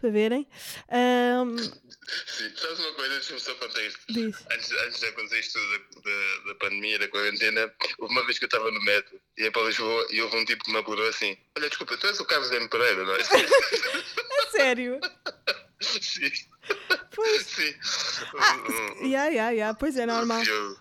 para 0.00 0.10
verem. 0.10 0.46
Ahm, 0.90 1.56
Sim, 1.58 2.52
sabes 2.56 2.78
uma 2.78 2.92
coisa, 2.94 3.14
deixa-me 3.14 3.40
só 3.40 3.54
contar 3.54 3.82
isto. 3.82 4.00
diz. 4.08 4.36
Antes, 4.52 4.70
antes 4.72 5.00
de 5.00 5.06
acontecer 5.06 5.40
isto 5.40 5.58
da, 5.58 6.00
da, 6.00 6.44
da 6.48 6.54
pandemia, 6.56 6.98
da 7.00 7.08
quarentena, 7.08 7.72
houve 7.98 8.12
uma 8.14 8.24
vez 8.26 8.38
que 8.38 8.44
eu 8.44 8.48
estava 8.48 8.70
no 8.70 8.80
metro 8.84 9.20
e 9.36 9.42
ia 9.42 9.50
para 9.52 9.62
Lisboa 9.62 10.06
e 10.10 10.22
houve 10.22 10.36
um 10.36 10.44
tipo 10.44 10.62
que 10.64 10.70
me 10.70 10.78
abordou 10.78 11.08
assim: 11.08 11.36
Olha, 11.56 11.68
desculpa, 11.68 11.96
tu 11.96 12.06
és 12.06 12.20
o 12.20 12.24
Carlos 12.24 12.50
M. 12.52 12.68
Pereira, 12.68 13.04
não 13.04 13.14
é? 13.14 13.20
A 13.20 13.24
sério? 14.52 15.00
Sim. 15.80 16.30
Pois. 17.14 17.42
Sim. 17.46 17.74
Ah, 18.38 18.56
Um- 18.56 19.02
um- 19.02 19.06
Yeah, 19.06 19.28
yeah, 19.28 19.50
yeah, 19.50 19.74
pois 19.78 19.96
é 19.96 20.06
normal. 20.06 20.40
Um 20.40 20.44
senhor, 20.44 20.78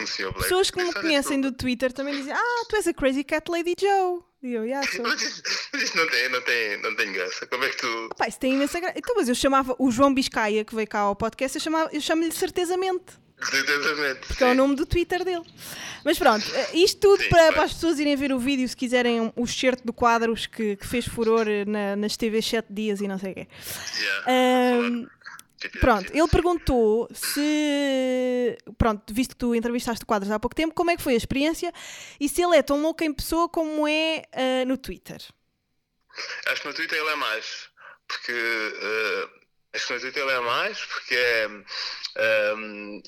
um 0.00 0.06
senhor. 0.06 0.34
Pessoas 0.34 0.70
que 0.70 0.78
me 0.78 0.84
Disse, 0.84 0.96
"Olha, 0.98 1.06
conhecem 1.08 1.40
tu-" 1.42 1.50
do 1.50 1.56
Twitter 1.56 1.92
também 1.92 2.14
dizem 2.16 2.32
Ah, 2.32 2.64
tu 2.68 2.76
és 2.76 2.86
a 2.86 2.94
Crazy 2.94 3.24
Cat 3.24 3.50
Lady 3.50 3.74
Joe. 3.78 4.22
E 4.42 4.52
eu, 4.54 4.64
yeah, 4.64 4.86
sou. 4.90 5.02
Mas 5.02 5.20
isso, 5.20 5.96
não, 5.96 6.08
tem, 6.08 6.28
não, 6.30 6.40
tem, 6.40 6.82
não 6.82 6.96
tem 6.96 7.12
graça. 7.12 7.46
Como 7.46 7.62
é 7.64 7.68
que 7.68 7.76
tu. 7.76 8.08
Pá, 8.16 8.26
isso 8.26 8.38
tem 8.38 8.54
imensa 8.54 8.80
graça. 8.80 8.94
Então, 8.98 9.14
mas 9.16 9.28
eu 9.28 9.34
chamava 9.34 9.76
o 9.78 9.90
João 9.90 10.14
Biscaia, 10.14 10.64
que 10.64 10.74
veio 10.74 10.88
cá 10.88 11.00
ao 11.00 11.14
podcast, 11.14 11.56
eu, 11.58 11.62
chamava, 11.62 11.90
eu 11.92 12.00
chamo-lhe 12.00 12.32
certezamente, 12.32 13.04
Exatamente. 13.38 14.34
que 14.36 14.42
é 14.42 14.46
o 14.46 14.50
sim. 14.50 14.56
nome 14.56 14.76
do 14.76 14.86
Twitter 14.86 15.24
dele. 15.24 15.44
Mas 16.04 16.18
pronto, 16.18 16.44
eh, 16.54 16.70
isto 16.78 16.98
tudo 17.00 17.22
Sim, 17.22 17.28
para, 17.28 17.52
para 17.52 17.64
as 17.64 17.74
pessoas 17.74 17.98
irem 17.98 18.16
ver 18.16 18.32
o 18.32 18.38
vídeo, 18.38 18.66
se 18.66 18.74
quiserem 18.74 19.20
um- 19.20 19.32
o 19.36 19.44
excerto 19.44 19.84
do 19.84 19.92
quadros 19.92 20.46
que, 20.46 20.76
que 20.76 20.86
fez 20.86 21.04
furor 21.06 21.46
eh, 21.46 21.66
na- 21.66 21.96
nas 21.96 22.16
TV 22.16 22.40
7 22.40 22.72
dias 22.72 23.00
e 23.02 23.06
não 23.08 23.18
sei 23.18 23.32
o 23.32 23.34
quê. 23.34 23.48
Yeah. 23.98 24.88
Tipo, 25.04 25.10
Pronto, 25.80 26.10
ele 26.14 26.28
perguntou 26.28 27.08
se. 27.12 28.56
Pronto, 28.78 29.12
visto 29.12 29.30
que 29.30 29.36
tu 29.36 29.54
entrevistaste 29.54 30.06
Quadros 30.06 30.30
há 30.30 30.38
pouco 30.38 30.56
tempo, 30.56 30.74
como 30.74 30.90
é 30.90 30.96
que 30.96 31.02
foi 31.02 31.14
a 31.14 31.16
experiência 31.16 31.72
e 32.18 32.28
se 32.28 32.42
ele 32.42 32.56
é 32.56 32.62
tão 32.62 32.80
louco 32.80 33.04
em 33.04 33.12
pessoa 33.12 33.48
como 33.48 33.86
é 33.86 34.24
ah, 34.32 34.64
no 34.66 34.78
Twitter. 34.78 35.20
Acho 36.46 36.62
que 36.62 36.68
no 36.68 36.74
Twitter 36.74 36.98
ele 36.98 37.10
é 37.10 37.16
mais. 37.16 37.68
Porque. 38.08 38.32
eh, 38.32 39.28
acho 39.74 39.86
que 39.86 39.94
no 39.94 40.00
Twitter 40.00 40.22
ele 40.22 40.32
é 40.32 40.40
mais 40.40 40.80
porque 40.86 41.14
é. 41.14 41.48
eh, 42.16 42.54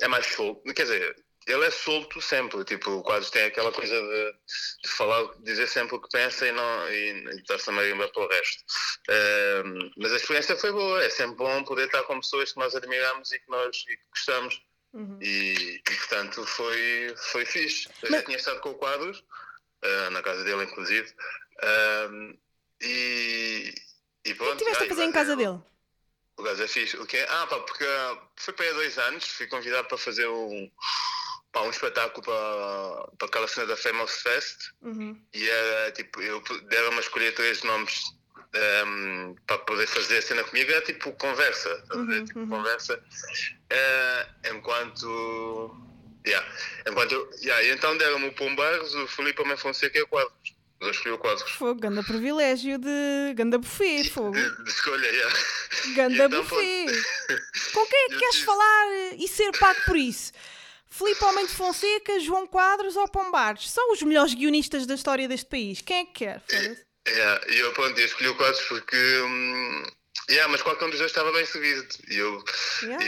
é 0.03 0.09
mais 0.09 0.27
solto. 0.27 0.63
Quer 0.75 0.83
dizer, 0.83 1.17
ele 1.47 1.65
é 1.67 1.71
solto 1.71 2.21
sempre. 2.21 2.65
Tipo, 2.65 2.91
o 2.91 3.03
Quadros 3.03 3.31
tem 3.31 3.45
aquela 3.45 3.73
coisa 3.73 3.95
de, 4.01 4.33
de 4.85 4.89
falar, 4.91 5.25
dizer 5.41 5.67
sempre 5.69 5.97
o 5.97 6.01
que 6.01 6.09
pensa 6.11 6.47
e 6.47 6.53
não 6.53 6.89
e, 6.89 7.25
e 7.35 7.41
estar-se 7.41 7.69
a 7.69 7.73
marimba 7.73 8.09
pelo 8.09 8.29
resto. 8.29 8.63
Eh, 9.09 9.63
mas 9.97 10.13
a 10.13 10.17
experiência 10.17 10.57
foi 10.57 10.73
boa. 10.73 11.03
É 11.03 11.11
sempre 11.11 11.37
bom 11.37 11.65
poder 11.65 11.87
estar 11.87 12.03
com 12.05 12.21
pessoas 12.21 12.53
que 12.53 12.59
nós 12.59 12.75
admiramos 12.75 13.33
e 13.33 13.39
que 13.39 13.51
nós 13.51 13.77
e 13.89 13.97
que 13.97 14.03
gostamos. 14.11 14.63
E, 15.23 15.81
e, 15.89 15.95
portanto 15.97 16.45
foi, 16.47 17.15
foi 17.17 17.47
fixe. 17.47 17.89
Eu 18.03 18.11
já 18.11 18.17
Mas- 18.19 18.25
tinha 18.27 18.37
estado 18.37 18.61
com 18.61 18.71
o 18.71 18.75
Quadros, 18.75 19.25
eh, 19.83 20.11
na 20.11 20.23
casa 20.23 20.45
dele 20.45 20.65
inclusive. 20.65 21.11
E, 22.81 23.75
e 24.25 24.33
O 24.33 24.37
pronto. 24.37 24.57
que 24.57 24.65
estiveste 24.71 24.83
ah, 24.83 24.87
a 24.87 24.89
fazer 24.89 25.05
em 25.05 25.11
o 25.11 25.13
casa 25.13 25.33
é- 25.33 25.37
dele? 25.37 25.59
O 26.37 26.43
gajo 26.43 26.63
é 26.63 26.69
fixe. 26.69 26.97
O 26.97 27.07
quê? 27.07 27.25
Ah, 27.29 27.47
pá, 27.47 27.61
porque 27.61 27.85
ah, 27.85 28.19
foi 28.37 28.55
para 28.55 28.65
aí 28.67 28.71
há 28.71 28.75
dois 28.75 28.99
anos, 28.99 29.25
fui 29.29 29.47
convidado 29.47 29.87
para 29.89 29.99
fazer 29.99 30.27
um, 30.27 30.71
pá, 31.53 31.61
um 31.63 31.71
espetáculo 31.71 32.25
para, 32.25 33.09
para 33.19 33.29
aquela 33.29 33.47
cena 33.49 33.67
da 33.67 33.77
Famous 33.77 34.23
Fest 34.23 34.71
Uhum. 34.83 35.21
e 35.35 35.49
era 35.49 35.93
tipo, 35.93 36.21
eu 36.23 36.43
deram-me 36.69 36.97
a 36.97 37.01
escolher 37.01 37.33
três 37.35 37.63
nomes 37.63 38.01
ehm, 38.55 39.35
para 39.47 39.59
poder 39.59 39.87
fazer 39.87 40.19
a 40.19 40.23
cena 40.23 40.45
comigo, 40.45 40.71
era 40.71 40.81
tipo 40.83 41.13
conversa? 41.13 41.85
Uhum, 41.95 42.25
tipo 42.25 42.39
uhum. 42.41 42.49
conversa. 42.49 43.03
Eh, 43.71 44.27
enquanto. 44.55 45.77
Yeah, 46.27 46.47
enquanto 46.89 47.13
eu- 47.13 47.31
yeah, 47.43 47.61
e 47.65 47.71
então 47.73 47.97
deram-me 47.97 48.29
o 48.29 48.33
Pombares, 48.35 48.95
o 48.95 49.09
Filipe 49.09 49.43
Homem 49.43 49.57
Fonseca 49.57 49.99
e 49.99 50.03
o 50.03 50.07
Quadros. 50.07 50.55
Eu 50.81 50.91
escolhi 50.91 51.15
o 51.15 51.19
Quadros. 51.19 51.51
Fogo, 51.53 51.81
ganda 51.81 52.03
privilégio 52.03 52.79
de. 52.79 53.35
ganda 53.35 53.59
buffet, 53.59 54.09
fogo. 54.11 54.33
De, 54.33 54.65
de 54.65 54.71
escolha, 54.71 55.07
yeah. 55.09 55.37
Ganda 55.97 56.25
então, 56.27 56.43
buffet. 56.43 56.87
Com 57.75 57.87
quem 57.87 58.05
é 58.05 58.09
que 58.11 58.19
queres 58.19 58.41
falar 58.43 58.87
e 59.19 59.27
ser 59.29 59.51
pago 59.59 59.81
por 59.85 59.97
isso? 59.97 60.33
Filipe 60.93 61.25
Homem 61.25 61.47
de 61.47 61.53
Fonseca, 61.55 62.21
João 62.21 62.47
Quadros 62.47 62.97
ou 62.97 63.09
Pombares? 63.09 63.71
São 63.71 63.93
os 63.93 64.03
melhores 64.03 64.35
guionistas 64.35 64.87
da 64.87 64.95
história 64.95 65.27
deste 65.27 65.47
país. 65.47 65.81
Quem 65.81 66.01
é 66.01 66.05
que 66.05 66.13
quer? 66.13 66.43
E 67.49 67.57
eu, 67.59 67.73
pronto, 67.73 67.99
eu 67.99 68.05
escolhi 68.05 68.29
o 68.29 68.37
Quadros 68.37 68.61
porque. 68.69 68.97
hum, 68.97 69.83
yeah, 70.31 70.51
mas 70.53 70.61
qualquer 70.63 70.85
um 70.85 70.91
dos 70.91 70.99
dois 70.99 71.11
estava 71.11 71.33
bem 71.33 71.47
servido. 71.47 71.89
E 72.09 72.17
eu 72.17 72.45
Yeah. 72.83 73.05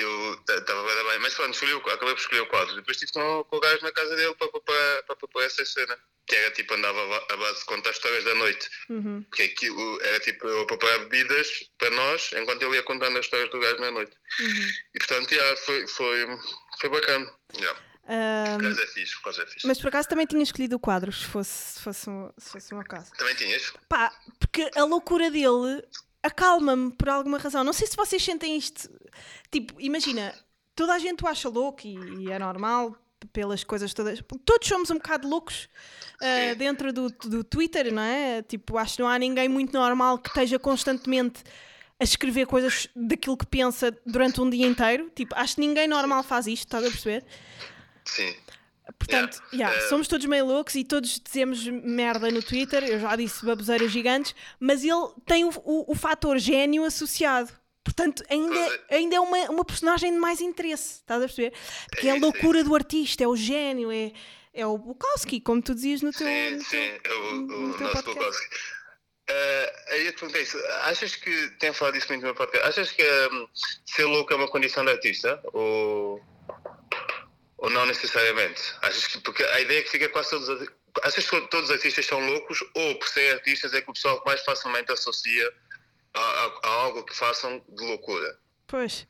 estava 0.49 0.83
bem. 0.83 1.19
Mas 1.21 1.35
pronto, 1.35 1.53
escolhi, 1.53 1.73
acabei 1.75 2.15
por 2.15 2.21
escolher 2.21 2.41
o 2.41 2.47
Quadros. 2.47 2.75
Depois 2.75 2.97
estive 2.97 3.13
com, 3.13 3.45
com 3.45 3.57
o 3.57 3.61
gajo 3.61 3.83
na 3.83 3.93
casa 3.93 4.17
dele 4.17 4.35
para, 4.35 4.49
para, 4.49 4.61
para, 4.63 5.17
para, 5.17 5.29
para 5.29 5.45
essa 5.45 5.65
cena. 5.65 5.99
Que 6.27 6.35
era 6.37 6.51
tipo, 6.53 6.73
andava 6.75 6.99
a 7.31 7.37
base 7.37 7.59
de 7.61 7.65
contar 7.67 7.91
histórias 7.91 8.25
da 8.25 8.35
noite. 8.35 8.69
Uhum. 8.89 9.23
Porque 9.29 9.43
aquilo 9.43 10.01
era 10.03 10.19
tipo 10.21 10.47
eu 10.49 10.63
a 10.63 10.67
preparar 10.67 11.01
bebidas 11.01 11.49
para 11.77 11.91
nós, 11.91 12.31
enquanto 12.33 12.63
ele 12.63 12.77
ia 12.77 12.83
contando 12.83 13.19
as 13.19 13.27
histórias 13.27 13.51
do 13.51 13.61
gajo 13.61 13.79
na 13.79 13.91
noite. 13.91 14.17
Uhum. 14.41 14.69
E 14.95 14.99
portanto, 14.99 15.33
yeah, 15.33 15.57
foi, 15.63 15.87
foi, 15.87 16.27
foi 16.81 16.89
bacana. 16.91 17.31
Yeah. 17.55 17.81
Gajo 18.59 18.81
é 18.83 18.87
fixe, 18.87 19.15
gajo 19.25 19.43
é 19.43 19.47
fixe. 19.47 19.67
mas 19.67 19.79
por 19.79 19.89
acaso 19.89 20.09
também 20.09 20.27
tinha 20.27 20.43
escolhido 20.43 20.77
o 20.77 20.79
Quadros, 20.79 21.21
se 21.21 21.25
fosse, 21.27 21.75
se 21.75 21.81
fosse, 21.83 22.09
um- 22.11 22.31
se 22.39 22.51
fosse 22.51 22.73
o 22.73 22.77
meu 22.79 22.87
caso. 22.87 23.11
Também 23.19 23.35
tinhas? 23.35 23.73
Pá, 23.89 24.11
porque 24.39 24.71
a 24.77 24.85
loucura 24.85 25.31
dele 25.31 25.83
acalma-me 26.23 26.91
por 26.93 27.09
alguma 27.09 27.39
razão. 27.39 27.63
Não 27.65 27.73
sei 27.73 27.87
se 27.87 27.97
vocês 27.97 28.23
sentem 28.23 28.57
isto. 28.57 28.89
Tipo, 29.51 29.79
imagina, 29.81 30.35
toda 30.75 30.95
a 30.95 30.99
gente 30.99 31.23
o 31.23 31.29
acha 31.29 31.49
louco 31.49 31.87
e, 31.87 32.25
e 32.25 32.31
é 32.31 32.39
normal 32.39 32.97
pelas 33.33 33.65
coisas 33.65 33.93
todas. 33.95 34.23
Todos 34.45 34.67
somos 34.67 34.91
um 34.91 34.95
bocado 34.95 35.29
loucos 35.29 35.69
uh, 36.21 36.55
dentro 36.57 36.93
do, 36.93 37.09
do 37.09 37.45
Twitter, 37.45 37.93
não 37.93 38.03
é? 38.03 38.43
Tipo, 38.43 38.79
acho 38.79 38.97
que 38.97 39.03
não 39.03 39.09
há 39.09 39.19
ninguém 39.19 39.49
muito 39.49 39.73
normal 39.73 40.19
que 40.19 40.29
esteja 40.29 40.59
constantemente 40.59 41.43
a 41.99 42.05
escrever 42.05 42.47
coisas 42.47 42.89
daquilo 42.95 43.37
que 43.37 43.47
pensa 43.47 43.97
durante 44.05 44.41
um 44.41 44.51
dia 44.51 44.67
inteiro. 44.67 45.11
Tipo, 45.15 45.35
acho 45.37 45.55
que 45.55 45.61
ninguém 45.61 45.87
normal 45.89 46.23
faz 46.23 46.47
isto, 46.47 46.65
estás 46.65 46.85
a 46.85 46.89
perceber? 46.89 47.25
Sim. 48.05 48.35
Portanto, 48.99 49.43
yeah. 49.53 49.71
Yeah, 49.71 49.87
uh... 49.87 49.89
somos 49.89 50.09
todos 50.09 50.27
meio 50.27 50.45
loucos 50.45 50.75
e 50.75 50.85
todos 50.85 51.21
dizemos 51.21 51.67
merda 51.67 52.31
no 52.31 52.43
Twitter. 52.43 52.85
Eu 52.85 53.01
já 53.01 53.17
disse 53.17 53.45
baboseiras 53.45 53.91
gigantes, 53.91 54.35
mas 54.61 54.83
ele 54.85 55.09
tem 55.25 55.45
o, 55.45 55.51
o, 55.65 55.93
o 55.93 55.95
fator 55.95 56.39
gênio 56.39 56.85
associado. 56.85 57.51
Portanto, 57.85 58.25
ainda, 58.31 58.57
é, 58.89 58.97
ainda 58.97 59.17
é 59.17 59.21
uma, 59.21 59.39
uma 59.51 59.65
personagem 59.65 60.11
de 60.11 60.19
mais 60.19 60.41
interesse, 60.41 61.01
estás 61.01 61.23
a 61.23 61.27
perceber? 61.27 61.53
Porque 61.91 62.09
é, 62.09 62.11
é 62.11 62.17
a 62.17 62.19
loucura 62.19 62.65
do 62.65 62.75
artista, 62.75 63.23
é 63.23 63.29
o 63.29 63.37
gênio, 63.37 63.93
é, 63.93 64.11
é 64.55 64.67
o 64.67 64.79
Bukowski, 64.79 65.39
como 65.41 65.61
tu 65.61 65.75
dizias 65.75 66.01
no 66.01 66.11
teu. 66.11 66.27
Sim, 66.27 66.51
no 66.51 66.65
sim, 66.65 66.77
é 67.05 67.13
o, 67.13 67.31
o 67.45 67.79
nosso 67.79 68.03
Bukowski. 68.03 68.47
Uh, 69.29 69.93
aí 69.93 70.07
eu 70.07 70.13
te 70.13 70.19
perguntei 70.19 70.43
isso. 70.43 70.59
Achas 70.83 71.17
que, 71.17 71.49
tem 71.59 71.73
falado 71.73 71.97
isso 71.97 72.09
muito 72.09 72.23
no 72.23 72.29
meu 72.29 72.35
podcast, 72.35 72.69
achas 72.69 72.93
que 72.93 73.03
um, 73.33 73.49
ser 73.85 74.05
louco 74.05 74.33
é 74.33 74.37
uma 74.37 74.49
condição 74.49 74.85
de 74.85 74.91
artista? 74.91 75.41
Ou, 75.53 76.23
ou 77.59 77.71
não 77.71 77.87
necessariamente? 77.87 78.63
Achas 78.83 79.07
que, 79.07 79.19
porque 79.21 79.43
a 79.43 79.61
ideia 79.61 79.81
é 79.81 79.83
que 79.83 79.91
fica 79.91 80.09
quase 80.09 80.31
todos. 80.31 80.69
Achas 81.03 81.29
que 81.29 81.41
todos 81.49 81.71
os 81.71 81.75
artistas 81.75 82.07
são 82.07 82.25
loucos 82.25 82.63
ou 82.75 82.99
por 82.99 83.09
ser 83.09 83.35
artistas 83.35 83.75
é 83.75 83.81
que 83.81 83.91
o 83.91 83.95
pessoal 83.95 84.23
mais 84.25 84.43
facilmente 84.43 84.93
associa 84.93 85.53
a, 86.15 86.21
a, 86.63 86.69
algo 86.83 87.05
que 87.05 87.15
façam 87.15 87.63
de 87.69 87.85
loucura? 87.85 88.39
Pois. 88.67 89.07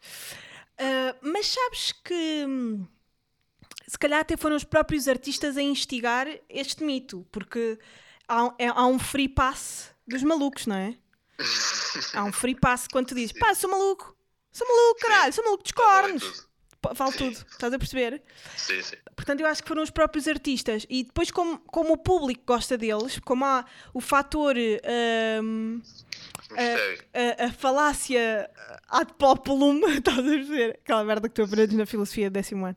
Uh, 0.81 1.17
mas 1.23 1.47
sabes 1.47 1.93
que 1.93 2.45
hum, 2.47 2.87
se 3.87 3.99
calhar 3.99 4.21
até 4.21 4.37
foram 4.37 4.57
os 4.57 4.65
próprios 4.65 5.07
artistas 5.07 5.57
a 5.57 5.63
instigar 5.63 6.27
este 6.49 6.83
mito, 6.83 7.27
porque 7.31 7.79
há, 8.29 8.53
é, 8.59 8.69
há 8.69 8.87
um 8.87 8.99
free 8.99 9.29
pass 9.29 9.95
dos 10.07 10.23
malucos, 10.23 10.67
não 10.67 10.77
é? 10.77 10.97
Há 12.15 12.25
um 12.25 12.33
free 12.33 12.55
pass 12.55 12.89
quando 12.89 13.09
tu 13.09 13.15
dizes, 13.15 13.33
pá, 13.39 13.55
sou 13.55 13.71
maluco, 13.71 14.17
sou 14.53 14.67
maluco, 14.67 15.01
caralho, 15.01 15.33
sou 15.33 15.45
maluco 15.45 15.63
dos 15.63 15.73
cornos. 15.73 16.49
Vale 16.93 17.17
tudo, 17.17 17.33
estás 17.51 17.73
a 17.73 17.79
perceber? 17.79 18.23
Sim, 18.57 18.83
sim. 18.83 18.97
Portanto, 19.17 19.41
eu 19.41 19.47
acho 19.47 19.63
que 19.63 19.69
foram 19.69 19.83
os 19.83 19.91
próprios 19.91 20.29
artistas. 20.29 20.85
E 20.91 21.05
depois, 21.05 21.31
como, 21.31 21.59
como 21.61 21.95
o 21.95 21.97
público 21.97 22.43
gosta 22.47 22.77
deles, 22.77 23.19
como 23.21 23.45
há 23.45 23.65
o 23.95 24.03
fator. 24.03 24.55
Um, 25.43 25.81
a, 26.53 27.45
a, 27.45 27.47
a, 27.47 27.53
falácia 27.53 28.51
ad 28.89 29.13
populum, 29.19 29.81
estás 29.89 30.19
a 30.19 30.23
perceber? 30.23 30.79
Aquela 30.83 31.05
merda 31.05 31.29
que 31.29 31.35
tu 31.35 31.43
aprendes 31.43 31.77
na 31.77 31.87
filosofia 31.87 32.31
do 32.31 32.35
décimo 32.35 32.67
ano. 32.67 32.77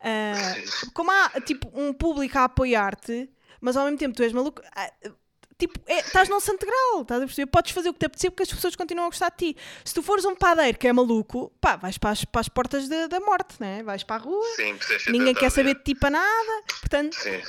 Uh, 0.00 0.90
como 0.94 1.10
há 1.10 1.40
tipo 1.40 1.70
um 1.74 1.92
público 1.92 2.38
a 2.38 2.44
apoiar-te, 2.44 3.28
mas 3.60 3.76
ao 3.76 3.84
mesmo 3.84 3.98
tempo 3.98 4.16
tu 4.16 4.22
és 4.22 4.32
maluco. 4.32 4.62
Uh, 4.62 5.14
tipo, 5.58 5.78
é, 5.86 6.00
estás 6.00 6.28
num 6.28 6.40
santo 6.40 6.66
grau, 6.66 7.02
estás 7.02 7.22
a 7.22 7.26
perceber? 7.26 7.50
Podes 7.50 7.72
fazer 7.72 7.88
o 7.88 7.92
que 7.92 7.98
te 7.98 8.06
apetecer 8.06 8.30
porque 8.30 8.42
as 8.44 8.50
pessoas 8.50 8.76
continuam 8.76 9.06
a 9.06 9.10
gostar 9.10 9.30
de 9.30 9.36
ti. 9.36 9.56
Se 9.84 9.94
tu 9.94 10.02
fores 10.02 10.24
um 10.24 10.34
padeiro 10.34 10.78
que 10.78 10.88
é 10.88 10.92
maluco, 10.92 11.52
pá, 11.60 11.76
vais 11.76 11.98
para 11.98 12.10
as, 12.10 12.24
para 12.24 12.40
as 12.40 12.48
portas 12.48 12.88
de, 12.88 13.08
da 13.08 13.20
morte, 13.20 13.56
né? 13.60 13.82
vais 13.82 14.02
para 14.02 14.16
a 14.16 14.24
rua, 14.24 14.46
sim, 14.56 14.76
ninguém 15.08 15.34
quer 15.34 15.50
saber 15.50 15.74
de 15.74 15.82
ti 15.82 15.94
para 15.94 16.10
nada. 16.10 16.62
Portanto, 16.80 17.14
sim. 17.14 17.40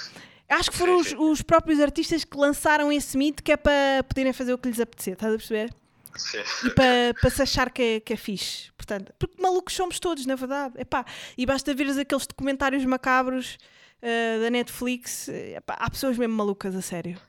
Acho 0.50 0.72
que 0.72 0.78
foram 0.78 1.00
os, 1.00 1.14
os, 1.14 1.41
próprios 1.41 1.80
artistas 1.80 2.24
que 2.24 2.38
lançaram 2.38 2.91
esse 2.91 3.18
mito 3.18 3.43
que 3.43 3.52
é 3.52 3.58
para 3.58 4.04
poderem 4.08 4.34
fazer 4.34 4.54
o 4.54 4.58
que 4.58 4.70
lhes 4.70 4.80
apetecer, 4.80 5.14
estás 5.14 5.34
a 5.34 5.38
perceber? 5.38 5.74
Sim. 6.16 6.39
E 6.66 6.70
para, 6.72 7.14
para 7.20 7.30
se 7.30 7.41
achar 7.41 7.70
que 7.70 7.82
é, 7.82 8.00
que 8.00 8.14
é 8.14 8.16
fixe. 8.16 8.72
Portanto, 8.78 9.14
porque 9.20 9.41
malucos 9.41 9.74
somos 9.74 10.00
todos, 10.00 10.26
na 10.26 10.36
verdade. 10.36 10.80
Epá, 10.80 11.06
e 11.38 11.46
basta 11.46 11.74
ver 11.74 11.89
aqueles 12.00 12.28
documentários 12.28 12.86
macabros 12.86 13.58
uh, 14.02 14.41
da 14.41 14.50
Netflix. 14.50 15.28
Epá, 15.28 15.76
há 15.78 15.89
pessoas 15.89 16.18
mesmo 16.18 16.36
malucas, 16.36 16.76
a 16.76 16.82
sério. 16.82 17.20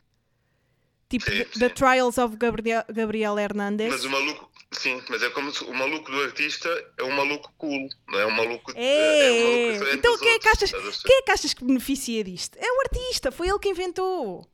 Tipo, 1.09 1.25
sim, 1.25 1.37
the, 1.37 1.45
sim. 1.45 1.59
the, 1.59 1.69
Trials 1.69 2.17
of 2.17 2.35
Gabriel, 2.35 2.83
Gabriel 2.89 3.39
Hernandez. 3.39 3.89
Mas 3.89 4.03
o 4.03 4.09
maluco, 4.09 4.51
sim, 4.71 5.01
mas 5.09 5.23
é 5.23 5.29
como 5.29 5.53
se 5.53 5.63
o 5.63 5.73
maluco 5.73 6.11
do 6.11 6.21
artista 6.21 6.69
é 6.97 7.03
um 7.03 7.11
maluco 7.11 7.51
cool, 7.57 7.87
não 8.09 8.19
é 8.19 8.25
um 8.25 8.31
maluco. 8.31 8.73
É, 8.75 9.27
é 9.27 9.31
um 9.31 9.79
maluco 9.79 9.95
então 9.95 10.17
quem 10.19 10.33
é, 10.33 10.39
que 10.39 10.49
achas, 10.49 10.71
quem 10.71 11.17
é 11.17 11.21
que 11.21 11.31
achas 11.31 11.53
que 11.53 11.63
beneficia 11.63 12.23
disto? 12.23 12.57
É 12.57 12.69
o 12.69 12.81
artista, 12.81 13.31
foi 13.31 13.47
ele 13.47 13.59
que 13.59 13.69
inventou. 13.69 14.45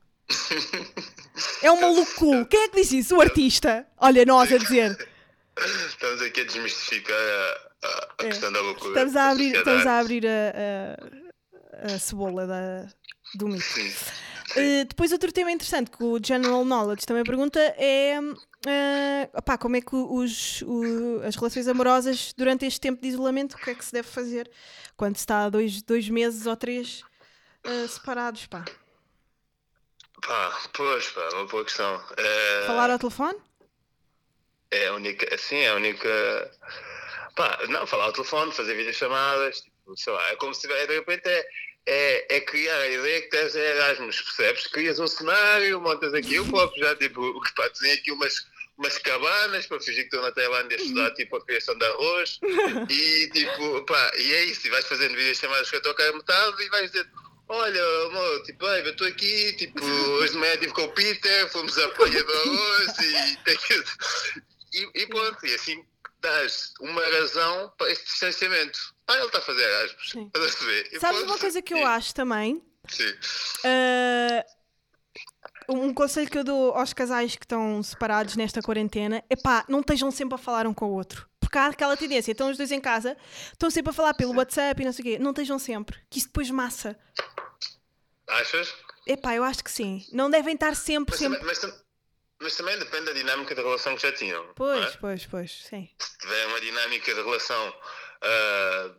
é 1.63 1.71
um 1.71 1.81
maluco 1.81 2.13
cool. 2.15 2.45
Quem 2.47 2.61
é 2.61 2.69
que 2.69 2.77
disse 2.77 2.99
isso? 2.99 3.15
O 3.17 3.21
artista. 3.21 3.85
Olha, 3.97 4.25
nós 4.25 4.51
a 4.53 4.57
dizer. 4.57 4.97
Estamos 5.87 6.21
aqui 6.21 6.41
a 6.41 6.43
desmistificar 6.45 7.17
a, 7.17 7.87
a, 7.87 8.15
a 8.21 8.25
é. 8.25 8.29
questão 8.29 8.51
da 8.51 8.61
loucura. 8.61 8.89
Estamos 8.89 9.15
a 9.15 9.29
abrir, 9.29 9.55
estamos 9.55 9.85
a, 9.85 9.99
abrir 9.99 10.25
a, 10.25 11.89
a, 11.89 11.93
a 11.93 11.99
cebola 11.99 12.47
da, 12.47 12.87
do 13.35 13.47
mito. 13.49 13.63
Sim. 13.63 13.93
Uh, 14.55 14.85
depois, 14.85 15.11
outro 15.11 15.31
tema 15.31 15.51
interessante 15.51 15.89
que 15.89 16.03
o 16.03 16.19
General 16.23 16.63
Knowledge 16.63 17.05
também 17.05 17.23
pergunta 17.23 17.59
é 17.59 18.19
uh, 18.19 19.37
opá, 19.37 19.57
como 19.57 19.75
é 19.75 19.81
que 19.81 19.95
os, 19.95 20.61
o, 20.61 21.21
as 21.25 21.35
relações 21.35 21.67
amorosas 21.67 22.33
durante 22.37 22.65
este 22.65 22.79
tempo 22.79 23.01
de 23.01 23.07
isolamento, 23.07 23.55
o 23.55 23.57
que 23.57 23.71
é 23.71 23.75
que 23.75 23.83
se 23.83 23.91
deve 23.91 24.07
fazer 24.07 24.49
quando 24.95 25.15
se 25.15 25.21
está 25.21 25.45
há 25.45 25.49
dois, 25.49 25.81
dois 25.81 26.07
meses 26.09 26.45
ou 26.45 26.55
três 26.55 27.03
uh, 27.65 27.87
separados? 27.87 28.45
Pá. 28.45 28.63
Pá, 30.25 30.61
pois, 30.73 31.09
pá, 31.09 31.29
uma 31.33 31.45
boa 31.45 31.63
questão. 31.63 32.01
Falar 32.67 32.89
ao 32.91 32.99
telefone? 32.99 33.39
É 34.71 34.87
a 34.87 34.93
única, 34.93 35.33
assim, 35.33 35.57
é 35.57 35.69
a 35.69 35.75
única. 35.75 36.51
Pá, 37.35 37.59
não, 37.67 37.85
falar 37.85 38.05
ao 38.05 38.13
telefone, 38.13 38.51
fazer 38.51 38.75
videochamadas, 38.75 39.61
tipo, 39.61 39.97
sei 39.97 40.13
lá, 40.13 40.29
é 40.29 40.35
como 40.35 40.53
se 40.53 40.67
de 40.67 40.95
repente 40.95 41.27
é 41.27 41.45
é, 41.85 42.37
é, 42.37 42.41
criar 42.41 42.77
a 42.77 42.87
ideia 42.87 43.21
que 43.21 43.29
tens 43.29 43.55
Erasmus, 43.55 44.21
percebes? 44.21 44.67
Crias 44.67 44.99
um 44.99 45.07
cenário, 45.07 45.81
montas 45.81 46.13
aqui, 46.13 46.35
eu 46.35 46.45
próprio 46.45 46.83
já, 46.83 46.95
tipo, 46.95 47.41
pá, 47.55 47.67
desenho 47.67 47.93
aqui 47.95 48.11
umas, 48.11 48.45
umas 48.77 48.97
cabanas 48.97 49.65
para 49.65 49.79
fingir 49.79 50.03
que 50.09 50.15
estou 50.15 50.21
na 50.21 50.31
Tailândia 50.31 50.77
a 50.77 50.81
estudar, 50.81 51.11
tipo, 51.11 51.35
a 51.35 51.45
criação 51.45 51.77
de 51.77 51.85
arroz, 51.85 52.39
e 52.89 53.29
tipo, 53.33 53.83
pá, 53.85 54.11
e 54.17 54.33
é 54.33 54.45
isso, 54.45 54.65
e 54.67 54.69
vais 54.69 54.85
fazendo 54.85 55.15
vídeos 55.15 55.37
chamadas 55.37 55.69
com 55.69 55.77
a 55.77 55.81
tua 55.81 55.95
cara 55.95 56.13
metade 56.13 56.63
e 56.63 56.69
vais 56.69 56.91
dizer, 56.91 57.07
olha, 57.49 57.83
amor, 58.07 58.43
tipo, 58.43 58.65
eu 58.65 58.89
estou 58.89 59.07
aqui, 59.07 59.53
tipo, 59.53 59.83
hoje 59.83 60.33
de 60.33 60.39
manhã 60.39 60.53
estive 60.53 60.73
com 60.73 60.83
o 60.83 60.93
Peter, 60.93 61.49
fomos 61.49 61.77
à 61.77 61.89
praia 61.89 62.23
do 62.23 62.33
arroz, 62.33 62.93
e, 62.99 63.37
e, 64.73 65.01
e 65.01 65.07
pronto, 65.07 65.45
e 65.45 65.53
assim 65.53 65.83
dás 66.23 66.73
uma 66.79 67.01
razão 67.01 67.71
para 67.77 67.91
este 67.91 68.05
distanciamento. 68.05 68.79
Ah, 69.07 69.17
ele 69.17 69.25
está 69.25 69.37
a 69.39 69.41
fazer 69.41 69.61
Erasmus. 69.61 70.09
Sim. 70.09 70.31
Sabes 70.99 71.21
uma 71.21 71.37
coisa 71.37 71.61
que 71.61 71.73
eu 71.73 71.85
acho 71.85 72.15
também? 72.15 72.63
Sim. 72.87 73.09
Uh, 73.65 74.43
um 75.69 75.93
conselho 75.93 76.29
que 76.29 76.37
eu 76.37 76.43
dou 76.43 76.73
aos 76.73 76.93
casais 76.93 77.35
que 77.35 77.45
estão 77.45 77.83
separados 77.83 78.35
nesta 78.35 78.61
quarentena 78.61 79.23
é 79.29 79.35
pá, 79.35 79.65
não 79.67 79.81
estejam 79.81 80.09
sempre 80.09 80.35
a 80.35 80.37
falar 80.37 80.65
um 80.65 80.73
com 80.73 80.85
o 80.85 80.93
outro. 80.93 81.29
Porque 81.39 81.57
há 81.57 81.67
aquela 81.67 81.95
tendência, 81.95 82.31
estão 82.31 82.49
os 82.49 82.57
dois 82.57 82.71
em 82.71 82.81
casa, 82.81 83.15
estão 83.51 83.69
sempre 83.69 83.91
a 83.91 83.93
falar 83.93 84.13
pelo 84.13 84.35
WhatsApp 84.35 84.81
e 84.81 84.85
não 84.85 84.93
sei 84.93 85.01
o 85.01 85.05
quê. 85.05 85.19
Não 85.19 85.31
estejam 85.31 85.59
sempre, 85.59 85.99
que 86.09 86.17
isso 86.17 86.27
depois 86.27 86.49
massa. 86.49 86.97
Achas? 88.27 88.73
É 89.05 89.17
pá, 89.17 89.35
eu 89.35 89.43
acho 89.43 89.63
que 89.63 89.71
sim. 89.71 90.05
Não 90.11 90.29
devem 90.29 90.55
estar 90.55 90.75
sempre. 90.75 91.11
Mas, 91.11 91.19
sempre... 91.19 91.43
Mas, 91.43 91.82
mas, 92.43 92.55
também 92.55 92.77
depende 92.77 93.05
da 93.05 93.13
dinâmica 93.13 93.55
da 93.55 93.61
relação 93.61 93.95
que 93.95 94.01
já 94.01 94.11
tinham. 94.11 94.45
Pois, 94.55 94.93
é? 94.93 94.97
pois, 94.97 95.25
pois, 95.25 95.63
sim. 95.69 95.89
Se 95.97 96.17
tiver 96.19 96.47
uma 96.47 96.61
dinâmica 96.61 97.13
de 97.13 97.21
relação 97.21 97.69
uh, 97.69 98.95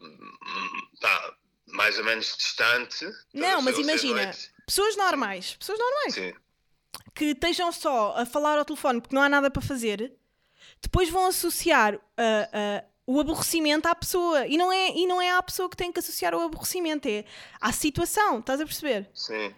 tá, 1.00 1.34
mais 1.66 1.98
ou 1.98 2.04
menos 2.04 2.36
distante. 2.36 3.06
Não, 3.32 3.62
mas 3.62 3.78
imagina, 3.78 4.30
pessoas 4.66 4.96
normais, 4.96 5.54
pessoas 5.54 5.78
normais, 5.78 6.14
Sim. 6.14 6.34
que 7.14 7.26
estejam 7.26 7.72
só 7.72 8.14
a 8.16 8.26
falar 8.26 8.58
ao 8.58 8.64
telefone 8.64 9.00
porque 9.00 9.14
não 9.14 9.22
há 9.22 9.28
nada 9.28 9.50
para 9.50 9.62
fazer, 9.62 10.12
depois 10.80 11.08
vão 11.08 11.26
associar 11.26 11.94
uh, 11.94 11.98
uh, 11.98 12.94
o 13.06 13.20
aborrecimento 13.20 13.88
à 13.88 13.94
pessoa. 13.94 14.46
E 14.46 14.56
não, 14.56 14.72
é, 14.72 14.90
e 14.90 15.06
não 15.06 15.20
é 15.20 15.32
à 15.32 15.42
pessoa 15.42 15.68
que 15.68 15.76
tem 15.76 15.92
que 15.92 15.98
associar 15.98 16.34
o 16.34 16.40
aborrecimento, 16.40 17.08
é 17.08 17.24
à 17.60 17.72
situação, 17.72 18.38
estás 18.38 18.60
a 18.60 18.64
perceber? 18.64 19.08
Sim. 19.14 19.54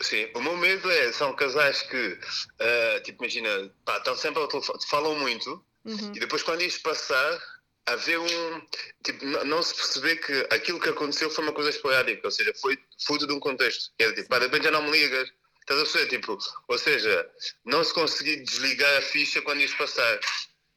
Sim, 0.00 0.28
o 0.34 0.40
meu 0.40 0.56
medo 0.56 0.90
é, 0.90 1.12
são 1.12 1.34
casais 1.34 1.82
que, 1.82 1.96
uh, 1.96 3.02
tipo, 3.04 3.22
imagina, 3.22 3.72
pá, 3.84 3.98
estão 3.98 4.16
sempre 4.16 4.40
ao 4.40 4.48
telefone, 4.48 4.78
falam 4.88 5.14
muito, 5.18 5.64
uhum. 5.84 6.12
e 6.14 6.20
depois 6.20 6.42
quando 6.42 6.62
isto 6.62 6.82
passar, 6.82 7.40
haver 7.86 8.18
um. 8.18 8.66
Tipo, 9.04 9.24
não 9.44 9.62
se 9.62 9.74
perceber 9.74 10.16
que 10.16 10.46
aquilo 10.50 10.80
que 10.80 10.88
aconteceu 10.88 11.30
foi 11.30 11.44
uma 11.44 11.52
coisa 11.52 11.70
esporádica, 11.70 12.26
ou 12.26 12.30
seja, 12.30 12.52
foi 12.60 12.78
fruto 13.06 13.26
de 13.26 13.32
um 13.32 13.40
contexto. 13.40 13.92
Que 13.96 14.04
era 14.04 14.14
tipo, 14.14 14.28
pá, 14.28 14.38
de 14.38 14.46
repente 14.46 14.64
já 14.64 14.70
não 14.70 14.82
me 14.82 14.90
ligas. 14.90 15.30
Estás 15.60 15.80
a 15.80 15.82
perceber? 15.84 16.08
Tipo, 16.08 16.38
ou 16.68 16.78
seja, 16.78 17.30
não 17.64 17.82
se 17.82 17.94
conseguir 17.94 18.42
desligar 18.42 18.98
a 18.98 19.02
ficha 19.02 19.40
quando 19.42 19.62
isto 19.62 19.76
passar. 19.78 20.20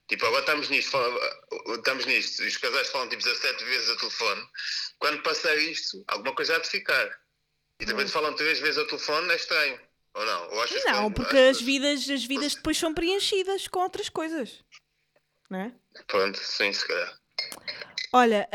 Tipo, 0.08 0.26
agora 0.26 0.40
estamos 0.40 0.70
nisto, 0.70 0.98
estamos 1.76 2.06
nisto, 2.06 2.42
os 2.42 2.56
casais 2.56 2.88
falam 2.88 3.10
tipo 3.10 3.22
17 3.22 3.66
vezes 3.66 3.90
ao 3.90 3.98
telefone. 3.98 4.42
Quando 5.00 5.22
passar 5.22 5.56
isto, 5.58 6.02
alguma 6.08 6.34
coisa 6.34 6.56
há 6.56 6.60
de 6.60 6.70
ficar. 6.70 7.20
E 7.80 7.86
também 7.86 8.06
hum. 8.06 8.10
falam 8.10 8.34
três 8.36 8.60
vezes 8.60 8.78
ao 8.78 8.88
telefone, 8.88 9.32
é 9.32 9.36
estranho. 9.36 9.80
Ou 10.14 10.26
não? 10.26 10.50
Ou 10.52 10.64
achas 10.64 10.84
não, 10.86 11.12
porque 11.12 11.38
as 11.38 11.62
vidas, 11.62 12.10
as 12.10 12.26
vidas 12.26 12.56
depois 12.56 12.78
são 12.78 12.94
preenchidas 12.94 13.68
com 13.68 13.80
outras 13.80 14.10
coisas. 14.10 14.64
Não 15.50 15.60
é? 15.60 15.72
Pronto, 16.08 16.38
sim, 16.40 16.74
se 16.74 16.88
calhar. 16.88 17.20
Olha, 18.14 18.50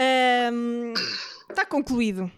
está 1.48 1.62
um, 1.62 1.66
concluído. 1.68 2.30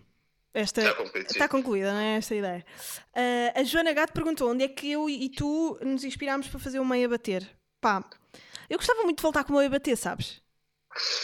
Esta, 0.53 0.83
está 0.83 0.95
concluído, 0.95 1.31
está 1.31 1.49
concluída, 1.49 1.93
não 1.93 2.01
é? 2.01 2.17
Esta 2.17 2.35
ideia. 2.35 2.65
Uh, 3.11 3.61
a 3.61 3.65
Joana 3.65 3.93
Gato 3.93 4.13
perguntou 4.13 4.51
onde 4.51 4.65
é 4.65 4.69
que 4.69 4.93
eu 4.93 5.11
e 5.11 5.29
tu 5.29 5.79
nos 5.83 6.05
inspirámos 6.05 6.47
para 6.47 6.61
fazer 6.61 6.79
o 6.79 6.85
meio 6.85 7.07
a 7.07 7.09
bater. 7.09 7.49
Pá, 7.81 8.05
eu 8.71 8.79
gostava 8.79 9.03
muito 9.03 9.17
de 9.17 9.23
voltar 9.23 9.43
com 9.43 9.53
o 9.53 9.57
meio 9.57 9.67
a 9.67 9.71
bater, 9.71 9.97
sabes? 9.97 10.41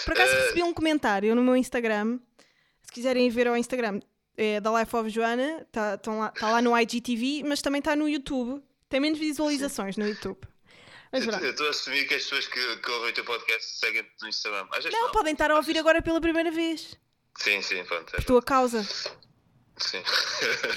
Por 0.04 0.14
acaso 0.14 0.32
uh... 0.32 0.36
recebi 0.36 0.62
um 0.62 0.74
comentário 0.74 1.34
no 1.34 1.42
meu 1.42 1.54
Instagram. 1.54 2.18
Se 2.82 2.90
quiserem 2.90 3.30
ver 3.30 3.46
ao 3.46 3.56
Instagram, 3.56 4.00
é 4.37 4.61
da 4.61 4.78
Life 4.78 4.95
of 4.97 5.11
Joana, 5.11 5.66
está 5.66 5.99
lá, 6.07 6.28
tá 6.31 6.51
lá 6.51 6.62
no 6.62 6.76
IGTV, 6.78 7.43
mas 7.45 7.61
também 7.61 7.78
está 7.81 7.95
no 7.95 8.09
YouTube. 8.09 8.62
Tem 8.89 9.01
menos 9.01 9.18
visualizações 9.18 9.97
no 9.97 10.07
YouTube. 10.07 10.39
Mas, 11.12 11.26
eu 11.26 11.51
estou 11.51 11.66
a 11.66 11.70
assumir 11.70 12.07
que 12.07 12.14
as 12.14 12.22
pessoas 12.22 12.47
que, 12.47 12.76
que 12.76 12.91
ouvem 12.91 13.11
o 13.11 13.14
teu 13.14 13.24
podcast 13.24 13.78
seguem 13.78 14.07
no 14.22 14.28
Instagram. 14.28 14.66
Não, 14.93 15.03
não, 15.03 15.11
podem 15.11 15.33
estar 15.33 15.51
a 15.51 15.57
ouvir 15.57 15.76
agora 15.76 16.01
pela 16.01 16.20
primeira 16.20 16.51
vez. 16.53 16.97
Sim, 17.37 17.61
sim, 17.62 17.85
pronto. 17.85 18.14
É 18.14 18.16
Por 18.16 18.24
tua 18.24 18.43
causa. 18.43 18.83
Sim. 19.76 20.03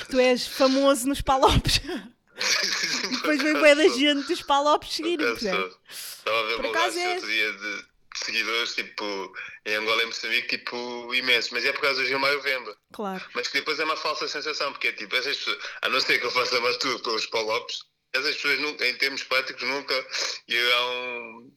Tu 0.09 0.19
és 0.19 0.47
famoso 0.47 1.07
nos 1.07 1.21
palopes. 1.21 1.81
Depois 3.11 3.41
vem 3.43 3.61
bem 3.61 3.75
da 3.75 3.87
gente 3.89 4.27
dos 4.27 4.41
palopes 4.41 4.93
seguirem. 4.93 5.33
Estava 5.33 5.59
a 5.59 6.43
ver 6.43 6.55
Por 6.55 6.65
uma 6.65 6.73
base 6.73 6.99
é... 6.99 7.13
outro 7.13 7.27
dia 7.27 7.53
de 7.53 7.92
seguidores, 8.23 8.75
tipo, 8.75 9.33
em 9.65 9.75
Angola 9.75 10.03
e 10.03 10.05
Moçambique, 10.05 10.57
tipo, 10.57 11.13
imensos. 11.13 11.51
Mas 11.51 11.65
é 11.65 11.71
por 11.71 11.81
causa 11.81 12.01
do 12.01 12.07
Gilmar 12.07 12.39
Vemba. 12.41 12.75
Claro. 12.93 13.23
Mas 13.33 13.47
que 13.47 13.59
depois 13.59 13.79
é 13.79 13.83
uma 13.83 13.97
falsa 13.97 14.27
sensação, 14.27 14.71
porque 14.71 14.87
é 14.87 14.91
tipo, 14.91 15.15
essas 15.15 15.37
pessoas, 15.37 15.57
a 15.81 15.89
não 15.89 15.99
ser 15.99 16.19
que 16.19 16.25
eu 16.25 16.31
faça 16.31 16.59
uma 16.59 16.73
tour 16.79 16.99
pelos 17.01 17.25
palopes, 17.27 17.79
essas 18.13 18.35
pessoas, 18.35 18.59
nunca, 18.59 18.87
em 18.87 18.95
termos 18.95 19.23
práticos, 19.23 19.63
nunca 19.63 20.07
irão. 20.47 21.51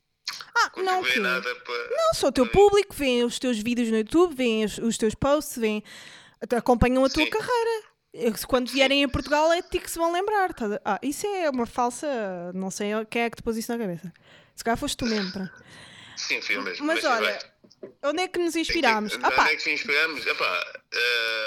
Ah, 0.57 0.73
não, 0.79 1.03
que... 1.03 1.21
nada 1.21 1.55
para... 1.55 1.91
não, 1.91 2.15
só 2.15 2.29
o 2.29 2.33
teu 2.33 2.47
público, 2.47 2.95
vêem 2.95 3.25
os 3.25 3.39
teus 3.39 3.59
vídeos 3.59 3.89
no 3.91 3.99
YouTube, 3.99 4.35
vêem 4.35 4.65
os, 4.65 4.79
os 4.79 4.99
teus 4.99 5.15
posts, 5.15 5.59
vêem, 5.59 5.85
acompanham 6.57 7.05
a 7.05 7.11
tua 7.11 7.25
Sim. 7.25 7.31
carreira. 7.31 7.87
Quando 8.49 8.71
vierem 8.71 9.05
a 9.05 9.09
Portugal 9.09 9.53
é 9.53 9.61
de 9.61 9.69
ti 9.69 9.79
que 9.79 9.91
se 9.91 9.99
vão 9.99 10.11
lembrar. 10.11 10.55
Tá? 10.55 10.81
Ah, 10.85 10.99
isso 11.03 11.27
é 11.27 11.51
uma 11.51 11.67
falsa. 11.67 12.09
Não 12.55 12.71
sei 12.71 12.93
quem 13.11 13.23
é 13.23 13.31
que 13.31 13.37
te 13.37 13.43
pôs 13.43 13.59
isso 13.59 13.71
na 13.71 13.79
cabeça. 13.79 14.11
Se 14.55 14.65
calhar 14.65 14.79
foste 14.79 14.97
tu 14.97 15.05
mesmo. 15.05 15.31
Pra... 15.33 15.51
Sim, 16.17 16.41
fui 16.41 16.57
eu 16.57 16.63
mesmo. 16.63 16.87
Mas, 16.87 17.03
mas 17.03 17.13
olha, 17.13 17.39
onde 18.03 18.23
é 18.23 18.29
que 18.29 18.39
nos 18.39 18.57
inspirámos? 18.57 19.15
Onde 19.15 19.27
é 19.27 19.31
que 19.31 19.55
nos 19.55 19.67
inspirámos? 19.67 20.27
Epá, 20.27 20.67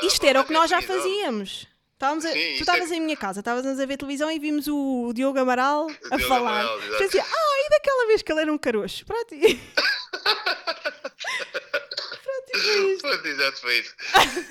uh, 0.01 0.05
Isto 0.05 0.25
era 0.25 0.41
o 0.41 0.45
que 0.45 0.53
nós 0.53 0.69
já 0.69 0.81
fazíamos. 0.81 1.67
Estávamos 1.93 2.25
a, 2.25 2.31
Sim, 2.31 2.53
tu 2.55 2.61
estavas 2.61 2.91
é... 2.91 2.95
em 2.95 3.01
minha 3.01 3.17
casa, 3.17 3.41
estavas 3.41 3.65
a 3.65 3.85
ver 3.85 3.97
televisão 3.97 4.31
e 4.31 4.39
vimos 4.39 4.69
o 4.69 5.11
Diogo 5.13 5.37
Amaral 5.37 5.89
a 6.09 6.15
Diogo 6.15 6.33
falar. 6.33 6.61
Amaral, 6.61 6.97
Pensei, 6.97 7.19
ah, 7.19 7.65
e 7.65 7.69
daquela 7.71 8.07
vez 8.07 8.21
que 8.21 8.31
ele 8.31 8.39
era 8.39 8.53
um 8.53 8.57
caroço? 8.57 9.05
Pronto. 9.05 9.35
Pronto, 13.01 13.27
exato, 13.27 13.61
foi 13.61 13.79
isso. 13.79 13.95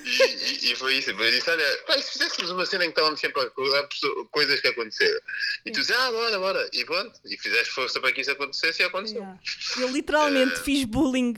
E, 0.05 0.67
e, 0.67 0.71
e, 0.71 0.75
foi 0.75 0.95
isso. 0.95 1.11
Eu 1.11 1.31
disse: 1.31 1.49
olha, 1.49 1.77
pá, 1.85 2.01
se 2.01 2.13
fizéssemos 2.13 2.51
uma 2.51 2.65
cena 2.65 2.85
em 2.85 2.87
que 2.87 2.93
estávamos 2.93 3.19
sempre 3.19 3.41
a 3.41 3.43
recordar 3.45 3.87
coisas 4.31 4.59
que 4.61 4.67
aconteceram. 4.67 5.19
E 5.65 5.71
tu 5.71 5.79
dizes, 5.79 5.95
ah, 5.95 6.11
bora, 6.11 6.39
bora. 6.39 6.69
E 6.73 6.85
pronto. 6.85 7.19
E 7.25 7.37
fizeste 7.37 7.73
força 7.73 7.99
para 7.99 8.11
que 8.11 8.21
isso 8.21 8.31
acontecesse 8.31 8.81
e 8.81 8.85
aconteceu. 8.85 9.21
Yeah. 9.21 9.39
Eu 9.79 9.89
literalmente 9.89 10.55
uh... 10.55 10.63
fiz 10.63 10.85
bullying. 10.85 11.35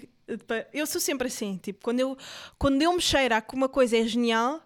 Eu 0.74 0.86
sou 0.86 1.02
sempre 1.02 1.28
assim. 1.28 1.58
Tipo, 1.58 1.82
quando 1.84 2.00
eu, 2.00 2.18
quando 2.58 2.82
eu 2.82 2.94
me 2.94 3.02
cheiro 3.02 3.36
a 3.36 3.42
que 3.42 3.54
uma 3.54 3.68
coisa 3.68 3.98
é 3.98 4.04
genial, 4.06 4.66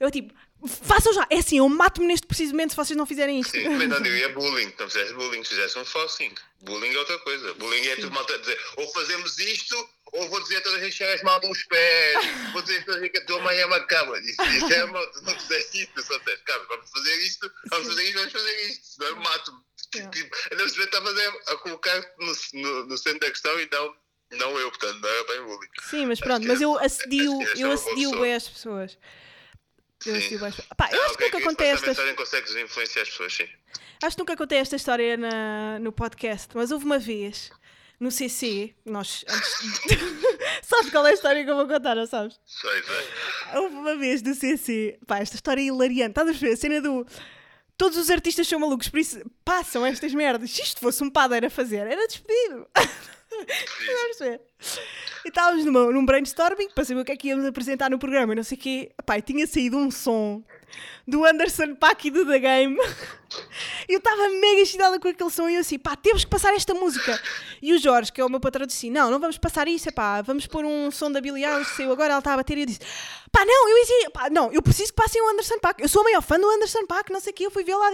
eu 0.00 0.10
tipo 0.10 0.34
Façam 0.66 1.12
já! 1.12 1.26
É 1.30 1.38
assim, 1.38 1.58
eu 1.58 1.68
mato-me 1.68 2.06
neste 2.06 2.26
preciso 2.26 2.52
momento 2.52 2.70
se 2.70 2.76
vocês 2.76 2.96
não 2.96 3.06
fizerem 3.06 3.40
isto. 3.40 3.50
Sim, 3.50 3.68
mas 3.70 3.88
não 3.88 4.00
digo, 4.00 4.16
é 4.16 4.28
bullying. 4.28 4.72
Não 4.78 4.88
fizeste 4.88 5.14
bullying, 5.14 5.44
fizeste 5.44 5.78
um 5.78 5.84
forcing. 5.84 6.34
Bullying 6.60 6.94
é 6.94 6.98
outra 6.98 7.18
coisa. 7.18 7.54
Bullying 7.54 7.86
é 7.86 7.96
tudo 7.96 8.12
malta 8.12 8.38
dizer 8.38 8.58
ou 8.76 8.88
fazemos 8.92 9.38
isto, 9.38 9.88
ou 10.12 10.28
vou 10.28 10.40
dizer 10.42 10.56
a 10.56 10.60
toda 10.62 10.76
a 10.76 10.80
gente 10.80 10.96
que 10.96 11.04
as 11.04 11.22
mal 11.22 11.40
nos 11.42 11.62
pés, 11.64 12.18
vou 12.52 12.62
dizer 12.62 12.78
a 12.80 12.84
toda 12.84 12.98
a 12.98 13.00
gente 13.00 13.12
que 13.12 13.18
a 13.18 13.26
tua 13.26 13.40
mãe 13.40 13.56
é 13.58 13.66
uma 13.66 13.80
cabra. 13.80 14.18
Isso, 14.20 14.42
isso 14.42 14.72
é 14.72 14.86
mal, 14.86 15.06
tu 15.12 15.22
não 15.22 15.38
fizeste 15.38 15.82
isto, 15.82 16.02
só 16.02 16.18
disseste, 16.18 16.44
cabra, 16.44 16.66
vamos 16.68 16.90
fazer 16.90 17.16
isto, 17.18 17.52
vamos 17.70 17.88
fazer 17.88 18.02
isto, 18.04 18.14
vamos 18.18 18.32
fazer 18.32 18.70
isto, 18.70 18.86
senão 18.86 19.08
eu 19.08 19.16
mato-me. 19.16 19.58
Tipo, 20.10 20.36
ainda 20.50 20.68
se 20.68 20.82
está 20.82 20.98
a 20.98 21.02
fazer, 21.02 21.28
a 21.46 21.56
colocar 21.56 22.04
no, 22.18 22.60
no, 22.60 22.86
no 22.86 22.98
centro 22.98 23.20
da 23.20 23.30
questão 23.30 23.60
e 23.60 23.68
não 23.70 23.94
não 24.32 24.58
eu, 24.58 24.68
portanto, 24.70 24.98
não 25.00 25.08
é 25.08 25.24
bem 25.24 25.42
bullying. 25.44 25.68
Sim, 25.88 26.06
mas 26.06 26.18
pronto, 26.18 26.46
mas 26.46 26.60
eu 26.60 26.76
assedio, 26.78 27.40
eu 27.56 27.70
assedio 27.70 28.20
bem 28.20 28.34
as 28.34 28.48
pessoas. 28.48 28.98
Eu 30.06 30.20
sim. 30.20 30.38
Pá, 30.76 30.90
eu 30.92 31.00
ah, 31.00 31.04
acho 31.06 31.14
okay, 31.14 31.30
que 31.30 31.36
nunca 31.36 31.48
contei 31.48 31.66
esta 31.68 31.90
história. 31.90 32.14
consegues 32.14 32.54
influenciar 32.56 33.02
as 33.02 33.08
pessoas, 33.08 33.34
sim. 33.34 33.48
Acho 34.02 34.16
que 34.16 34.22
nunca 34.22 34.36
contei 34.36 34.58
esta 34.58 34.76
história 34.76 35.16
na, 35.16 35.78
no 35.78 35.92
podcast, 35.92 36.48
mas 36.54 36.70
houve 36.70 36.84
uma 36.84 36.98
vez 36.98 37.50
no 37.98 38.10
CC, 38.10 38.74
nós 38.84 39.24
antes. 39.28 39.54
sabes 40.62 40.90
qual 40.90 41.06
é 41.06 41.10
a 41.10 41.14
história 41.14 41.44
que 41.44 41.50
eu 41.50 41.56
vou 41.56 41.66
contar, 41.66 41.94
não 41.94 42.06
sabes? 42.06 42.38
Sei, 42.44 42.82
sei. 42.82 43.58
Houve 43.60 43.74
uma 43.76 43.96
vez 43.96 44.22
no 44.22 44.34
CC, 44.34 44.98
pá, 45.06 45.18
esta 45.18 45.36
história 45.36 45.60
é 45.60 45.64
hilariante. 45.64 46.10
Estás 46.10 46.28
a 46.28 46.32
ver? 46.32 46.52
A 46.52 46.56
cena 46.56 46.80
do. 46.80 47.06
Todos 47.76 47.98
os 47.98 48.10
artistas 48.10 48.46
são 48.46 48.60
malucos, 48.60 48.88
por 48.88 49.00
isso 49.00 49.20
passam 49.44 49.84
estas 49.84 50.14
merdas. 50.14 50.50
Se 50.50 50.62
isto 50.62 50.80
fosse 50.80 51.02
um 51.02 51.10
padeiro 51.10 51.46
a 51.46 51.50
fazer, 51.50 51.86
era 51.86 52.06
despedido. 52.06 52.68
Vamos 53.30 54.18
ver. 54.20 54.40
E 55.24 55.28
estávamos 55.28 55.64
numa, 55.64 55.90
num 55.90 56.04
brainstorming 56.04 56.68
para 56.74 56.84
saber 56.84 57.00
o 57.00 57.04
que 57.04 57.12
é 57.12 57.16
que 57.16 57.28
íamos 57.28 57.46
apresentar 57.46 57.90
no 57.90 57.98
programa 57.98 58.34
e 58.34 58.36
não 58.36 58.42
sei 58.42 58.58
o 58.58 58.60
quê. 58.60 58.92
Pai, 59.06 59.22
tinha 59.22 59.46
saído 59.46 59.78
um 59.78 59.90
som 59.90 60.42
do 61.06 61.24
Anderson 61.24 61.74
Paak 61.76 62.08
e 62.08 62.10
do 62.10 62.26
The 62.26 62.38
Game. 62.38 62.76
Eu 63.88 63.98
estava 63.98 64.28
mega 64.28 64.60
excitada 64.60 64.98
com 65.00 65.08
aquele 65.08 65.30
som 65.30 65.48
e 65.48 65.54
eu 65.54 65.60
assim, 65.60 65.78
pá, 65.78 65.96
temos 65.96 66.24
que 66.24 66.30
passar 66.30 66.54
esta 66.54 66.72
música. 66.72 67.20
E 67.60 67.72
o 67.72 67.78
Jorge, 67.78 68.12
que 68.12 68.20
é 68.20 68.24
o 68.24 68.28
meu 68.28 68.38
patrão, 68.38 68.66
disse 68.66 68.90
não, 68.90 69.10
não 69.10 69.18
vamos 69.18 69.38
passar 69.38 69.66
isso, 69.66 69.90
pá, 69.92 70.22
vamos 70.22 70.46
pôr 70.46 70.64
um 70.64 70.90
som 70.90 71.10
da 71.10 71.20
Billie 71.20 71.44
Eilish 71.44 71.70
que 71.70 71.76
saiu 71.78 71.92
agora, 71.92 72.12
ela 72.12 72.18
está 72.18 72.34
a 72.34 72.36
bater. 72.36 72.56
E 72.58 72.60
eu 72.60 72.66
disse, 72.66 72.80
pá, 73.32 73.44
não, 73.44 73.68
eu 73.68 73.80
disse, 73.80 74.10
pá, 74.10 74.30
não, 74.30 74.52
eu 74.52 74.62
preciso 74.62 74.92
que 74.92 75.02
passem 75.02 75.20
o 75.20 75.28
Anderson 75.30 75.58
Paak. 75.58 75.82
Eu 75.82 75.88
sou 75.88 76.02
o 76.02 76.04
maior 76.04 76.22
fã 76.22 76.38
do 76.38 76.48
Anderson 76.48 76.86
Paak, 76.86 77.10
não 77.12 77.20
sei 77.20 77.32
o 77.32 77.34
quê, 77.34 77.46
eu 77.46 77.50
fui 77.50 77.64
vê-lo 77.64 77.80
lá, 77.80 77.90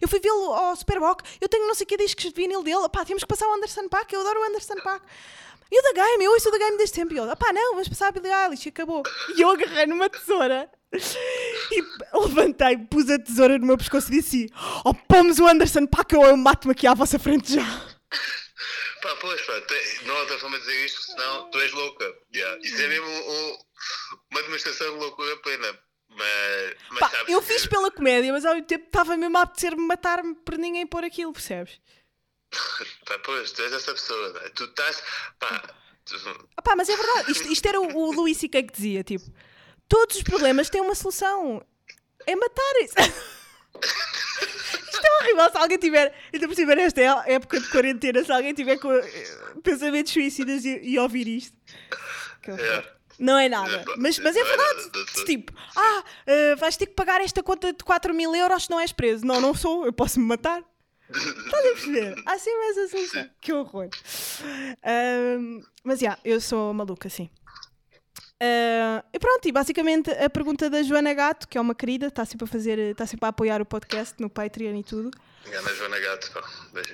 eu 0.00 0.08
fui 0.08 0.20
vê-lo 0.20 0.52
ao 0.52 0.74
Superbock, 0.76 1.24
eu 1.40 1.48
tenho 1.48 1.66
não 1.66 1.74
sei 1.74 1.84
o 1.84 1.88
quê 1.88 1.96
discos 1.96 2.24
de 2.24 2.32
vinil 2.32 2.62
dele, 2.62 2.88
pá, 2.92 3.04
temos 3.04 3.22
que 3.22 3.28
passar 3.28 3.48
o 3.48 3.54
Anderson 3.54 3.88
Paak, 3.88 4.14
eu 4.14 4.20
adoro 4.20 4.40
o 4.40 4.44
Anderson 4.44 4.76
Paak. 4.82 5.04
E 5.70 5.78
o 5.78 5.82
da 5.82 5.92
Game, 5.92 6.24
eu 6.24 6.32
ouço 6.32 6.48
o 6.48 6.52
da 6.52 6.58
Game 6.58 6.76
desde 6.76 6.94
tempo. 6.94 7.14
E 7.14 7.18
ele, 7.18 7.36
pá, 7.36 7.52
não, 7.52 7.72
vamos 7.72 7.88
passar 7.88 8.08
a 8.08 8.12
Billie 8.12 8.32
Eilish, 8.32 8.66
e 8.66 8.70
acabou. 8.70 9.02
E 9.36 9.40
eu 9.40 9.50
agarrei 9.50 9.86
numa 9.86 10.08
tesoura 10.08 10.70
e 10.92 11.84
levantei, 12.12 12.76
pus 12.78 13.08
a 13.08 13.18
tesoura 13.18 13.58
no 13.58 13.66
meu 13.66 13.78
pescoço 13.78 14.08
e 14.08 14.16
disse: 14.16 14.52
Oh, 14.84 14.92
pomos 14.92 15.38
o 15.38 15.46
Anderson, 15.46 15.86
pá, 15.86 16.04
que 16.04 16.16
eu 16.16 16.36
mato-me 16.36 16.72
aqui 16.72 16.86
à 16.86 16.94
vossa 16.94 17.18
frente 17.18 17.54
já. 17.54 17.64
Pá, 19.02 19.16
pois, 19.20 19.40
pá, 19.42 19.60
te, 19.60 20.04
não 20.04 20.16
há 20.16 20.20
outra 20.20 20.38
forma 20.38 20.58
de 20.58 20.64
dizer 20.66 20.84
isto, 20.84 21.02
senão 21.02 21.50
tu 21.50 21.60
és 21.60 21.72
louca. 21.72 22.12
Yeah. 22.34 22.60
Isso 22.62 22.82
é 22.82 22.88
mesmo 22.88 23.06
um, 23.06 23.58
uma 24.32 24.42
demonstração 24.42 24.92
de 24.92 24.98
loucura 24.98 25.36
plena. 25.38 25.78
Mas, 26.08 26.76
mas 26.90 26.98
pá, 26.98 27.24
eu 27.28 27.40
que... 27.40 27.46
fiz 27.46 27.66
pela 27.66 27.90
comédia, 27.90 28.32
mas 28.32 28.44
ao 28.44 28.54
mesmo 28.54 28.66
tempo 28.66 28.86
estava 28.86 29.16
mesmo 29.16 29.38
a 29.38 29.42
apetecer-me 29.42 29.86
matar-me 29.86 30.34
por 30.34 30.58
ninguém 30.58 30.86
pôr 30.86 31.04
aquilo, 31.04 31.32
percebes? 31.32 31.80
pá, 33.06 33.18
pois, 33.24 33.52
tu 33.52 33.62
és 33.62 33.72
essa 33.72 33.92
pessoa, 33.92 34.32
né? 34.32 34.48
tu 34.54 34.64
estás. 34.64 35.02
Pá. 35.38 35.62
Ah, 36.56 36.62
pá, 36.62 36.74
mas 36.74 36.88
é 36.88 36.96
verdade, 36.96 37.30
isto, 37.30 37.52
isto 37.52 37.68
era 37.68 37.80
o, 37.80 37.96
o 37.96 38.12
Luís 38.12 38.36
C.K. 38.38 38.62
que 38.64 38.72
dizia, 38.72 39.04
tipo 39.04 39.30
Todos 39.90 40.16
os 40.18 40.22
problemas 40.22 40.70
têm 40.70 40.80
uma 40.80 40.94
solução. 40.94 41.60
É 42.24 42.36
matar 42.36 42.72
isso. 42.80 42.94
Isto 44.92 45.04
é 45.04 45.22
horrível. 45.22 45.50
Se 45.50 45.58
alguém 45.58 45.78
tiver, 45.78 46.14
ainda 46.32 46.46
por 46.46 46.54
cima 46.54 46.74
nesta 46.76 47.00
época 47.26 47.60
de 47.60 47.68
quarentena, 47.70 48.22
se 48.22 48.30
alguém 48.30 48.54
tiver 48.54 48.78
com 48.78 48.92
eh, 48.92 49.26
pensamentos 49.64 50.12
suicidas 50.12 50.64
e, 50.64 50.78
e 50.80 50.98
ouvir 50.98 51.26
isto. 51.26 51.56
É. 52.46 52.84
Não 53.18 53.36
é 53.36 53.48
nada. 53.48 53.84
Mas, 53.96 54.18
mas 54.20 54.36
é 54.36 54.44
verdade. 54.44 54.90
Tipo, 55.24 55.52
ah, 55.74 56.04
uh, 56.26 56.56
vais 56.56 56.76
ter 56.76 56.86
que 56.86 56.94
pagar 56.94 57.20
esta 57.20 57.42
conta 57.42 57.72
de 57.72 57.82
4 57.82 58.14
mil 58.14 58.34
euros 58.34 58.64
se 58.64 58.70
não 58.70 58.78
és 58.78 58.92
preso. 58.92 59.26
Não, 59.26 59.40
não 59.40 59.54
sou. 59.54 59.86
Eu 59.86 59.92
posso 59.92 60.20
me 60.20 60.26
matar. 60.26 60.62
Estás 61.10 61.66
a 61.66 61.68
perceber? 61.68 62.22
Há 62.26 62.38
sempre 62.38 62.66
essa 62.70 62.88
solução. 62.88 63.30
Que 63.40 63.52
horror. 63.52 63.88
Uh, 63.88 65.64
mas 65.82 65.98
já, 65.98 66.08
yeah, 66.08 66.20
eu 66.24 66.40
sou 66.40 66.72
maluca, 66.72 67.08
sim. 67.08 67.30
Uh, 68.42 69.04
e 69.12 69.18
pronto, 69.18 69.46
e 69.46 69.52
basicamente 69.52 70.10
a 70.10 70.30
pergunta 70.30 70.70
da 70.70 70.82
Joana 70.82 71.12
Gato, 71.12 71.46
que 71.46 71.58
é 71.58 71.60
uma 71.60 71.74
querida, 71.74 72.06
está 72.06 72.24
sempre 72.24 72.44
a 72.44 72.48
fazer, 72.48 72.78
está 72.78 73.06
sempre 73.06 73.26
a 73.26 73.28
apoiar 73.28 73.60
o 73.60 73.66
podcast 73.66 74.14
no 74.18 74.30
Patreon 74.30 74.76
e 74.76 74.82
tudo. 74.82 75.10
Ganda 75.44 75.74
Joana 75.74 75.98
Gato, 75.98 76.32
pá. 76.32 76.42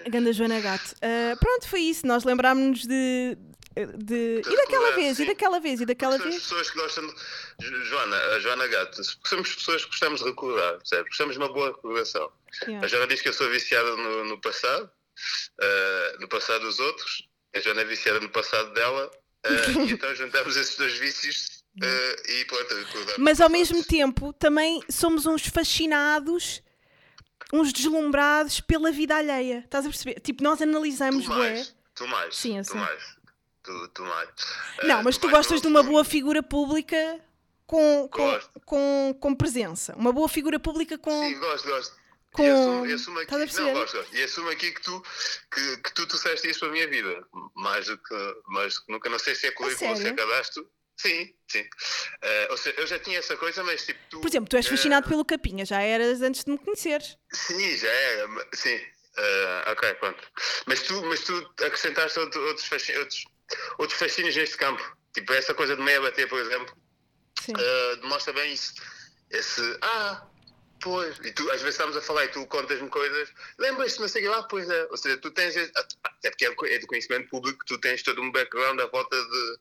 Ganda 0.09 0.33
Joana 0.33 0.61
Gato. 0.61 0.93
Uh, 0.95 1.39
pronto, 1.39 1.69
foi 1.69 1.81
isso. 1.83 2.07
Nós 2.07 2.25
lembrámos-nos 2.25 2.87
de, 2.87 3.39
de. 3.85 4.43
E 4.47 4.57
daquela 4.57 4.93
vez, 4.93 5.19
e 5.19 5.27
daquela 5.27 5.61
vez, 5.61 5.81
e 5.81 5.87
daquela 5.87 6.19
vez. 6.19 6.35
pessoas 6.37 6.71
que 6.71 6.79
gostam 6.79 7.07
de. 7.59 7.85
Joana, 7.85 8.17
a 8.17 8.41
Joana 8.41 8.67
Gato, 8.69 9.03
somos 9.25 9.55
pessoas 9.55 9.85
que 9.85 9.91
gostamos 9.91 10.21
de 10.21 10.27
recordar, 10.27 10.79
percebes? 10.79 11.09
Gostamos 11.09 11.35
de 11.35 11.43
uma 11.43 11.53
boa 11.53 11.69
recordação. 11.69 12.33
Yeah. 12.63 12.85
A 12.85 12.89
Joana 12.89 13.07
diz 13.07 13.21
que 13.21 13.29
eu 13.29 13.33
sou 13.33 13.51
viciada 13.51 13.97
no, 13.97 14.25
no 14.25 14.41
passado, 14.41 14.91
uh, 15.61 16.21
no 16.21 16.29
passado 16.29 16.63
dos 16.63 16.79
outros. 16.79 17.29
A 17.55 17.61
Joana 17.61 17.83
é 17.83 17.85
viciada 17.85 18.21
no 18.21 18.29
passado 18.29 18.73
dela 18.73 19.11
Uh, 19.47 19.81
então 19.91 20.15
juntamos 20.15 20.57
esses 20.57 20.77
dois 20.77 20.95
vícios 20.99 21.65
uh, 21.83 22.31
e 22.31 22.45
pronto. 22.45 22.75
Mas 23.19 23.41
ao 23.41 23.49
mesmo 23.49 23.83
tempo 23.85 24.33
também 24.33 24.83
somos 24.91 25.27
uns 25.27 25.47
fascinados, 25.47 26.63
uns 27.53 27.73
deslumbrados 27.73 28.61
pela 28.61 28.91
vida 28.91 29.17
alheia. 29.17 29.63
Estás 29.65 29.87
a 29.87 29.89
perceber? 29.89 30.21
Tipo, 30.21 30.43
nós 30.43 30.61
analisamos. 30.61 31.25
Tu 31.25 31.31
mais, 31.31 31.77
tu 31.95 32.09
mais. 32.09 32.37
Sim, 32.37 32.59
eu 32.59 32.65
tu 32.65 32.77
mais. 32.77 33.16
Mais. 33.99 34.29
Não, 34.85 35.03
mas 35.03 35.19
tu 35.19 35.29
gostas 35.29 35.61
de 35.61 35.67
uma 35.67 35.83
boa 35.83 36.05
figura 36.05 36.43
pública 36.43 37.21
com, 37.67 38.09
com, 38.09 38.41
com, 38.65 39.19
com, 39.21 39.35
presença. 39.35 39.95
Uma 39.97 40.13
boa 40.13 40.29
figura 40.29 40.59
pública 40.59 40.97
com. 40.99 41.11
Sim, 41.11 41.39
gosto, 41.39 41.69
gosto. 41.69 41.97
Com... 42.33 42.45
E 42.45 42.51
assumo, 42.51 42.85
assumo 42.85 43.19
aqui, 43.21 43.33
não, 43.33 43.73
gosto, 43.73 43.97
gosto. 43.97 44.15
E 44.15 44.23
assumo 44.23 44.51
aqui 44.51 44.71
que 44.71 44.83
tu, 44.83 45.03
que, 45.51 45.77
que 45.79 45.95
tu 45.95 46.07
trouxeste 46.07 46.49
isso 46.51 46.61
para 46.61 46.69
a 46.69 46.73
minha 46.73 46.87
vida. 46.87 47.27
Mais 47.55 47.87
do 47.87 47.97
que. 47.97 48.35
Mas 48.49 48.79
nunca 48.89 49.09
não 49.09 49.19
sei 49.19 49.35
se 49.35 49.47
é 49.47 49.51
currículo 49.53 49.91
ou 49.91 49.97
se 49.97 50.07
é 50.07 50.13
cadastro. 50.13 50.71
Sim, 50.99 51.35
sim. 51.47 51.61
Uh, 51.61 52.51
ou 52.51 52.57
seja, 52.57 52.81
eu 52.81 52.87
já 52.87 52.99
tinha 52.99 53.19
essa 53.19 53.37
coisa, 53.37 53.63
mas 53.63 53.85
tipo 53.85 53.99
tu. 54.09 54.21
Por 54.21 54.29
exemplo, 54.29 54.49
tu 54.49 54.57
és 54.57 54.67
fascinado 54.67 55.07
uh, 55.07 55.11
pelo 55.11 55.25
Capinha, 55.25 55.65
já 55.65 55.81
eras 55.81 56.23
antes 56.23 56.45
de 56.45 56.51
me 56.51 56.59
conheceres. 56.59 57.19
Sim, 57.33 57.77
já 57.77 57.89
era, 57.89 58.29
sim. 58.55 58.77
Uh, 58.77 59.71
ok, 59.73 59.95
pronto. 59.95 60.23
Mas 60.67 60.83
tu, 60.83 61.03
mas 61.07 61.21
tu 61.21 61.37
acrescentaste 61.65 62.19
outros, 62.19 62.43
outros, 62.43 63.25
outros 63.79 63.99
fascínios 63.99 64.37
neste 64.37 64.57
campo. 64.57 64.83
Tipo, 65.13 65.33
essa 65.33 65.55
coisa 65.55 65.77
de 65.77 65.83
meia 65.83 66.01
bater, 66.01 66.29
por 66.29 66.39
exemplo, 66.39 66.77
uh, 67.49 67.97
demonstra 68.01 68.33
bem 68.33 68.53
isso. 68.53 68.75
Esse, 69.31 69.79
ah, 69.83 70.27
pois, 70.81 71.19
e 71.25 71.33
tu 71.33 71.43
às 71.51 71.63
vezes 71.63 71.75
estamos 71.75 71.97
a 71.97 72.01
falar 72.01 72.25
e 72.25 72.29
tu 72.29 72.47
contas-me 72.47 72.89
coisas, 72.89 73.33
lembras-te, 73.59 74.01
não 74.01 74.09
sei 74.09 74.29
lá, 74.29 74.43
pois 74.45 74.69
é. 74.69 74.87
Ou 74.91 74.97
seja, 74.97 75.17
tu 75.19 75.31
tens, 75.31 75.57
até 75.57 76.31
porque 76.31 76.45
é, 76.45 76.75
é 76.75 76.79
do 76.79 76.87
conhecimento 76.87 77.29
público, 77.29 77.65
tu 77.67 77.79
tens 77.79 78.03
todo 78.03 78.21
um 78.21 78.31
background 78.31 78.79
à 78.81 78.87
volta 78.87 79.17
de 79.17 79.59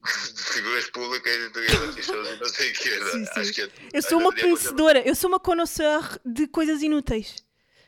de 0.34 0.42
figuras 0.42 0.90
públicas 0.90 1.32
e 1.34 1.50
de 1.50 2.38
não 2.40 2.48
sei 2.48 2.70
o 2.70 2.74
que. 2.74 3.38
Acho 3.38 3.52
que 3.52 3.62
é, 3.62 3.70
eu 3.92 4.02
sou 4.02 4.18
uma 4.18 4.34
conhecedora, 4.34 5.06
eu 5.06 5.14
sou 5.14 5.28
uma 5.28 5.40
conhecedora 5.40 6.20
de 6.24 6.46
coisas 6.48 6.82
inúteis. 6.82 7.36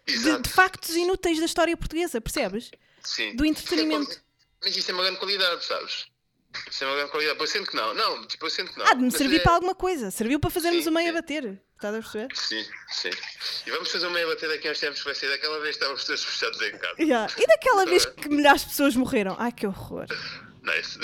De, 0.06 0.42
de, 0.42 0.48
factos 0.48 0.94
inúteis 0.96 1.38
da 1.38 1.46
história 1.46 1.76
portuguesa, 1.76 2.20
percebes? 2.20 2.70
Sim. 3.02 3.36
Do 3.36 3.46
entretenimento. 3.46 4.20
Mas 4.62 4.76
isso 4.76 4.90
é 4.90 4.94
uma 4.94 5.02
grande 5.02 5.18
qualidade, 5.18 5.64
sabes? 5.64 6.06
Isso 6.70 6.84
é 6.84 6.86
uma 6.86 6.96
grande 6.96 7.10
qualidade. 7.10 7.38
Pois 7.38 7.50
sinto 7.50 7.70
que 7.70 7.76
não. 7.76 7.94
Não, 7.94 8.26
tipo, 8.26 8.46
eu 8.46 8.50
sinto 8.50 8.72
que 8.72 8.78
não. 8.78 8.86
Ah, 8.86 8.94
de 8.94 9.02
me 9.02 9.10
servir 9.10 9.40
é... 9.40 9.40
para 9.40 9.52
alguma 9.52 9.74
coisa. 9.74 10.10
Serviu 10.10 10.38
para 10.38 10.50
fazermos 10.50 10.84
sim, 10.84 10.90
o 10.90 10.92
meio 10.92 11.10
a 11.10 11.14
bater. 11.14 11.60
Estás 11.74 11.94
a 11.94 11.98
perceber? 11.98 12.36
Sim, 12.36 12.64
sim. 12.88 13.10
E 13.66 13.70
vamos 13.70 13.90
fazer 13.90 14.06
o 14.06 14.10
meio 14.10 14.26
a 14.26 14.34
bater 14.34 14.48
daqui 14.48 14.68
a 14.68 14.70
uns 14.70 14.78
tempos, 14.78 15.02
vai 15.02 15.14
ser 15.14 15.30
daquela 15.30 15.58
vez 15.58 15.70
que 15.70 15.82
estávamos 15.82 16.04
todos 16.04 16.24
fechados 16.24 16.60
em 16.62 16.78
casa. 16.78 16.94
Yeah. 17.02 17.32
E 17.36 17.46
daquela 17.46 17.84
vez 17.86 18.06
que 18.06 18.28
milhares 18.28 18.62
de 18.62 18.68
pessoas 18.68 18.94
morreram. 18.94 19.34
Ai, 19.38 19.50
que 19.50 19.66
horror. 19.66 20.06
Nice. 20.62 20.96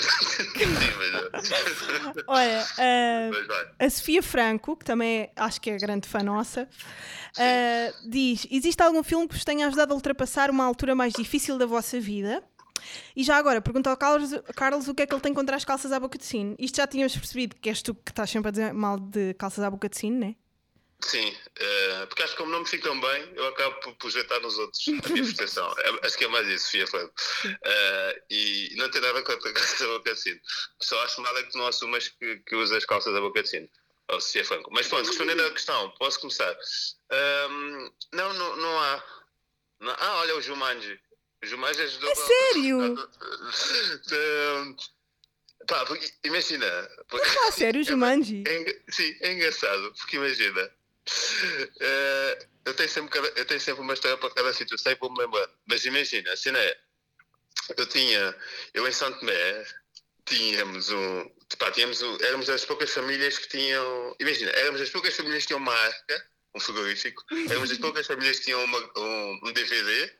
Olha, 2.27 2.63
uh, 2.63 3.65
a 3.77 3.89
Sofia 3.89 4.23
Franco, 4.23 4.77
que 4.77 4.85
também 4.85 5.23
é, 5.23 5.31
acho 5.35 5.59
que 5.59 5.69
é 5.69 5.77
grande 5.77 6.07
fã 6.07 6.23
nossa, 6.23 6.63
uh, 6.63 8.09
diz: 8.09 8.47
Existe 8.49 8.81
algum 8.81 9.03
filme 9.03 9.27
que 9.27 9.35
vos 9.35 9.43
tenha 9.43 9.67
ajudado 9.67 9.91
a 9.91 9.95
ultrapassar 9.95 10.49
uma 10.49 10.63
altura 10.63 10.95
mais 10.95 11.11
difícil 11.11 11.57
da 11.57 11.65
vossa 11.65 11.99
vida? 11.99 12.41
E 13.15 13.23
já 13.23 13.37
agora, 13.37 13.61
pergunta 13.61 13.89
ao 13.89 13.97
Carlos, 13.97 14.31
Carlos 14.55 14.87
o 14.87 14.95
que 14.95 15.03
é 15.03 15.07
que 15.07 15.13
ele 15.13 15.21
tem 15.21 15.33
contra 15.33 15.55
as 15.55 15.65
calças 15.65 15.91
à 15.91 15.99
boca 15.99 16.17
de 16.17 16.25
sino. 16.25 16.55
Isto 16.59 16.77
já 16.77 16.87
tínhamos 16.87 17.15
percebido 17.15 17.55
que 17.55 17.69
és 17.69 17.81
tu 17.81 17.93
que 17.93 18.11
estás 18.11 18.29
sempre 18.29 18.49
a 18.49 18.51
dizer 18.51 18.73
mal 18.73 18.99
de 18.99 19.33
calças 19.35 19.63
à 19.63 19.69
boca 19.69 19.89
de 19.89 19.97
sino, 19.97 20.19
não 20.19 20.27
é? 20.27 20.35
Sim, 21.01 21.29
uh, 21.29 22.07
porque 22.07 22.23
acho 22.23 22.33
que 22.33 22.39
como 22.39 22.51
não 22.51 22.59
me 22.59 22.67
ficam 22.67 22.99
bem, 22.99 23.31
eu 23.33 23.47
acabo 23.47 23.79
por 23.79 23.95
projetar 23.95 24.39
nos 24.41 24.57
outros 24.57 24.85
a 24.87 25.09
minha 25.09 25.23
frustração. 25.23 25.73
É, 25.79 26.05
acho 26.05 26.17
que 26.17 26.25
é 26.25 26.27
mais 26.27 26.47
isso, 26.47 26.65
Sofia 26.65 26.87
Franco. 26.87 27.13
Uh, 27.45 28.21
e 28.29 28.73
não 28.75 28.91
tem 28.91 29.01
nada 29.01 29.21
contra 29.23 29.51
calças 29.53 29.79
da 29.79 29.87
boca 29.87 30.13
de 30.13 30.19
sino. 30.19 30.39
Só 30.81 31.01
acho 31.03 31.21
mal 31.21 31.37
é 31.37 31.43
que 31.43 31.51
tu 31.51 31.57
não 31.57 31.67
assumas 31.67 32.09
que, 32.09 32.37
que 32.39 32.55
usas 32.55 32.85
calças 32.85 33.13
da 33.13 33.21
boca 33.21 33.41
de 33.41 33.49
sino. 33.49 33.69
Ou 34.09 34.19
Sofia 34.19 34.43
Franco. 34.43 34.69
Mas 34.73 34.87
pronto, 34.87 35.07
respondendo 35.07 35.45
à 35.45 35.51
questão, 35.51 35.89
posso 35.91 36.19
começar. 36.19 36.53
Um, 37.11 37.91
não, 38.11 38.33
não, 38.33 38.55
não 38.57 38.79
há. 38.79 39.03
Não, 39.79 39.95
ah, 39.97 40.15
olha 40.17 40.35
o 40.35 40.41
Jumanji. 40.41 40.99
O 41.41 41.45
Jumanji 41.45 41.81
ajudou. 41.81 42.11
É 42.11 42.15
sério? 42.15 43.09
Pá, 45.67 45.85
porque, 45.85 46.11
imagina. 46.23 46.89
Porque, 47.07 47.27
ah, 47.47 47.51
sério, 47.51 47.81
o 47.81 47.83
Jumanji? 47.85 48.43
É, 48.47 48.69
é, 48.69 48.81
sim, 48.89 49.15
é 49.21 49.33
engraçado, 49.33 49.93
porque 49.97 50.17
imagina 50.17 50.71
Uh, 51.09 52.45
eu, 52.65 52.73
tenho 52.73 52.89
sempre, 52.89 53.19
eu 53.35 53.45
tenho 53.45 53.59
sempre 53.59 53.81
uma 53.81 53.93
história 53.93 54.17
para 54.17 54.29
cada 54.31 54.53
situação 54.53 54.91
e 54.91 54.95
vou-me 54.95 55.19
lembrar. 55.19 55.49
Mas 55.67 55.85
imagina, 55.85 56.31
a 56.31 56.37
cena 56.37 56.59
é. 56.59 56.77
Eu 57.77 57.85
tinha. 57.87 58.35
Eu 58.73 58.87
em 58.87 58.91
Santo 58.91 59.19
Tomé 59.19 59.65
tínhamos 60.25 60.89
um. 60.91 61.29
Pá, 61.57 61.71
tínhamos 61.71 62.01
um, 62.01 62.17
éramos 62.21 62.45
das 62.45 62.65
poucas 62.65 62.91
famílias 62.91 63.37
que 63.37 63.49
tinham. 63.49 64.15
Imagina, 64.19 64.51
éramos 64.51 64.79
das 64.79 64.89
poucas 64.89 65.15
famílias 65.15 65.43
que 65.43 65.47
tinham 65.47 65.59
uma 65.59 65.73
arca, 65.73 66.25
um 66.55 66.59
frigorífico, 66.59 67.23
éramos 67.49 67.69
das 67.69 67.79
poucas 67.79 68.05
famílias 68.05 68.39
que 68.39 68.45
tinham 68.45 68.63
uma, 68.63 68.79
um, 68.97 69.39
um 69.45 69.53
DVD, 69.53 70.13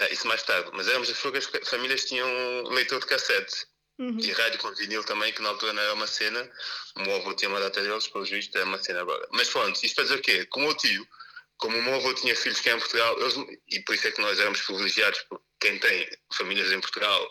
é, 0.00 0.12
isso 0.12 0.26
mais 0.26 0.42
tarde, 0.42 0.70
mas 0.72 0.88
éramos 0.88 1.08
das 1.08 1.18
poucas 1.18 1.48
famílias 1.64 2.02
que 2.02 2.08
tinham 2.08 2.62
leitor 2.68 3.00
de 3.00 3.06
cassete. 3.06 3.66
Uhum. 3.98 4.16
E 4.20 4.30
rádio 4.30 4.60
com 4.60 4.72
vinil 4.74 5.02
também, 5.02 5.32
que 5.32 5.42
na 5.42 5.48
altura 5.48 5.72
não 5.72 5.82
era 5.82 5.92
uma 5.92 6.06
cena. 6.06 6.48
O 6.96 7.00
meu 7.00 7.16
avô 7.16 7.34
tinha 7.34 7.48
uma 7.48 7.58
data 7.58 7.82
deles, 7.82 8.06
pelo 8.06 8.24
visto 8.24 8.56
é 8.56 8.62
uma 8.62 8.78
cena 8.78 9.00
agora. 9.00 9.26
Mas 9.32 9.50
pronto, 9.50 9.84
isto 9.84 9.94
para 9.96 10.04
dizer 10.04 10.16
o 10.16 10.22
quê? 10.22 10.46
Como 10.46 10.68
o 10.68 10.74
tio, 10.74 11.06
como 11.56 11.76
o 11.76 11.82
meu 11.82 11.94
avô 11.94 12.14
tinha 12.14 12.36
filhos 12.36 12.60
que 12.60 12.70
em 12.70 12.78
Portugal, 12.78 13.20
eles, 13.20 13.34
e 13.68 13.80
por 13.80 13.96
isso 13.96 14.06
é 14.06 14.12
que 14.12 14.20
nós 14.20 14.38
éramos 14.38 14.60
privilegiados, 14.62 15.20
porque 15.28 15.44
quem 15.58 15.78
tem 15.80 16.08
famílias 16.32 16.70
em 16.70 16.80
Portugal 16.80 17.28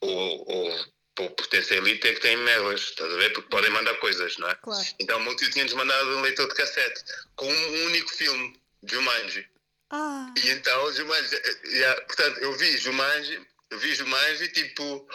ou, 0.00 0.50
ou 0.50 0.86
por 1.14 1.30
pertence 1.32 1.74
à 1.74 1.76
elite 1.76 2.08
é 2.08 2.14
que 2.14 2.20
tem 2.20 2.36
merdas, 2.38 2.80
estás 2.80 3.12
a 3.12 3.16
ver? 3.16 3.32
Porque 3.34 3.50
podem 3.50 3.70
mandar 3.70 3.94
coisas, 3.96 4.38
não 4.38 4.48
é? 4.48 4.54
Claro. 4.54 4.86
Então 4.98 5.18
o 5.18 5.22
meu 5.22 5.36
tio 5.36 5.50
tinha-nos 5.50 5.74
mandado 5.74 6.16
um 6.16 6.22
leitor 6.22 6.48
de 6.48 6.54
cassete 6.54 7.04
com 7.34 7.46
um 7.46 7.84
único 7.86 8.10
filme, 8.10 8.58
Jumanji. 8.84 9.46
Ah. 9.90 10.34
E 10.36 10.50
então, 10.50 10.92
Jumanji, 10.92 11.36
yeah, 11.66 12.00
portanto, 12.02 12.38
eu 12.38 12.52
vi 12.54 12.76
Jumanji, 12.76 13.46
eu 13.70 13.78
vi 13.78 13.94
Jumanji 13.94 14.48
tipo 14.48 15.08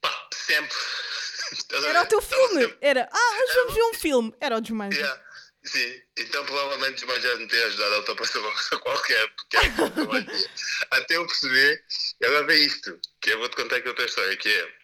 Pá, 0.00 0.28
sempre. 0.34 0.76
Era 1.88 2.02
o 2.02 2.06
teu 2.06 2.20
filme. 2.20 2.76
Era, 2.80 3.08
ah, 3.10 3.38
hoje 3.42 3.54
vamos 3.54 3.74
ver 3.74 3.82
um 3.84 3.94
filme. 3.94 4.34
Era 4.40 4.58
o 4.58 4.64
Jumanji. 4.64 4.98
Yeah. 4.98 5.22
Sim, 5.64 6.02
então 6.16 6.44
provavelmente 6.44 7.00
Jumanji 7.00 7.22
já 7.22 7.36
me 7.36 7.46
ter 7.46 7.62
ajudado 7.64 7.94
a 7.94 7.98
ultrapassar 7.98 8.78
qualquer, 8.80 9.28
porque 9.28 9.56
é 9.58 9.60
até 10.90 11.16
eu 11.16 11.26
perceber, 11.26 11.84
ela 12.20 12.44
vê 12.44 12.56
isto, 12.56 12.98
que 13.20 13.30
eu 13.30 13.38
vou-te 13.38 13.54
contar 13.54 13.76
aqui 13.76 13.88
outra 13.88 14.04
história, 14.04 14.36
que 14.36 14.48
é 14.48 14.74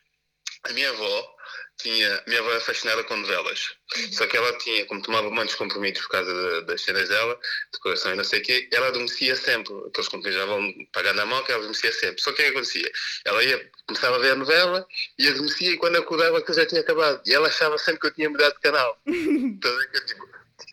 a 0.64 0.72
minha 0.72 0.88
avó 0.90 1.36
tinha. 1.78 2.22
Minha 2.26 2.40
avó 2.40 2.50
era 2.50 2.60
fascinada 2.60 3.02
com 3.04 3.16
novelas. 3.16 3.76
Uhum. 3.96 4.12
Só 4.12 4.26
que 4.26 4.36
ela 4.36 4.52
tinha, 4.58 4.84
como 4.86 5.00
tomava 5.00 5.30
muitos 5.30 5.54
compromissos 5.54 6.02
por 6.02 6.10
causa 6.10 6.32
de, 6.32 6.66
das 6.66 6.82
cenas 6.82 7.08
dela, 7.08 7.38
decoração 7.72 8.12
e 8.12 8.16
não 8.16 8.24
sei 8.24 8.40
o 8.40 8.42
quê, 8.42 8.68
ela 8.72 8.88
adormecia 8.88 9.36
sempre. 9.36 9.72
Aqueles 9.86 10.08
compromissos 10.08 10.40
já 10.40 10.46
vão 10.46 10.72
pagar 10.92 11.14
na 11.14 11.24
mão, 11.24 11.42
que 11.44 11.52
ela 11.52 11.60
adormecia 11.60 11.92
sempre. 11.92 12.20
Só 12.20 12.32
que 12.32 12.42
o 12.42 12.44
que 12.44 12.50
acontecia? 12.50 12.90
Ela 13.24 13.42
ia, 13.42 13.70
começava 13.86 14.16
a 14.16 14.18
ver 14.18 14.32
a 14.32 14.36
novela 14.36 14.86
e 15.18 15.28
adormecia 15.28 15.70
e 15.70 15.76
quando 15.76 15.96
acordava 15.96 16.42
que 16.42 16.52
já 16.52 16.66
tinha 16.66 16.80
acabado. 16.80 17.22
E 17.26 17.32
ela 17.32 17.48
achava 17.48 17.78
sempre 17.78 18.00
que 18.00 18.06
eu 18.08 18.14
tinha 18.14 18.28
mudado 18.28 18.54
de 18.54 18.60
canal. 18.60 19.00
então, 19.06 19.70
eu, 19.70 20.06
tipo, 20.06 20.28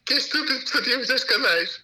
que 0.05 0.13
estúpido, 0.15 0.67
só 0.67 0.81
tínhamos 0.81 1.07
dois 1.07 1.23
canais. 1.23 1.83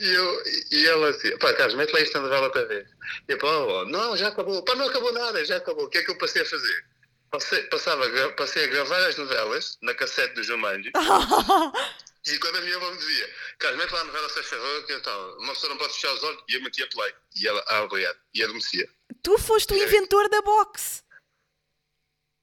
E, 0.00 0.08
eu, 0.08 0.42
e 0.72 0.86
ela 0.86 1.08
assim, 1.10 1.36
pá, 1.38 1.52
Carlos, 1.54 1.74
mete 1.74 1.92
lá 1.92 2.00
esta 2.00 2.20
novela 2.20 2.46
outra 2.46 2.64
vez. 2.66 2.88
E 3.28 3.32
eu, 3.32 3.38
pá, 3.38 3.46
oh, 3.46 3.84
não, 3.86 4.16
já 4.16 4.28
acabou. 4.28 4.62
Pá, 4.62 4.74
não 4.74 4.88
acabou 4.88 5.12
nada, 5.12 5.44
já 5.44 5.56
acabou. 5.56 5.84
O 5.84 5.88
que 5.88 5.98
é 5.98 6.02
que 6.02 6.10
eu 6.10 6.18
passei 6.18 6.42
a 6.42 6.46
fazer? 6.46 6.84
Passei, 7.30 7.62
passava, 7.64 8.32
passei 8.32 8.64
a 8.64 8.68
gravar 8.68 9.06
as 9.06 9.16
novelas 9.16 9.78
na 9.82 9.94
cassete 9.94 10.34
do 10.34 10.42
Jumanji. 10.42 10.90
e 12.26 12.38
quando 12.38 12.56
a 12.56 12.60
minha 12.62 12.76
avó 12.76 12.90
me 12.90 12.96
dizia, 12.96 13.34
Carlos, 13.58 13.80
mete 13.80 13.92
lá 13.92 14.00
a 14.00 14.04
novela, 14.04 14.28
se 14.30 14.42
favor, 14.42 14.86
que 14.86 14.94
então, 14.94 15.38
uma 15.38 15.52
pessoa 15.52 15.70
não 15.70 15.78
pode 15.78 15.92
fechar 15.94 16.14
os 16.14 16.22
olhos, 16.22 16.42
e 16.48 16.54
eu 16.54 16.62
metia 16.62 16.88
play. 16.88 17.14
E 17.36 17.46
ela, 17.46 17.62
ah, 17.68 17.82
obrigado. 17.82 18.18
E 18.32 18.42
adormecia. 18.42 18.88
Tu 19.22 19.38
foste 19.38 19.74
o 19.74 19.76
inventor 19.76 20.28
da 20.28 20.40
box. 20.40 21.04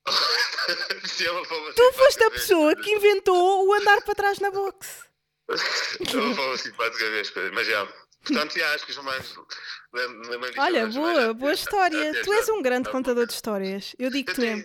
Assim, 1.03 1.25
tu 1.75 1.93
foste 1.93 2.23
a 2.23 2.31
pessoa 2.31 2.75
que 2.75 2.91
inventou 2.91 3.67
o 3.67 3.73
andar 3.73 4.01
para 4.01 4.15
trás 4.15 4.39
na 4.39 4.51
box. 4.51 5.05
Ela 5.49 6.35
falou 6.35 6.57
simpaticamente 6.57 7.21
as 7.21 7.29
coisas, 7.29 7.51
mas 7.53 7.67
já. 7.67 7.87
Portanto, 8.25 8.57
já, 8.57 8.73
acho 8.73 8.85
que 8.85 8.91
os 8.91 8.97
humanos 8.97 9.35
Olha, 10.57 10.87
boa, 10.87 11.33
boa 11.33 11.53
história. 11.53 12.23
Tu 12.23 12.33
és 12.33 12.49
um 12.49 12.61
grande 12.61 12.89
contador 12.89 13.25
de 13.25 13.33
histórias. 13.33 13.95
Eu 13.97 14.09
digo 14.09 14.29
que 14.29 14.35
tu 14.35 14.43
é. 14.43 14.63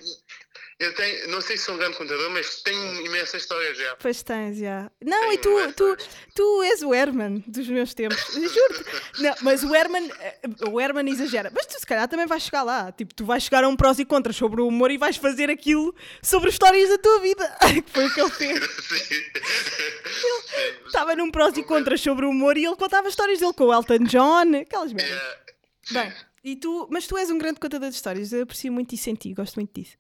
Eu 0.80 0.94
tenho, 0.94 1.28
não 1.28 1.42
sei 1.42 1.58
se 1.58 1.66
sou 1.66 1.74
um 1.74 1.78
grande 1.78 1.98
contador, 1.98 2.30
mas 2.30 2.62
tenho 2.62 3.04
imensa 3.04 3.36
história 3.36 3.74
já. 3.74 3.96
Pois 3.96 4.22
tens, 4.22 4.56
já. 4.56 4.90
Não, 5.04 5.20
tenho 5.20 5.32
e 5.34 5.38
tu, 5.38 5.72
tu, 5.74 5.96
tu 6.34 6.62
és 6.62 6.82
o 6.82 6.94
Herman 6.94 7.44
dos 7.46 7.68
meus 7.68 7.92
tempos. 7.92 8.18
Juro-te. 8.32 9.22
Não, 9.22 9.34
mas 9.42 9.62
o 9.62 9.74
Herman, 9.74 10.10
eh, 10.18 10.38
o 10.70 10.80
Herman 10.80 11.06
exagera. 11.10 11.52
Mas 11.54 11.66
tu 11.66 11.78
se 11.78 11.86
calhar 11.86 12.08
também 12.08 12.26
vais 12.26 12.42
chegar 12.42 12.62
lá. 12.62 12.90
Tipo, 12.92 13.14
tu 13.14 13.26
vais 13.26 13.42
chegar 13.42 13.62
a 13.62 13.68
um 13.68 13.76
prós 13.76 13.98
e 13.98 14.06
contras 14.06 14.36
sobre 14.36 14.62
o 14.62 14.68
humor 14.68 14.90
e 14.90 14.96
vais 14.96 15.18
fazer 15.18 15.50
aquilo 15.50 15.94
sobre 16.22 16.48
histórias 16.48 16.88
da 16.88 16.96
tua 16.96 17.20
vida. 17.20 17.58
que 17.84 17.90
foi 17.90 18.06
o 18.06 18.14
que 18.14 18.20
ele 18.22 18.30
fez. 18.30 18.60
Ele 20.22 20.86
estava 20.86 21.14
num 21.14 21.30
prós 21.30 21.56
e 21.58 21.62
contras 21.62 22.00
sobre 22.00 22.24
o 22.24 22.30
humor 22.30 22.56
e 22.56 22.64
ele 22.64 22.76
contava 22.76 23.08
histórias 23.08 23.38
dele 23.38 23.52
com 23.52 23.64
o 23.64 23.72
Elton 23.72 24.04
John, 24.04 24.56
aquelas 24.60 24.92
merdas. 24.92 25.10
Yeah. 25.10 25.40
Bem, 25.92 26.12
e 26.42 26.56
tu, 26.56 26.88
mas 26.90 27.06
tu 27.06 27.16
és 27.18 27.30
um 27.30 27.36
grande 27.36 27.60
contador 27.60 27.88
de 27.90 27.94
histórias, 27.94 28.32
eu 28.32 28.42
aprecio 28.42 28.72
muito 28.72 28.94
isso 28.94 29.10
em 29.10 29.14
ti, 29.14 29.34
gosto 29.34 29.56
muito 29.56 29.78
disso. 29.78 29.96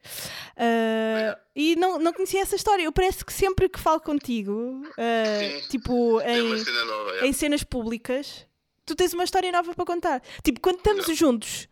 Uh, 0.56 1.38
e 1.54 1.76
não, 1.76 1.98
não 1.98 2.12
conhecia 2.12 2.40
essa 2.40 2.56
história, 2.56 2.82
eu 2.82 2.92
parece 2.92 3.24
que 3.24 3.32
sempre 3.32 3.68
que 3.68 3.78
falo 3.78 4.00
contigo, 4.00 4.52
uh, 4.52 5.68
tipo 5.68 6.20
em, 6.22 6.64
cena 6.64 6.84
nova, 6.84 7.10
é. 7.16 7.26
em 7.26 7.32
cenas 7.32 7.62
públicas, 7.62 8.46
tu 8.86 8.94
tens 8.94 9.12
uma 9.12 9.24
história 9.24 9.52
nova 9.52 9.74
para 9.74 9.84
contar. 9.84 10.22
Tipo, 10.42 10.60
quando 10.60 10.78
estamos 10.78 11.06
não. 11.06 11.14
juntos, 11.14 11.68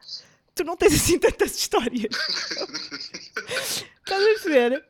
tu 0.55 0.65
não 0.65 0.77
tens 0.77 0.95
assim 0.95 1.19
tantas 1.19 1.57
histórias. 1.57 2.15
Estás 4.05 4.23
a 4.23 4.27
perceber? 4.27 4.85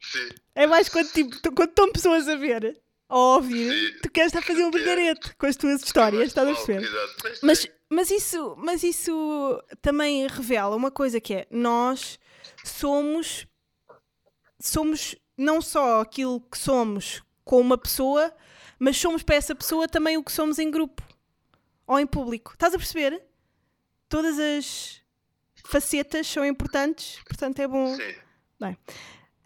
Sim. 0.00 0.28
É 0.56 0.66
mais 0.66 0.88
quando, 0.88 1.08
tipo, 1.12 1.52
quando 1.52 1.70
estão 1.70 1.92
pessoas 1.92 2.26
a 2.26 2.34
ver 2.34 2.80
a 3.10 3.18
ouvir, 3.34 3.72
Sim. 3.72 3.98
tu 4.02 4.10
queres 4.10 4.28
estar 4.28 4.38
a 4.38 4.42
fazer 4.42 4.64
um 4.64 4.70
brilharete 4.70 5.34
com 5.36 5.46
as 5.46 5.56
tuas 5.56 5.82
histórias, 5.82 6.28
estás 6.28 6.48
a 6.48 6.54
perceber? 6.54 6.88
Mas, 7.42 7.66
mas, 7.90 8.10
isso, 8.10 8.54
mas 8.56 8.82
isso 8.84 9.62
também 9.82 10.26
revela 10.28 10.76
uma 10.76 10.90
coisa 10.90 11.20
que 11.20 11.34
é 11.34 11.46
nós 11.50 12.18
somos 12.64 13.46
somos 14.60 15.16
não 15.36 15.60
só 15.60 16.00
aquilo 16.00 16.40
que 16.40 16.56
somos 16.56 17.22
com 17.44 17.60
uma 17.60 17.76
pessoa, 17.76 18.32
mas 18.78 18.96
somos 18.96 19.22
para 19.22 19.34
essa 19.34 19.54
pessoa 19.54 19.88
também 19.88 20.16
o 20.16 20.22
que 20.22 20.30
somos 20.30 20.58
em 20.58 20.70
grupo 20.70 21.02
ou 21.86 21.98
em 21.98 22.06
público. 22.06 22.52
Estás 22.52 22.74
a 22.74 22.78
perceber? 22.78 23.22
Todas 24.08 24.38
as 24.38 25.00
facetas 25.64 26.26
são 26.26 26.44
importantes, 26.44 27.20
portanto 27.24 27.58
é 27.58 27.66
bom. 27.66 27.96
Sim. 27.96 28.14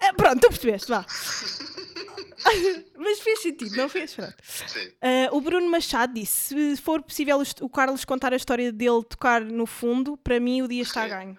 Ah, 0.01 0.12
pronto, 0.14 0.40
tu 0.40 0.49
percebeste, 0.49 0.88
vá. 0.88 1.05
mas 2.99 3.20
fez 3.20 3.40
sentido, 3.42 3.76
não 3.76 3.88
fez? 3.88 4.14
Pronto. 4.14 4.34
Ah, 5.01 5.28
o 5.32 5.40
Bruno 5.40 5.68
Machado 5.70 6.12
disse: 6.14 6.76
se 6.76 6.82
for 6.82 7.03
possível 7.03 7.40
o- 7.61 7.68
Carlos 7.68 8.05
contar 8.05 8.32
a 8.32 8.36
história 8.36 8.70
dele 8.72 9.03
tocar 9.09 9.40
no 9.40 9.66
fundo, 9.66 10.16
para 10.18 10.38
mim 10.40 10.62
o 10.62 10.68
dia 10.68 10.82
está 10.82 11.05
Sim. 11.05 11.09
ganho. 11.09 11.38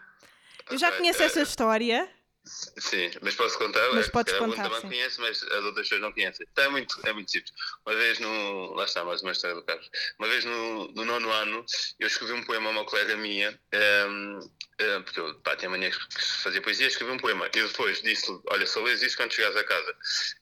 Eu 0.72 0.78
já 0.80 0.91
conheço 0.91 1.22
essa 1.22 1.41
história. 1.41 2.10
Sim, 2.48 3.10
mas 3.22 3.34
posso 3.36 3.58
contar? 3.58 3.89
Mas 3.91 4.08
É, 4.08 4.10
podes 4.10 4.34
o 4.34 4.38
contar, 4.38 4.70
Bruno 4.70 4.76
sim. 4.76 4.88
também 4.88 5.00
conhece, 5.00 5.20
mas 5.20 5.41
as 5.43 5.64
outras 5.66 5.88
pessoas 5.88 6.02
não 6.02 6.12
conhecem. 6.14 6.46
Então 6.52 6.66
é 6.66 6.70
muito, 6.70 7.02
é 7.04 7.12
muito 7.14 7.32
simples. 7.32 7.52
Uma 7.86 7.96
vez 7.96 8.20
no. 8.20 8.74
Lá 8.76 8.86
está, 8.86 9.04
mais 9.04 9.22
uma 9.24 9.32
história 9.32 9.56
do 9.56 9.64
Carlos. 9.64 9.89
Uma 10.20 10.28
vez 10.28 10.46
no, 10.46 10.88
no 10.93 11.06
nono 11.06 11.32
ano, 11.32 11.66
eu 12.00 12.06
escrevi 12.08 12.34
um 12.34 12.43
poema 12.43 12.70
a 12.70 12.72
uma 12.72 12.86
colega 12.86 13.18
minha, 13.18 13.60
ehm, 13.72 14.39
ehm, 14.80 15.04
porque 15.04 15.20
eu 15.20 15.34
pá, 15.41 15.56
tinha 15.56 15.70
mania 15.72 15.89
que 15.89 15.98
fazia 16.43 16.62
poesia, 16.62 16.88
escrevi 16.88 17.12
um 17.14 17.18
poema. 17.18 17.48
E 17.48 17.50
depois 17.64 18.02
disse-lhe: 18.04 18.39
Olha, 18.50 18.68
só 18.68 18.82
lês 18.84 19.02
isto 19.02 19.18
quando 19.18 19.34
chegares 19.34 19.58
a 19.58 19.64
casa. 19.64 19.96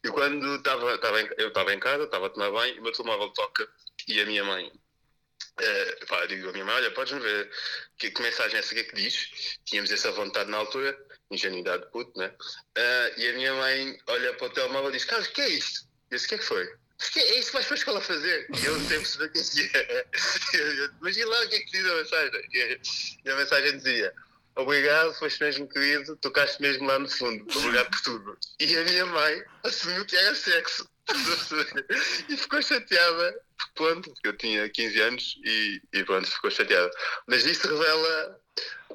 E 0.03 0.09
quando 0.09 0.55
estava, 0.57 0.95
estava 0.95 1.21
em, 1.21 1.29
eu 1.37 1.47
estava 1.49 1.73
em 1.73 1.79
casa, 1.79 2.03
estava 2.03 2.27
a 2.27 2.29
tomar 2.29 2.51
banho, 2.51 2.75
e 2.75 2.79
o 2.79 2.83
meu 2.83 2.91
telemóvel 2.91 3.29
toca, 3.29 3.67
e 4.07 4.19
a 4.21 4.25
minha 4.25 4.43
mãe. 4.43 4.71
eh, 5.61 6.05
pá, 6.07 6.25
digo 6.25 6.49
à 6.49 6.51
minha 6.53 6.65
mãe, 6.65 6.75
olha, 6.75 6.91
podes-me 6.91 7.19
ver 7.21 7.49
que, 7.97 8.11
que 8.11 8.21
mensagem 8.21 8.57
é 8.57 8.59
essa 8.59 8.73
que 8.73 8.81
é 8.81 8.83
que 8.83 8.95
diz? 8.95 9.59
Tínhamos 9.65 9.91
essa 9.91 10.11
vontade 10.11 10.49
na 10.49 10.57
altura, 10.57 10.97
ingenuidade 11.31 11.83
de 11.85 11.91
puto, 11.91 12.17
né? 12.17 12.31
Ah, 12.77 13.11
e 13.17 13.29
a 13.29 13.33
minha 13.33 13.53
mãe 13.55 13.97
olha 14.07 14.33
para 14.35 14.47
o 14.47 14.49
telemóvel 14.49 14.89
e 14.89 14.93
diz: 14.93 15.05
Carlos, 15.05 15.27
o 15.27 15.31
que 15.31 15.41
é 15.41 15.49
isto? 15.49 15.81
Eu 16.11 16.17
disse: 16.17 16.25
O 16.25 16.29
que 16.29 16.35
é 16.35 16.37
que 16.37 16.43
foi? 16.43 16.65
"O 16.65 17.11
que 17.11 17.19
é 17.19 17.39
isso 17.39 17.47
que 17.47 17.53
vais 17.53 17.65
para 17.65 17.75
a 17.75 17.77
escola 17.77 18.01
fazer? 18.01 18.47
E 18.61 18.65
eu 18.65 18.77
não 18.77 18.87
perceber 18.87 19.25
o 19.25 19.31
que 19.31 19.39
é 19.39 19.43
que 19.43 19.77
é. 19.77 20.05
Lá 21.25 21.41
o 21.41 21.49
que 21.49 21.55
é 21.55 21.59
que 21.59 21.71
diz 21.71 21.85
a 21.85 21.95
mensagem? 21.95 22.49
E- 22.53 23.29
a 23.29 23.35
mensagem 23.35 23.77
dizia: 23.77 24.13
Obrigado, 24.55 25.13
foste 25.15 25.41
mesmo 25.43 25.67
querido, 25.67 26.15
tocaste 26.17 26.61
mesmo 26.61 26.85
lá 26.85 26.99
no 26.99 27.09
fundo. 27.09 27.43
Obrigado 27.57 27.89
por 27.89 28.01
tudo. 28.01 28.37
E 28.59 28.77
a 28.77 28.83
minha 28.83 29.05
mãe 29.07 29.43
assumiu 29.63 30.05
que 30.05 30.15
era 30.15 30.35
sexo. 30.35 30.87
e 32.29 32.37
ficou 32.37 32.61
chateada. 32.61 33.41
Pronto, 33.75 34.11
porque 34.11 34.27
eu 34.27 34.37
tinha 34.37 34.69
15 34.69 35.01
anos 35.01 35.39
e, 35.43 35.81
e 35.93 36.03
pronto, 36.03 36.29
ficou 36.29 36.51
chateada. 36.51 36.91
Mas 37.27 37.45
isso 37.45 37.67
revela. 37.67 38.39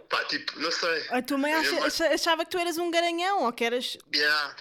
Pá, 0.09 0.25
tipo, 0.25 0.59
não 0.59 0.71
sei. 0.71 1.07
A 1.11 1.21
tua 1.23 1.37
mãe 1.39 1.53
acha- 1.53 2.09
achava 2.15 2.45
que 2.45 2.51
tu 2.51 2.59
eras 2.59 2.79
um 2.79 2.91
garanhão 2.91 3.45
ou 3.45 3.53
que 3.53 3.65
eras. 3.65 3.99
Yeah, 4.15 4.57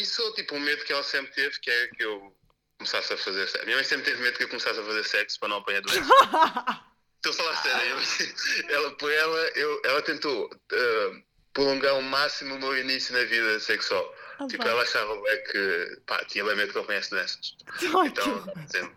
Isso, 0.00 0.32
tipo, 0.34 0.54
um 0.54 0.60
medo 0.60 0.84
que 0.84 0.92
ela 0.92 1.02
sempre 1.02 1.32
teve, 1.32 1.58
que 1.58 1.70
é 1.70 1.88
que 1.88 2.04
eu 2.04 2.32
começasse 2.78 3.12
a 3.12 3.16
fazer 3.16 3.48
sexo. 3.48 3.64
Minha 3.64 3.76
mãe 3.76 3.84
sempre 3.84 4.04
teve 4.04 4.22
medo 4.22 4.36
que 4.38 4.44
eu 4.44 4.48
começasse 4.48 4.78
a 4.78 4.84
fazer 4.84 5.04
sexo 5.04 5.40
para 5.40 5.48
não 5.48 5.56
apanhar 5.56 5.82
doença. 5.82 6.00
Estou 7.16 7.32
a 7.32 7.34
falar 7.34 7.56
sério. 7.56 7.96
ela, 8.70 8.90
por 8.92 9.10
ela, 9.10 9.38
eu, 9.56 9.82
ela 9.84 10.02
tentou 10.02 10.48
eh, 10.72 11.22
prolongar 11.52 11.90
ao 11.90 12.02
máximo 12.02 12.54
o 12.54 12.58
meu 12.60 12.78
início 12.78 13.12
na 13.12 13.24
vida 13.24 13.58
sexual. 13.58 14.14
Ah, 14.38 14.46
tipo, 14.46 14.62
ela 14.62 14.82
achava 14.82 15.12
é 15.26 15.36
que, 15.38 16.00
pá, 16.06 16.24
tinha 16.26 16.44
medo 16.44 16.70
que 16.70 16.78
eu 16.78 16.82
apanhasse 16.82 17.10
doenças. 17.10 17.56
Então, 18.06 18.44
sempre. 18.68 18.94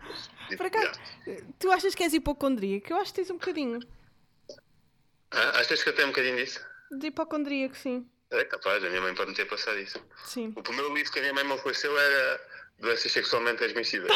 tipo, 0.48 0.58
Por 0.58 0.66
acaso, 0.68 1.00
yeah. 1.26 1.48
tu 1.58 1.72
achas 1.72 1.96
que 1.96 2.04
és 2.04 2.14
hipocondríaco? 2.14 2.94
Eu 2.94 2.98
acho 2.98 3.12
que 3.12 3.16
tens 3.22 3.32
um 3.32 3.40
bocadinho 3.40 3.80
Ah, 5.32 5.60
achas 5.60 5.82
que 5.84 5.90
eu 5.90 5.94
tenho 5.96 6.08
um 6.08 6.12
bocadinho 6.12 6.36
disso? 6.38 6.60
de 6.92 7.08
hipocondríaco, 7.08 7.76
sim. 7.76 8.06
É 8.32 8.44
capaz, 8.46 8.84
a 8.84 8.90
minha 8.90 9.02
mãe 9.02 9.14
pode 9.16 9.30
me 9.32 9.36
ter 9.36 9.46
passado 9.46 9.80
isso. 9.80 9.98
Sim. 10.26 10.54
O 10.56 10.62
primeiro 10.64 10.94
livro 10.94 11.12
que 11.12 11.20
a 11.20 11.22
minha 11.22 11.34
mãe 11.34 11.44
me 11.46 11.54
ofereceu 11.54 11.98
era 11.98 12.42
Doenças 12.80 13.12
Sexualmente 13.12 13.58
Transmissíveis. 13.60 14.12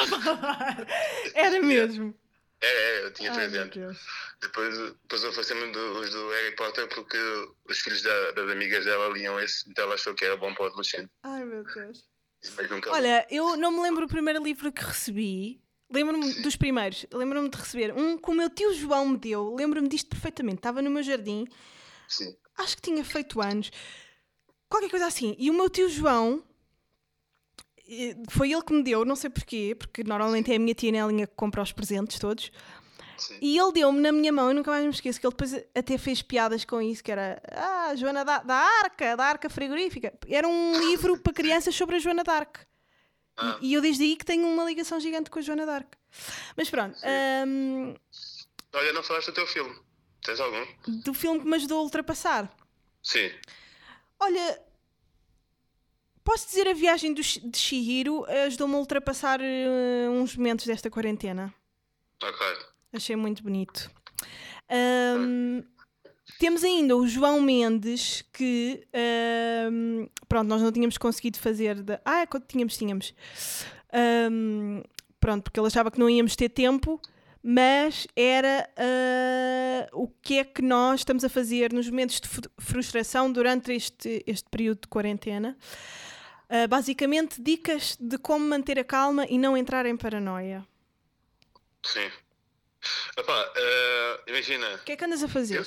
Era 1.33 1.61
mesmo. 1.61 2.13
É, 2.61 2.67
é, 2.67 3.05
eu 3.05 3.11
tinha 3.13 3.29
Ai, 3.31 3.37
13 3.49 3.53
meu 3.75 3.87
anos. 3.87 3.99
Depois, 4.41 4.77
depois 4.77 5.23
ofereceu-me 5.25 5.65
os 5.77 6.09
do 6.11 6.29
Harry 6.29 6.55
Potter 6.55 6.87
porque 6.89 7.17
os 7.69 7.79
filhos 7.79 8.01
da- 8.01 8.31
das 8.31 8.49
amigas 8.49 8.85
dela 8.85 9.09
liam 9.13 9.39
esse, 9.39 9.69
então 9.69 9.83
ela 9.85 9.95
achou 9.95 10.13
que 10.15 10.25
era 10.25 10.37
bom 10.37 10.53
para 10.53 10.63
o 10.63 10.67
adolescente. 10.67 11.09
Ai, 11.23 11.43
meu 11.45 11.63
Deus. 11.63 12.03
Olha, 12.89 13.25
eu 13.29 13.55
não 13.57 13.71
me 13.71 13.81
lembro 13.81 14.05
o 14.05 14.09
primeiro 14.09 14.41
livro 14.43 14.71
que 14.71 14.83
recebi. 14.83 15.61
Lembro-me 15.89 16.41
dos 16.41 16.55
primeiros. 16.55 17.05
Lembro-me 17.13 17.49
de 17.49 17.57
receber 17.57 17.93
um 17.93 18.17
que 18.17 18.29
o 18.29 18.33
meu 18.33 18.49
tio 18.49 18.73
João 18.73 19.09
me 19.09 19.17
deu. 19.17 19.53
Lembro-me 19.55 19.87
disto 19.87 20.09
perfeitamente. 20.09 20.57
Estava 20.57 20.81
no 20.81 20.89
meu 20.89 21.03
jardim. 21.03 21.45
Sim. 22.07 22.35
Acho 22.57 22.75
que 22.75 22.81
tinha 22.81 23.03
feito 23.03 23.41
anos. 23.41 23.71
Qualquer 24.67 24.89
coisa 24.89 25.05
assim. 25.05 25.35
E 25.37 25.49
o 25.49 25.53
meu 25.53 25.69
tio 25.69 25.89
João. 25.89 26.43
Foi 28.29 28.51
ele 28.51 28.63
que 28.63 28.73
me 28.73 28.81
deu, 28.81 29.05
não 29.05 29.15
sei 29.15 29.29
porquê, 29.29 29.75
porque 29.77 30.03
normalmente 30.03 30.51
é 30.51 30.55
a 30.55 30.59
minha 30.59 30.73
tia 30.73 30.91
Nelinha 30.91 31.27
que 31.27 31.35
compra 31.35 31.61
os 31.61 31.71
presentes 31.71 32.17
todos. 32.17 32.51
Sim. 33.15 33.37
E 33.41 33.57
ele 33.57 33.71
deu-me 33.71 33.99
na 34.01 34.11
minha 34.11 34.31
mão, 34.31 34.49
eu 34.49 34.55
nunca 34.55 34.71
mais 34.71 34.83
me 34.83 34.89
esqueço, 34.89 35.19
que 35.19 35.25
ele 35.25 35.33
depois 35.33 35.53
até 35.53 35.97
fez 35.97 36.21
piadas 36.21 36.65
com 36.65 36.81
isso, 36.81 37.03
que 37.03 37.11
era 37.11 37.41
Ah, 37.51 37.93
Joana 37.95 38.25
da, 38.25 38.39
da 38.39 38.55
Arca, 38.55 39.15
da 39.15 39.23
Arca 39.25 39.49
Frigorífica. 39.49 40.13
Era 40.27 40.47
um 40.47 40.79
livro 40.79 41.17
para 41.19 41.31
crianças 41.31 41.75
sobre 41.75 41.95
a 41.95 41.99
Joana 41.99 42.23
d'Arc. 42.23 42.59
Ah. 43.37 43.57
E, 43.61 43.71
e 43.71 43.73
eu 43.73 43.81
desde 43.81 44.03
aí 44.03 44.15
que 44.15 44.25
tenho 44.25 44.47
uma 44.47 44.63
ligação 44.63 44.99
gigante 44.99 45.29
com 45.29 45.39
a 45.39 45.41
Joana 45.41 45.65
d'Arc. 45.65 45.87
Mas 46.55 46.69
pronto, 46.69 46.97
hum, 47.47 47.95
Olha, 48.73 48.93
não 48.93 49.03
falaste 49.03 49.27
do 49.27 49.33
teu 49.33 49.47
filme. 49.47 49.75
Tens 50.21 50.39
algum? 50.39 50.65
do 51.03 51.13
filme 51.13 51.39
que 51.39 51.45
me 51.45 51.55
ajudou 51.55 51.79
a 51.79 51.83
ultrapassar. 51.83 52.51
Sim. 53.03 53.31
Olha, 54.19 54.61
posso 56.23 56.47
dizer 56.47 56.67
a 56.67 56.73
viagem 56.73 57.13
do, 57.13 57.21
de 57.21 57.57
Shihiro 57.57 58.25
ajudou-me 58.45 58.73
a 58.75 58.77
ultrapassar 58.77 59.39
eh, 59.41 60.09
uns 60.09 60.35
momentos 60.35 60.65
desta 60.65 60.89
quarentena. 60.89 61.53
Ok. 62.23 62.47
Achei 62.93 63.15
muito 63.15 63.43
bonito. 63.43 63.91
Ahm, 64.69 65.61
temos 66.39 66.63
ainda 66.63 66.95
o 66.97 67.07
João 67.07 67.39
Mendes, 67.41 68.23
que 68.33 68.85
pronto, 70.27 70.47
nós 70.47 70.61
não 70.61 70.71
tínhamos 70.71 70.97
conseguido 70.97 71.37
fazer. 71.39 71.81
De... 71.81 71.99
Ah, 72.03 72.25
quando 72.27 72.45
tínhamos, 72.45 72.77
tínhamos. 72.77 73.13
Pronto, 75.19 75.43
porque 75.43 75.59
ele 75.59 75.67
achava 75.67 75.89
que 75.89 75.99
não 75.99 76.09
íamos 76.09 76.35
ter 76.35 76.49
tempo, 76.49 77.01
mas 77.41 78.05
era 78.15 78.69
ah, 78.77 79.87
o 79.93 80.07
que 80.07 80.39
é 80.39 80.43
que 80.43 80.61
nós 80.61 81.01
estamos 81.01 81.23
a 81.23 81.29
fazer 81.29 81.71
nos 81.73 81.89
momentos 81.89 82.19
de 82.21 82.27
fru- 82.27 82.51
frustração 82.59 83.31
durante 83.31 83.71
este, 83.71 84.23
este 84.27 84.47
período 84.49 84.81
de 84.81 84.87
quarentena. 84.87 85.57
Ah, 86.49 86.67
basicamente, 86.67 87.41
dicas 87.41 87.97
de 87.99 88.17
como 88.19 88.45
manter 88.47 88.77
a 88.77 88.83
calma 88.83 89.25
e 89.29 89.37
não 89.39 89.55
entrar 89.57 89.85
em 89.85 89.97
paranoia. 89.97 90.65
Sim. 91.83 92.09
Epá, 93.17 93.51
eh, 93.55 94.19
imagina, 94.27 94.75
O 94.75 94.83
que 94.83 94.91
é 94.91 94.95
que 94.95 95.05
andas 95.05 95.23
a 95.23 95.27
fazer? 95.27 95.57
eu, 95.57 95.65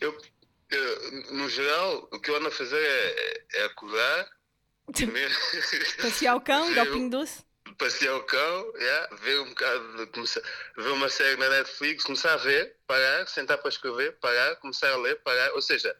eu, 0.00 0.16
no 1.30 1.48
geral, 1.48 2.08
o 2.12 2.20
que 2.20 2.30
eu 2.30 2.36
ando 2.36 2.48
a 2.48 2.50
fazer 2.50 2.80
é, 2.80 3.44
é 3.54 3.64
acordar, 3.64 4.30
comer, 4.86 5.30
Passear 6.00 6.36
o 6.36 6.40
cão, 6.40 6.62
ao 6.68 6.72
ver- 6.74 6.92
Pingo 6.92 7.10
Doce? 7.10 7.44
passear 7.78 8.14
o 8.16 8.22
cão, 8.24 8.72
yeah, 8.76 9.16
ver 9.16 9.40
um 9.40 9.48
bocado, 9.50 10.06
começar, 10.08 10.42
ver 10.76 10.88
uma 10.90 11.08
série 11.08 11.36
na 11.36 11.48
Netflix, 11.48 12.04
começar 12.04 12.34
a 12.34 12.36
ver, 12.36 12.76
parar, 12.86 13.26
sentar 13.26 13.58
para 13.58 13.68
escrever, 13.68 14.18
parar, 14.18 14.56
começar 14.56 14.90
a 14.90 14.96
ler, 14.96 15.16
parar. 15.22 15.52
Ou 15.54 15.62
seja, 15.62 15.96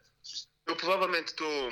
eu 0.67 0.77
provavelmente 0.77 1.29
estou. 1.29 1.71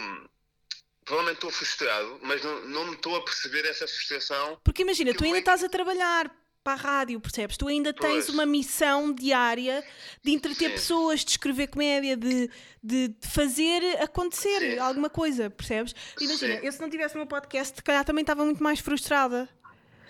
Provavelmente 1.04 1.36
estou 1.38 1.50
frustrado, 1.50 2.18
mas 2.22 2.42
não, 2.42 2.60
não 2.66 2.86
me 2.86 2.94
estou 2.94 3.16
a 3.16 3.24
perceber 3.24 3.64
essa 3.66 3.88
frustração. 3.88 4.60
Porque 4.62 4.82
imagina, 4.82 5.12
tu 5.14 5.24
Eu 5.24 5.26
ainda 5.26 5.38
estás 5.38 5.64
a 5.64 5.68
trabalhar 5.68 6.30
para 6.68 6.72
a 6.72 6.76
rádio, 6.98 7.18
percebes? 7.20 7.56
Tu 7.56 7.66
ainda 7.66 7.94
tens 7.94 8.26
Pois. 8.26 8.28
uma 8.28 8.44
missão 8.44 9.12
diária 9.12 9.82
de 10.22 10.32
entreter 10.32 10.68
Sim. 10.68 10.74
pessoas, 10.74 11.24
de 11.24 11.30
escrever 11.30 11.68
comédia, 11.68 12.16
de, 12.16 12.50
de 12.82 13.08
de 13.08 13.14
fazer 13.22 13.82
acontecer 14.00 14.60
Sim. 14.60 14.78
alguma 14.78 15.10
coisa, 15.10 15.50
percebes? 15.50 15.94
Imagina, 16.20 16.58
Sim. 16.58 16.66
eu 16.66 16.72
se 16.72 16.80
não 16.80 16.88
tivesse 16.88 17.14
o 17.14 17.18
meu 17.18 17.26
podcast, 17.26 17.76
se 17.76 17.82
calhar 17.82 18.04
também 18.04 18.22
estava 18.22 18.44
muito 18.44 18.62
mais 18.62 18.80
frustrada. 18.80 19.48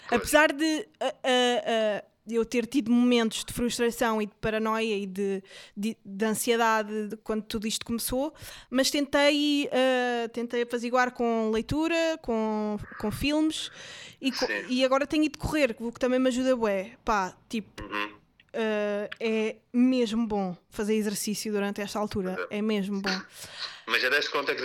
Pois. 0.09 0.21
Apesar 0.21 0.53
de 0.53 0.89
ah, 1.01 1.15
ah, 1.25 1.63
ah, 1.67 2.05
eu 2.35 2.45
ter 2.45 2.67
tido 2.67 2.91
momentos 2.91 3.45
de 3.45 3.53
frustração 3.53 4.21
e 4.23 4.27
de 4.27 4.35
paranoia 4.41 4.97
e 4.97 5.07
de, 5.07 5.43
de, 5.77 5.97
de 6.05 6.25
ansiedade 6.25 7.09
de 7.09 7.17
quando 7.19 7.43
tudo 7.43 7.67
isto 7.67 7.85
começou, 7.87 8.33
mas 8.71 8.91
tentei, 8.91 9.69
ah, 9.73 10.29
tentei 10.29 10.63
apaziguar 10.63 11.13
com 11.13 11.51
leitura, 11.51 12.19
com, 12.23 12.79
com 12.99 13.11
filmes 13.11 13.71
e, 14.21 14.31
co- 14.33 14.47
Sim. 14.47 14.65
e 14.69 14.85
agora 14.85 15.07
tenho 15.07 15.25
ido 15.25 15.39
correr, 15.39 15.75
o 15.79 15.93
que 15.93 16.01
também 16.01 16.19
me 16.19 16.29
ajuda 16.29 16.57
bué. 16.57 16.93
Pá, 17.05 17.37
tipo, 17.49 17.83
Uhum. 17.83 18.07
uh, 18.09 19.09
é 19.21 19.57
mesmo 19.73 20.27
bom 20.27 20.57
fazer 20.71 20.95
exercício 20.95 21.53
durante 21.53 21.81
esta 21.81 21.99
altura. 21.99 22.47
É 22.51 22.61
mesmo 22.61 23.01
bom. 23.01 23.21
Mas 23.87 24.03
já 24.03 24.11
deste 24.11 24.31
conta 24.31 24.55
que. 24.55 24.63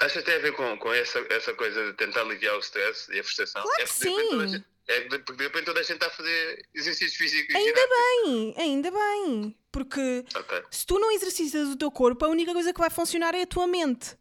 Achas 0.00 0.22
que 0.22 0.22
tem 0.24 0.34
a 0.36 0.38
ver 0.40 0.52
com, 0.52 0.76
com 0.78 0.92
essa, 0.92 1.24
essa 1.30 1.54
coisa 1.54 1.86
de 1.86 1.92
tentar 1.92 2.22
aliviar 2.22 2.56
o 2.56 2.60
stress 2.60 3.10
e 3.12 3.20
a 3.20 3.22
frustração? 3.24 3.62
Claro 3.62 3.80
é 3.80 3.84
que 3.84 3.90
sim! 3.92 4.64
É 4.88 5.00
porque 5.00 5.32
de 5.32 5.42
repente 5.42 5.64
toda 5.64 5.80
a 5.80 5.82
gente 5.82 5.94
está 5.94 6.06
a 6.06 6.10
fazer 6.10 6.64
exercícios 6.72 7.16
físicos. 7.16 7.54
Ainda 7.54 7.80
bem, 7.88 8.54
ainda 8.56 8.90
bem. 8.90 9.56
Porque 9.72 10.24
okay. 10.34 10.62
se 10.70 10.86
tu 10.86 10.98
não 10.98 11.10
exercitas 11.10 11.68
o 11.68 11.76
teu 11.76 11.90
corpo, 11.90 12.24
a 12.24 12.28
única 12.28 12.52
coisa 12.52 12.72
que 12.72 12.78
vai 12.78 12.88
funcionar 12.88 13.34
é 13.34 13.42
a 13.42 13.46
tua 13.46 13.66
mente. 13.66 14.16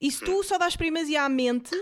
E 0.00 0.10
se 0.10 0.24
tu 0.24 0.38
hum. 0.38 0.42
só 0.42 0.56
dás 0.56 0.76
primazia 0.76 1.22
à 1.22 1.28
mente, 1.28 1.74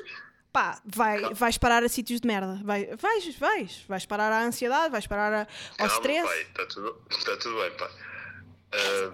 pá, 0.53 0.81
vai, 0.85 1.35
vais 1.35 1.59
parar 1.59 1.85
a 1.85 1.89
sítios 1.89 2.21
de 2.21 2.27
merda. 2.27 2.59
Vai, 2.65 2.87
vais, 2.97 3.37
vais. 3.37 3.85
Vais 3.87 4.07
parar 4.07 4.33
à 4.33 4.45
ansiedade, 4.45 4.91
vais 4.91 5.07
parar 5.07 5.33
a, 5.33 5.41
ao 5.83 5.89
Calma, 5.89 5.95
stress. 5.95 6.41
Está 6.41 6.67
tudo, 6.67 6.93
tá 7.25 7.37
tudo 7.37 7.61
bem, 7.61 7.71
pá. 7.77 7.91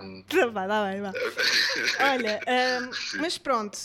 Um... 0.01 0.23
Tá 0.31 0.47
bem, 0.47 0.69
tá 0.69 0.85
bem, 0.85 1.03
vá. 1.03 1.13
Olha, 2.13 2.41
um, 2.47 3.21
mas 3.21 3.37
pronto. 3.37 3.79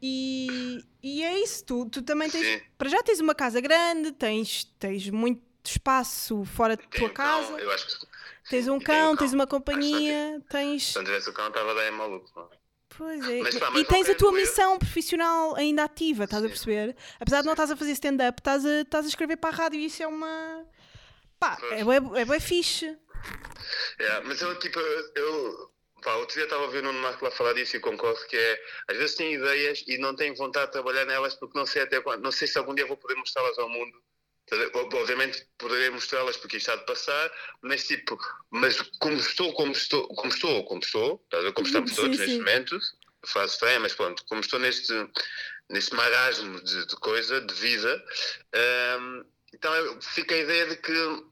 E, 0.00 0.84
e 1.02 1.22
é 1.24 1.42
isso, 1.42 1.64
tu, 1.64 1.86
tu 1.86 2.02
também 2.02 2.30
tens. 2.30 2.46
Sim. 2.46 2.60
Para 2.76 2.88
já 2.88 3.02
tens 3.02 3.20
uma 3.20 3.34
casa 3.34 3.60
grande, 3.60 4.12
tens, 4.12 4.64
tens 4.78 5.10
muito 5.10 5.42
espaço 5.64 6.44
fora 6.44 6.76
da 6.76 6.82
tua 6.84 7.10
casa. 7.10 7.52
eu 7.58 7.70
acho 7.72 7.86
que... 7.86 8.06
Tens 8.48 8.68
um 8.68 8.78
cão, 8.80 9.16
tens 9.16 9.32
uma 9.32 9.46
companhia, 9.46 10.40
tens. 10.48 10.92
Se 10.92 10.96
não 10.96 11.04
tivesse 11.04 11.28
o 11.28 11.32
cão, 11.32 11.48
estava 11.48 11.74
daí 11.74 11.90
maluco. 11.90 12.50
Pois 12.96 13.28
é. 13.28 13.42
Mas, 13.42 13.58
pá, 13.58 13.70
mas 13.70 13.82
e 13.82 13.84
tens 13.84 14.08
a 14.08 14.14
tua 14.14 14.32
missão 14.32 14.78
profissional 14.78 15.54
ainda 15.56 15.84
ativa, 15.84 16.24
estás 16.24 16.42
Sim. 16.42 16.46
a 16.46 16.50
perceber? 16.50 16.96
Apesar 17.20 17.40
de 17.40 17.46
não 17.46 17.52
estás 17.52 17.70
a 17.70 17.76
fazer 17.76 17.92
stand-up, 17.92 18.40
estás 18.40 18.64
a, 18.64 18.80
estás 18.80 19.04
a 19.04 19.08
escrever 19.08 19.36
para 19.36 19.50
a 19.50 19.52
rádio 19.52 19.78
e 19.78 19.86
isso 19.86 20.02
é 20.02 20.06
uma. 20.06 20.64
pá, 21.38 21.58
é, 21.70 21.80
é, 21.80 22.20
é 22.22 22.24
bem 22.24 22.40
fixe. 22.40 22.96
É, 23.98 24.20
mas 24.20 24.40
eu, 24.40 24.58
tipo, 24.58 24.78
eu 24.78 25.70
Pá, 26.02 26.14
outro 26.14 26.34
dia 26.34 26.44
estava 26.44 26.64
a 26.64 26.68
ver 26.68 26.78
o 26.78 26.82
Nuno 26.82 27.00
Marco 27.00 27.24
lá 27.24 27.30
falar 27.30 27.54
disso 27.54 27.76
e 27.76 27.80
concordo 27.80 28.24
que 28.26 28.36
é, 28.36 28.62
às 28.88 28.96
vezes 28.96 29.16
tenho 29.16 29.40
ideias 29.40 29.84
e 29.86 29.98
não 29.98 30.14
tenho 30.14 30.34
vontade 30.36 30.66
de 30.66 30.72
trabalhar 30.72 31.04
nelas 31.04 31.34
porque 31.34 31.58
não 31.58 31.66
sei 31.66 31.82
até 31.82 32.00
quando, 32.00 32.22
não 32.22 32.30
sei 32.30 32.46
se 32.46 32.56
algum 32.58 32.74
dia 32.74 32.86
vou 32.86 32.96
poder 32.96 33.16
mostrá-las 33.16 33.58
ao 33.58 33.68
mundo. 33.68 34.00
Obviamente 34.94 35.46
poderei 35.58 35.90
mostrá-las 35.90 36.36
porque 36.36 36.56
isto 36.56 36.70
está 36.70 36.80
de 36.80 36.86
passar, 36.86 37.30
mas 37.60 37.86
tipo, 37.86 38.18
mas 38.50 38.80
como 38.98 39.16
estou, 39.16 39.52
como 39.52 39.72
estou, 39.72 40.08
como 40.08 40.32
estou, 40.32 40.64
como 40.64 40.80
estou, 40.80 41.26
como 41.54 41.66
estamos 41.66 41.94
todos 41.94 42.16
sim, 42.16 42.22
neste 42.22 42.38
momento, 42.38 42.78
faz 43.26 43.52
estranha, 43.52 43.80
mas 43.80 43.92
pronto, 43.92 44.24
como 44.26 44.40
estou 44.40 44.58
neste, 44.58 44.92
neste 45.68 45.94
marasmo 45.94 46.60
de, 46.62 46.86
de 46.86 46.96
coisa, 46.96 47.42
de 47.42 47.52
vida, 47.54 48.02
um, 49.00 49.24
então 49.52 50.00
fica 50.00 50.34
a 50.34 50.38
ideia 50.38 50.66
de 50.66 50.76
que 50.76 51.24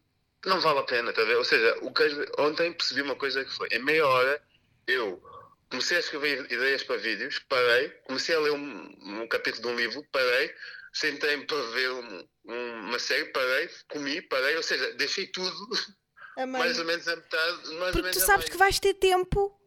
não 0.45 0.61
vale 0.61 0.81
a 0.81 0.85
pena, 0.85 1.13
tá 1.13 1.23
Ou 1.23 1.45
seja, 1.45 1.77
o 1.83 1.93
que, 1.93 2.05
ontem 2.39 2.73
percebi 2.73 3.03
uma 3.03 3.17
coisa 3.17 3.45
que 3.45 3.53
foi, 3.53 3.69
em 3.73 3.83
meia 3.83 4.07
hora 4.07 4.46
eu 4.87 5.23
comecei 5.71 5.97
a 5.97 6.01
escrever 6.01 6.51
ideias 6.51 6.83
para 6.83 6.97
vídeos, 6.97 7.39
parei, 7.49 7.89
comecei 8.07 8.35
a 8.35 8.41
ler 8.41 8.53
um, 8.53 9.23
um 9.23 9.29
capítulo 9.29 9.63
de 9.63 9.69
um 9.69 9.77
livro, 9.77 10.05
parei, 10.13 10.55
sentei-me 10.93 11.45
para 11.45 11.63
ver 11.71 11.91
um, 11.91 12.27
uma 12.45 12.99
série, 12.99 13.27
parei, 13.27 13.69
comi, 13.91 14.23
parei, 14.23 14.57
ou 14.57 14.63
seja, 14.63 14.93
deixei 14.95 15.27
tudo 15.27 15.55
mais 16.49 16.79
ou 16.79 16.85
menos 16.85 17.07
a 17.09 17.17
metade. 17.17 17.75
Mais 17.75 17.93
Porque 17.93 18.11
tu 18.11 18.21
sabes 18.21 18.49
que 18.49 18.57
vais 18.57 18.79
ter 18.79 18.95
tempo 18.95 19.59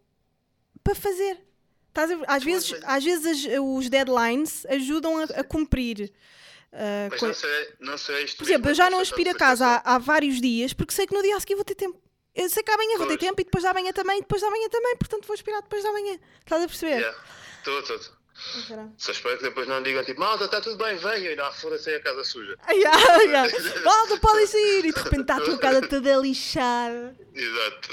para 0.83 0.95
fazer. 0.95 1.37
Estás 1.87 2.11
a, 2.11 2.15
às, 2.27 2.43
vezes, 2.43 2.75
às 2.83 3.03
vezes 3.03 3.47
os 3.59 3.89
deadlines 3.89 4.65
ajudam 4.67 5.17
a, 5.17 5.23
a 5.23 5.43
cumprir. 5.43 6.13
Uh, 6.71 7.09
Mas 7.09 7.21
não 7.21 7.33
sei, 7.33 7.73
não 7.79 8.25
Por 8.37 8.43
exemplo, 8.43 8.69
eu 8.69 8.75
já 8.75 8.91
não 8.91 8.99
aspiro 8.99 9.31
a 9.31 9.33
casa 9.33 9.65
há, 9.65 9.95
há 9.95 9.97
vários 9.97 10.39
dias 10.39 10.71
porque 10.71 10.93
sei 10.93 11.07
que 11.07 11.15
no 11.15 11.23
dia 11.23 11.35
a 11.35 11.39
seguir 11.39 11.55
vou 11.55 11.65
ter 11.65 11.73
tempo. 11.73 11.99
Eu 12.35 12.49
sei 12.49 12.63
que 12.63 12.71
amanhã 12.71 12.97
vou 12.97 13.07
ter 13.07 13.17
tempo 13.17 13.41
e 13.41 13.43
depois 13.43 13.63
da 13.63 13.73
manhã 13.73 13.91
também, 13.91 14.19
depois 14.19 14.41
da 14.41 14.49
manhã 14.49 14.69
também, 14.69 14.95
portanto 14.97 15.25
vou 15.25 15.35
esperar 15.35 15.61
depois 15.61 15.83
da 15.83 15.91
manhã. 15.91 16.19
Estás 16.39 16.63
a 16.63 16.67
perceber? 16.67 16.99
Estou, 17.59 17.73
yeah. 17.73 17.95
estou. 17.95 18.19
Só 18.97 19.11
espero 19.11 19.37
que 19.37 19.43
depois 19.43 19.67
não 19.67 19.83
digam 19.83 20.03
tipo, 20.03 20.19
malta, 20.19 20.45
está 20.45 20.61
tudo 20.61 20.77
bem, 20.77 20.95
venham 20.95 21.33
e 21.33 21.35
não, 21.35 21.51
foda-se 21.51 21.93
a 21.93 21.99
casa 22.01 22.23
suja. 22.23 22.57
Yeah, 22.71 23.23
yeah. 23.23 23.51
malta, 23.83 24.17
podem 24.17 24.47
sair 24.47 24.85
e 24.85 24.93
de 24.93 24.97
repente 24.97 25.21
está 25.21 25.37
a 25.37 25.41
tua 25.41 25.57
casa 25.57 25.87
toda 25.87 26.15
lixada. 26.15 27.15
Exato. 27.33 27.89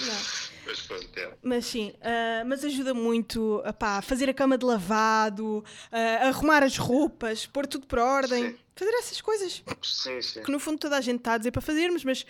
Mas, 0.65 0.81
pronto, 0.81 1.09
é. 1.17 1.31
mas 1.43 1.67
sim, 1.67 1.95
uh, 1.97 2.47
mas 2.47 2.65
ajuda 2.65 2.93
muito 2.93 3.63
a 3.65 4.03
fazer 4.03 4.29
a 4.29 4.35
cama 4.35 4.59
de 4.59 4.65
lavado, 4.65 5.59
uh, 5.59 6.29
arrumar 6.29 6.63
as 6.63 6.77
roupas, 6.77 7.47
pôr 7.47 7.67
tudo 7.67 7.87
por 7.87 8.01
ordem, 8.01 8.51
sim. 8.51 8.59
fazer 8.75 8.91
essas 8.95 9.21
coisas. 9.21 9.63
Sim, 9.83 10.21
sim. 10.21 10.43
Que 10.43 10.51
no 10.51 10.59
fundo 10.59 10.79
toda 10.79 10.97
a 10.97 11.01
gente 11.01 11.19
está 11.19 11.35
a 11.35 11.39
dizer 11.39 11.53
para 11.53 11.63
fazermos, 11.63 12.05
mas 12.05 12.27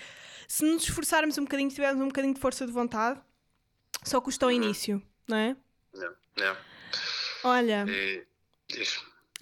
se 0.49 0.64
nos 0.64 0.84
esforçarmos 0.84 1.36
um 1.38 1.42
bocadinho, 1.42 1.70
tivermos 1.70 2.03
um 2.03 2.09
bocadinho 2.09 2.34
de 2.34 2.40
força 2.40 2.66
de 2.66 2.72
vontade, 2.72 3.20
só 4.03 4.20
custa 4.20 4.47
o 4.47 4.49
uhum. 4.49 4.55
início, 4.55 5.03
não 5.26 5.36
é? 5.36 5.57
Não, 5.92 6.14
não. 6.36 6.57
Olha, 7.44 7.84
e, 7.88 8.26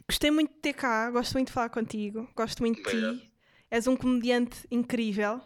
gostei 0.09 0.31
muito 0.31 0.53
de 0.53 0.61
ter 0.61 0.73
cá, 0.73 1.11
gosto 1.11 1.33
muito 1.35 1.49
de 1.49 1.53
falar 1.53 1.69
contigo, 1.69 2.29
gosto 2.37 2.63
muito 2.63 2.83
de 2.83 2.91
ti. 2.91 3.31
És 3.71 3.87
um 3.87 3.97
comediante 3.97 4.67
incrível, 4.71 5.41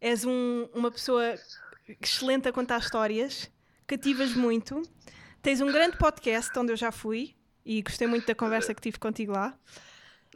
és 0.00 0.24
um, 0.24 0.68
uma 0.72 0.90
pessoa 0.90 1.34
excelente 2.00 2.48
a 2.48 2.52
contar 2.52 2.78
histórias, 2.78 3.50
cativas 3.86 4.34
muito. 4.34 4.82
Tens 5.42 5.60
um 5.60 5.70
grande 5.70 5.96
podcast 5.96 6.56
onde 6.58 6.72
eu 6.72 6.76
já 6.76 6.92
fui 6.92 7.34
e 7.64 7.82
gostei 7.82 8.06
muito 8.06 8.26
da 8.26 8.34
conversa 8.34 8.74
que 8.74 8.80
tive 8.80 8.98
contigo 8.98 9.32
lá. 9.32 9.58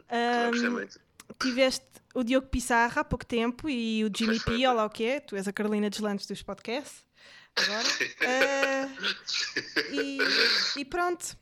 Um, 0.09 0.51
gostei 0.51 0.69
muito. 0.69 1.04
Tiveste 1.39 1.85
o 2.13 2.23
Diogo 2.23 2.47
Pissarra 2.47 3.01
há 3.01 3.03
pouco 3.03 3.25
tempo 3.25 3.69
e 3.69 4.03
o 4.03 4.11
Jimmy 4.15 4.39
P, 4.39 4.51
olha 4.51 4.71
lá 4.71 4.85
o 4.85 4.89
que 4.89 5.05
é, 5.05 5.19
tu 5.19 5.35
és 5.35 5.47
a 5.47 5.53
Carolina 5.53 5.89
Deslandes 5.89 6.25
dos 6.25 6.41
podcasts. 6.41 7.05
Agora. 7.55 7.87
uh, 7.87 8.91
e, 9.91 10.19
e, 10.79 10.85
pronto. 10.85 11.37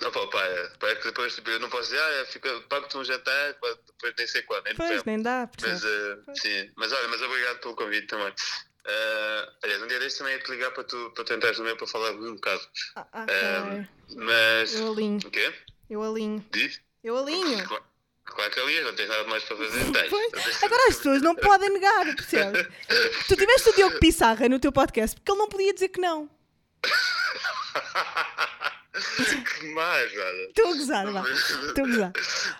Não, 0.00 0.10
pá, 0.10 0.26
pá, 0.26 0.44
é, 0.44 0.68
pá, 0.78 0.88
é 0.88 0.94
que 0.96 1.04
depois 1.04 1.34
tipo, 1.34 1.48
eu 1.50 1.58
não 1.60 1.68
posso 1.70 1.90
dizer, 1.90 2.00
ah, 2.00 2.26
fica, 2.26 2.60
pago-te 2.68 2.96
um 2.96 3.04
jantar, 3.04 3.54
depois 3.54 4.14
nem 4.18 4.26
sei 4.26 4.42
quando. 4.42 4.64
Nem 4.64 4.74
pois, 4.74 5.04
nem 5.04 5.22
dá. 5.22 5.48
Mas, 5.60 5.84
uh, 5.84 6.22
sim, 6.34 6.70
mas 6.76 6.92
olha, 6.92 7.08
mas 7.08 7.22
obrigado 7.22 7.60
pelo 7.60 7.74
convite 7.74 8.06
também. 8.06 8.28
Uh, 8.28 9.52
aliás, 9.62 9.82
um 9.82 9.86
dia 9.86 10.00
deste 10.00 10.18
também 10.18 10.34
ia 10.34 10.42
te 10.42 10.50
ligar 10.50 10.72
para 10.72 10.84
tu, 10.84 11.12
para 11.14 11.24
tu 11.24 11.32
entrares 11.34 11.58
no 11.58 11.64
meu 11.64 11.76
para 11.76 11.86
falar 11.86 12.10
um 12.10 12.34
bocado. 12.34 12.62
Ah, 12.96 13.06
okay. 13.22 14.16
uh, 14.16 14.24
mas. 14.24 14.74
Eu 14.74 14.92
alinho. 14.92 15.18
O 15.24 15.30
quê? 15.30 15.54
Eu 15.88 16.02
alinho. 16.02 16.44
Diz? 16.50 16.80
Eu 17.02 17.16
alinho. 17.16 17.64
Claro. 18.34 18.50
Que 18.50 18.60
aliás, 18.60 18.84
não 18.84 18.94
tens 18.94 19.08
nada 19.08 19.24
mais 19.24 19.42
para 19.44 19.56
fazer. 19.56 19.92
Tens. 19.92 20.10
Pois. 20.10 20.62
Agora 20.62 20.88
as 20.88 20.96
pessoas 20.96 21.22
não 21.22 21.34
podem 21.34 21.70
negar, 21.70 22.04
percebes? 22.16 22.66
tu 23.28 23.36
tiveste 23.36 23.70
o 23.70 23.74
Diogo 23.74 23.98
Pissarra 23.98 24.48
no 24.48 24.58
teu 24.58 24.72
podcast 24.72 25.16
porque 25.16 25.30
ele 25.30 25.38
não 25.38 25.48
podia 25.48 25.74
dizer 25.74 25.88
que 25.88 26.00
não. 26.00 26.30
que 28.92 29.66
mais, 29.68 30.12
olha. 30.12 30.48
Estou 30.48 30.66
a 30.66 30.74
gozar, 30.74 31.12
vá. 31.12 31.30
Estou 31.30 31.84
a 31.84 31.88
gozar. 31.88 32.12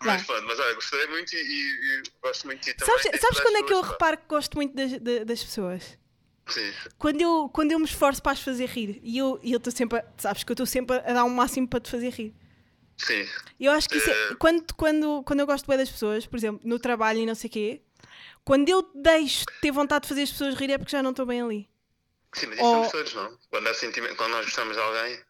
Mas, 0.03 0.23
pronto, 0.25 0.47
mas 0.47 0.61
olha, 0.61 0.75
gostei 0.75 1.07
muito 1.09 1.35
e, 1.35 1.39
e, 1.39 1.99
e, 1.99 2.03
gosto 2.23 2.47
muito 2.47 2.65
de 2.65 2.75
ti. 2.75 2.85
Sabes, 2.85 3.21
sabes 3.21 3.41
quando 3.41 3.57
é 3.57 3.63
que 3.63 3.73
eu 3.73 3.81
reparo 3.81 4.19
que 4.19 4.25
gosto 4.29 4.57
muito 4.57 4.75
das, 4.75 4.93
das 5.27 5.45
pessoas? 5.45 5.99
Sim. 6.47 6.73
Quando 6.99 7.21
eu, 7.21 7.51
quando 7.53 7.73
eu 7.73 7.79
me 7.79 7.85
esforço 7.85 8.23
para 8.23 8.33
as 8.33 8.41
fazer 8.41 8.67
rir 8.67 9.01
e 9.03 9.19
eu 9.19 9.41
estou 9.43 9.73
sempre, 9.73 9.99
a, 9.99 10.05
sabes 10.19 10.45
que 10.45 10.51
eu 10.51 10.55
estou 10.55 10.67
sempre 10.67 10.97
a 10.97 11.13
dar 11.13 11.25
o 11.25 11.27
um 11.27 11.31
máximo 11.31 11.69
para 11.69 11.81
te 11.81 11.91
fazer 11.91 12.11
rir. 12.11 12.35
Sim. 12.97 13.29
Eu 13.59 13.73
acho 13.73 13.89
que 13.89 13.97
isso 13.97 14.11
é, 14.11 14.35
quando, 14.37 14.75
quando, 14.75 15.23
quando 15.25 15.41
eu 15.41 15.47
gosto 15.47 15.67
bem 15.67 15.77
das 15.77 15.91
pessoas, 15.91 16.27
por 16.27 16.37
exemplo, 16.37 16.61
no 16.65 16.79
trabalho 16.79 17.19
e 17.19 17.27
não 17.27 17.35
sei 17.35 17.49
o 17.49 17.53
quê, 17.53 17.83
quando 18.45 18.69
eu 18.69 18.91
deixo 18.95 19.45
de 19.47 19.61
ter 19.61 19.71
vontade 19.71 20.03
de 20.03 20.09
fazer 20.09 20.23
as 20.23 20.31
pessoas 20.31 20.55
rir 20.55 20.71
é 20.71 20.79
porque 20.79 20.93
já 20.93 21.03
não 21.03 21.11
estou 21.11 21.27
bem 21.27 21.41
ali. 21.43 21.69
Sim, 22.33 22.47
mas 22.47 22.57
isso 22.57 22.67
Ou... 22.67 22.75
somos 22.75 22.93
todos, 22.93 23.15
não? 23.15 23.39
Quando, 23.51 23.67
há 23.69 23.75
sentimento, 23.75 24.17
quando 24.17 24.33
nós 24.33 24.45
gostamos 24.45 24.75
de 24.75 24.83
alguém. 24.83 25.21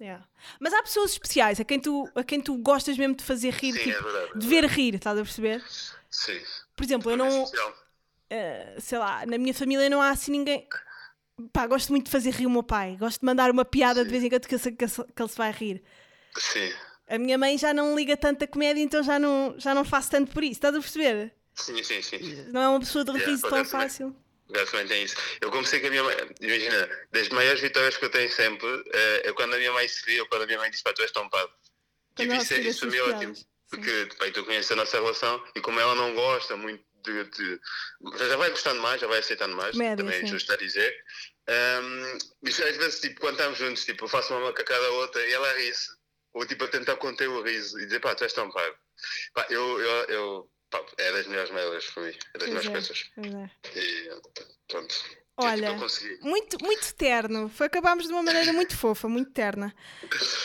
Yeah. 0.00 0.26
Mas 0.58 0.72
há 0.72 0.82
pessoas 0.82 1.12
especiais 1.12 1.60
a 1.60 1.64
quem, 1.64 1.78
tu, 1.78 2.08
a 2.14 2.24
quem 2.24 2.40
tu 2.40 2.56
gostas 2.56 2.96
mesmo 2.96 3.14
de 3.14 3.22
fazer 3.22 3.50
rir, 3.50 3.74
Sim, 3.74 3.78
tipo, 3.80 3.98
é 3.98 4.02
verdade, 4.02 4.38
de 4.38 4.46
ver 4.46 4.64
rir, 4.64 4.94
estás 4.94 5.18
a 5.18 5.22
perceber? 5.22 5.62
Sim. 6.10 6.40
Por 6.74 6.84
exemplo, 6.84 7.10
eu 7.10 7.16
não. 7.18 7.44
Uh, 7.44 8.80
sei 8.80 8.98
lá, 8.98 9.26
na 9.26 9.36
minha 9.36 9.52
família 9.52 9.90
não 9.90 10.00
há 10.00 10.10
assim 10.10 10.32
ninguém. 10.32 10.66
Pá, 11.52 11.66
gosto 11.66 11.90
muito 11.90 12.06
de 12.06 12.10
fazer 12.10 12.30
rir 12.30 12.46
o 12.46 12.50
meu 12.50 12.62
pai. 12.62 12.96
Gosto 12.98 13.20
de 13.20 13.26
mandar 13.26 13.50
uma 13.50 13.64
piada 13.64 14.00
Sim. 14.00 14.06
de 14.06 14.10
vez 14.10 14.24
em 14.24 14.30
quando 14.30 14.46
que, 14.46 14.58
que, 14.58 14.72
que 14.72 15.22
ele 15.22 15.28
se 15.28 15.36
vai 15.36 15.52
rir. 15.52 15.82
Sim. 16.36 16.72
A 17.10 17.18
minha 17.18 17.36
mãe 17.36 17.58
já 17.58 17.74
não 17.74 17.96
liga 17.96 18.16
tanto 18.16 18.44
a 18.44 18.46
comédia, 18.46 18.80
então 18.80 19.02
já 19.02 19.18
não, 19.18 19.56
já 19.58 19.74
não 19.74 19.84
faço 19.84 20.12
tanto 20.12 20.32
por 20.32 20.44
isso. 20.44 20.52
Estás 20.52 20.76
a 20.76 20.78
perceber? 20.78 21.32
Sim, 21.56 21.82
sim, 21.82 22.00
sim. 22.00 22.46
Não 22.52 22.62
é 22.62 22.68
uma 22.68 22.78
pessoa 22.78 23.04
de 23.04 23.10
riso 23.10 23.44
yeah, 23.44 23.50
tão 23.50 23.64
fácil. 23.64 24.16
Basicamente 24.48 24.92
é 24.92 25.02
isso. 25.02 25.16
Eu 25.40 25.50
comecei 25.50 25.80
com 25.80 25.88
a 25.88 25.90
minha 25.90 26.04
mãe, 26.04 26.16
imagina, 26.40 26.88
das 27.10 27.28
maiores 27.30 27.60
vitórias 27.60 27.96
que 27.96 28.04
eu 28.04 28.10
tenho 28.10 28.30
sempre, 28.30 28.68
é, 28.92 29.28
é 29.28 29.32
quando 29.32 29.54
a 29.54 29.58
minha 29.58 29.72
mãe 29.72 29.88
se 29.88 30.06
vê 30.06 30.20
ou 30.20 30.26
quando 30.28 30.42
a 30.42 30.46
minha 30.46 30.58
mãe 30.58 30.70
diz 30.70 30.82
para 30.82 30.92
tu 30.92 31.02
és 31.02 31.10
tampado. 31.10 31.50
E 32.16 32.22
isso, 32.22 32.54
é, 32.54 32.58
isso 32.60 32.94
é 32.94 33.02
ótimo. 33.02 33.34
Porque 33.68 34.08
pai, 34.16 34.30
tu 34.30 34.44
conheces 34.44 34.70
a 34.70 34.76
nossa 34.76 34.96
relação 35.00 35.44
e 35.56 35.60
como 35.60 35.80
ela 35.80 35.96
não 35.96 36.14
gosta 36.14 36.56
muito 36.56 36.84
de, 37.02 37.24
de, 37.24 37.60
já 38.18 38.36
vai 38.36 38.50
gostando 38.50 38.80
mais, 38.80 39.00
já 39.00 39.08
vai 39.08 39.18
aceitando 39.18 39.56
mais, 39.56 39.74
Média, 39.74 39.96
também 39.96 40.20
é 40.20 40.26
justo 40.26 40.52
a 40.52 40.56
dizer. 40.56 40.94
Um, 41.48 42.18
mas 42.42 42.60
às 42.60 42.76
vezes, 42.76 43.00
tipo, 43.00 43.20
quando 43.20 43.34
estamos 43.34 43.58
juntos, 43.58 43.84
tipo, 43.84 44.04
eu 44.04 44.08
faço 44.08 44.32
uma 44.32 44.46
macacada 44.46 44.86
a 44.86 44.90
outra 44.90 45.26
e 45.26 45.32
ela 45.32 45.52
ri-se 45.54 45.99
ou 46.32 46.46
tipo 46.46 46.64
a 46.64 46.68
tentar 46.68 46.96
conter 46.96 47.28
o 47.28 47.42
riso 47.42 47.78
e 47.80 47.84
dizer 47.86 48.00
pá, 48.00 48.14
tu 48.14 48.24
és 48.24 48.32
tão 48.32 48.50
pago. 48.50 48.76
Pá, 49.34 49.46
eu, 49.50 49.80
eu, 49.80 50.04
eu, 50.08 50.50
pá, 50.70 50.80
é 50.98 51.12
das 51.12 51.26
melhores 51.26 51.50
merdas 51.50 51.86
para 51.86 52.02
mim, 52.04 52.14
é 52.34 52.38
das 52.38 52.48
melhores 52.48 52.68
é, 52.68 52.72
coisas. 52.72 53.10
é. 53.16 53.78
E 53.78 54.10
pronto. 54.68 54.94
Olha, 55.36 55.68
Eu 55.68 55.76
consegui. 55.76 56.18
muito, 56.20 56.62
muito 56.62 56.94
terno. 56.94 57.48
Foi, 57.48 57.66
acabámos 57.66 58.06
de 58.06 58.12
uma 58.12 58.22
maneira 58.22 58.52
muito 58.52 58.76
fofa, 58.76 59.08
muito 59.08 59.30
terna. 59.30 59.74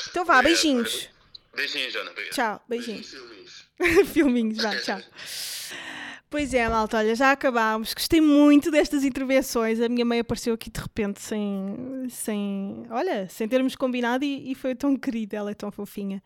Então 0.10 0.24
vá, 0.24 0.42
beijinhos. 0.42 1.10
Beijinhos, 1.54 1.92
Jana. 1.94 2.12
Obrigado. 2.12 2.34
Tchau, 2.34 2.64
beijinhos. 2.68 3.12
Beijinhos. 3.12 4.12
Filminhos, 4.14 4.58
vá, 4.64 4.76
tchau. 4.80 5.02
Pois 6.36 6.54
é, 6.54 6.68
malta, 6.68 6.98
olha, 6.98 7.16
já 7.16 7.32
acabámos. 7.32 7.94
Gostei 7.94 8.20
muito 8.20 8.70
destas 8.70 9.06
intervenções. 9.06 9.80
A 9.80 9.88
minha 9.88 10.04
mãe 10.04 10.20
apareceu 10.20 10.54
aqui 10.54 10.70
de 10.70 10.82
repente 10.82 11.22
sem, 11.22 12.10
sem 12.10 12.86
olha, 12.90 13.26
sem 13.30 13.48
termos 13.48 13.74
combinado 13.74 14.26
e, 14.26 14.52
e 14.52 14.54
foi 14.54 14.76
tão 14.76 14.98
querida, 14.98 15.38
ela 15.38 15.52
é 15.52 15.54
tão 15.54 15.72
fofinha. 15.72 16.22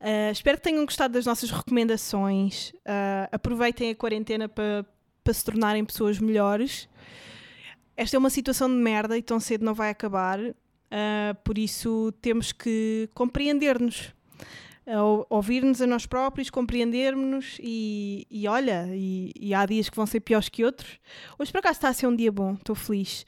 Ah, 0.00 0.30
espero 0.30 0.58
que 0.58 0.62
tenham 0.62 0.84
gostado 0.84 1.14
das 1.14 1.26
nossas 1.26 1.50
recomendações. 1.50 2.72
Ah, 2.86 3.28
aproveitem 3.32 3.90
a 3.90 3.96
quarentena 3.96 4.48
para 4.48 4.86
para 5.24 5.34
se 5.34 5.44
tornarem 5.44 5.84
pessoas 5.84 6.20
melhores. 6.20 6.88
Esta 7.96 8.16
é 8.16 8.18
uma 8.20 8.30
situação 8.30 8.68
de 8.68 8.76
merda 8.76 9.18
e 9.18 9.22
tão 9.22 9.40
cedo 9.40 9.64
não 9.64 9.74
vai 9.74 9.90
acabar. 9.90 10.38
Ah, 10.88 11.34
por 11.42 11.58
isso 11.58 12.14
temos 12.22 12.52
que 12.52 13.10
compreender-nos 13.12 14.14
ouvir-nos 15.28 15.80
a 15.80 15.86
nós 15.86 16.06
próprios, 16.06 16.50
compreendermos 16.50 17.56
e, 17.60 18.26
e 18.30 18.48
olha, 18.48 18.88
e, 18.90 19.32
e 19.38 19.54
há 19.54 19.64
dias 19.64 19.88
que 19.88 19.96
vão 19.96 20.06
ser 20.06 20.20
piores 20.20 20.48
que 20.48 20.64
outros. 20.64 20.98
Hoje 21.38 21.52
por 21.52 21.58
acaso 21.58 21.78
está 21.78 21.88
a 21.88 21.92
ser 21.92 22.06
um 22.06 22.16
dia 22.16 22.32
bom, 22.32 22.54
estou 22.54 22.74
feliz. 22.74 23.24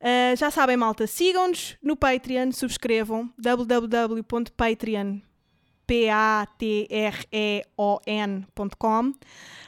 Ah, 0.00 0.34
já 0.36 0.50
sabem, 0.50 0.76
malta, 0.76 1.06
sigam-nos 1.06 1.76
no 1.82 1.96
Patreon, 1.96 2.50
subscrevam 2.52 3.32
www.patreon 3.38 5.20
p-a-t-r-e-o-n.com 5.84 6.72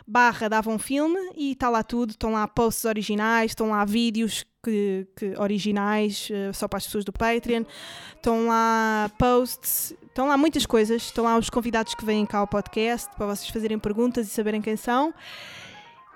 barra 0.07 0.49
dava 0.49 0.71
um 0.71 0.79
filme 0.79 1.19
e 1.37 1.53
está 1.53 1.69
lá 1.69 1.83
tudo, 1.83 2.11
estão 2.11 2.33
lá 2.33 2.47
posts 2.47 2.85
originais, 2.85 3.51
estão 3.51 3.71
lá 3.71 3.85
vídeos 3.85 4.45
que, 4.65 5.07
que 5.15 5.35
originais 5.39 6.29
eh, 6.33 6.53
só 6.53 6.67
para 6.67 6.79
as 6.79 6.87
pessoas 6.87 7.05
do 7.05 7.13
Patreon, 7.13 7.65
estão 8.17 8.47
lá 8.47 9.11
posts, 9.19 9.95
estão 10.03 10.27
lá 10.27 10.37
muitas 10.37 10.65
coisas, 10.65 11.03
estão 11.03 11.25
lá 11.25 11.37
os 11.37 11.51
convidados 11.51 11.95
que 11.95 12.05
vêm 12.05 12.25
cá 12.25 12.39
ao 12.39 12.49
podcast 12.49 13.09
para 13.17 13.27
vocês 13.27 13.51
fazerem 13.51 13.79
perguntas 13.79 14.27
e 14.27 14.31
saberem 14.31 14.63
quem 14.63 14.77
são. 14.77 15.13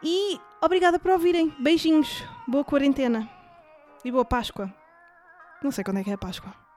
E 0.03 0.41
obrigada 0.63 0.99
por 0.99 1.11
ouvirem. 1.11 1.53
Beijinhos, 1.61 2.25
boa 2.47 2.65
quarentena 2.65 3.29
e 4.05 4.11
boa 4.11 4.25
Páscoa. 4.25 4.73
Não 5.63 5.71
sei 5.71 5.85
quando 5.85 5.99
é 5.99 6.05
que 6.05 6.11
é 6.11 6.15
a 6.15 6.19
Páscoa. 6.19 6.68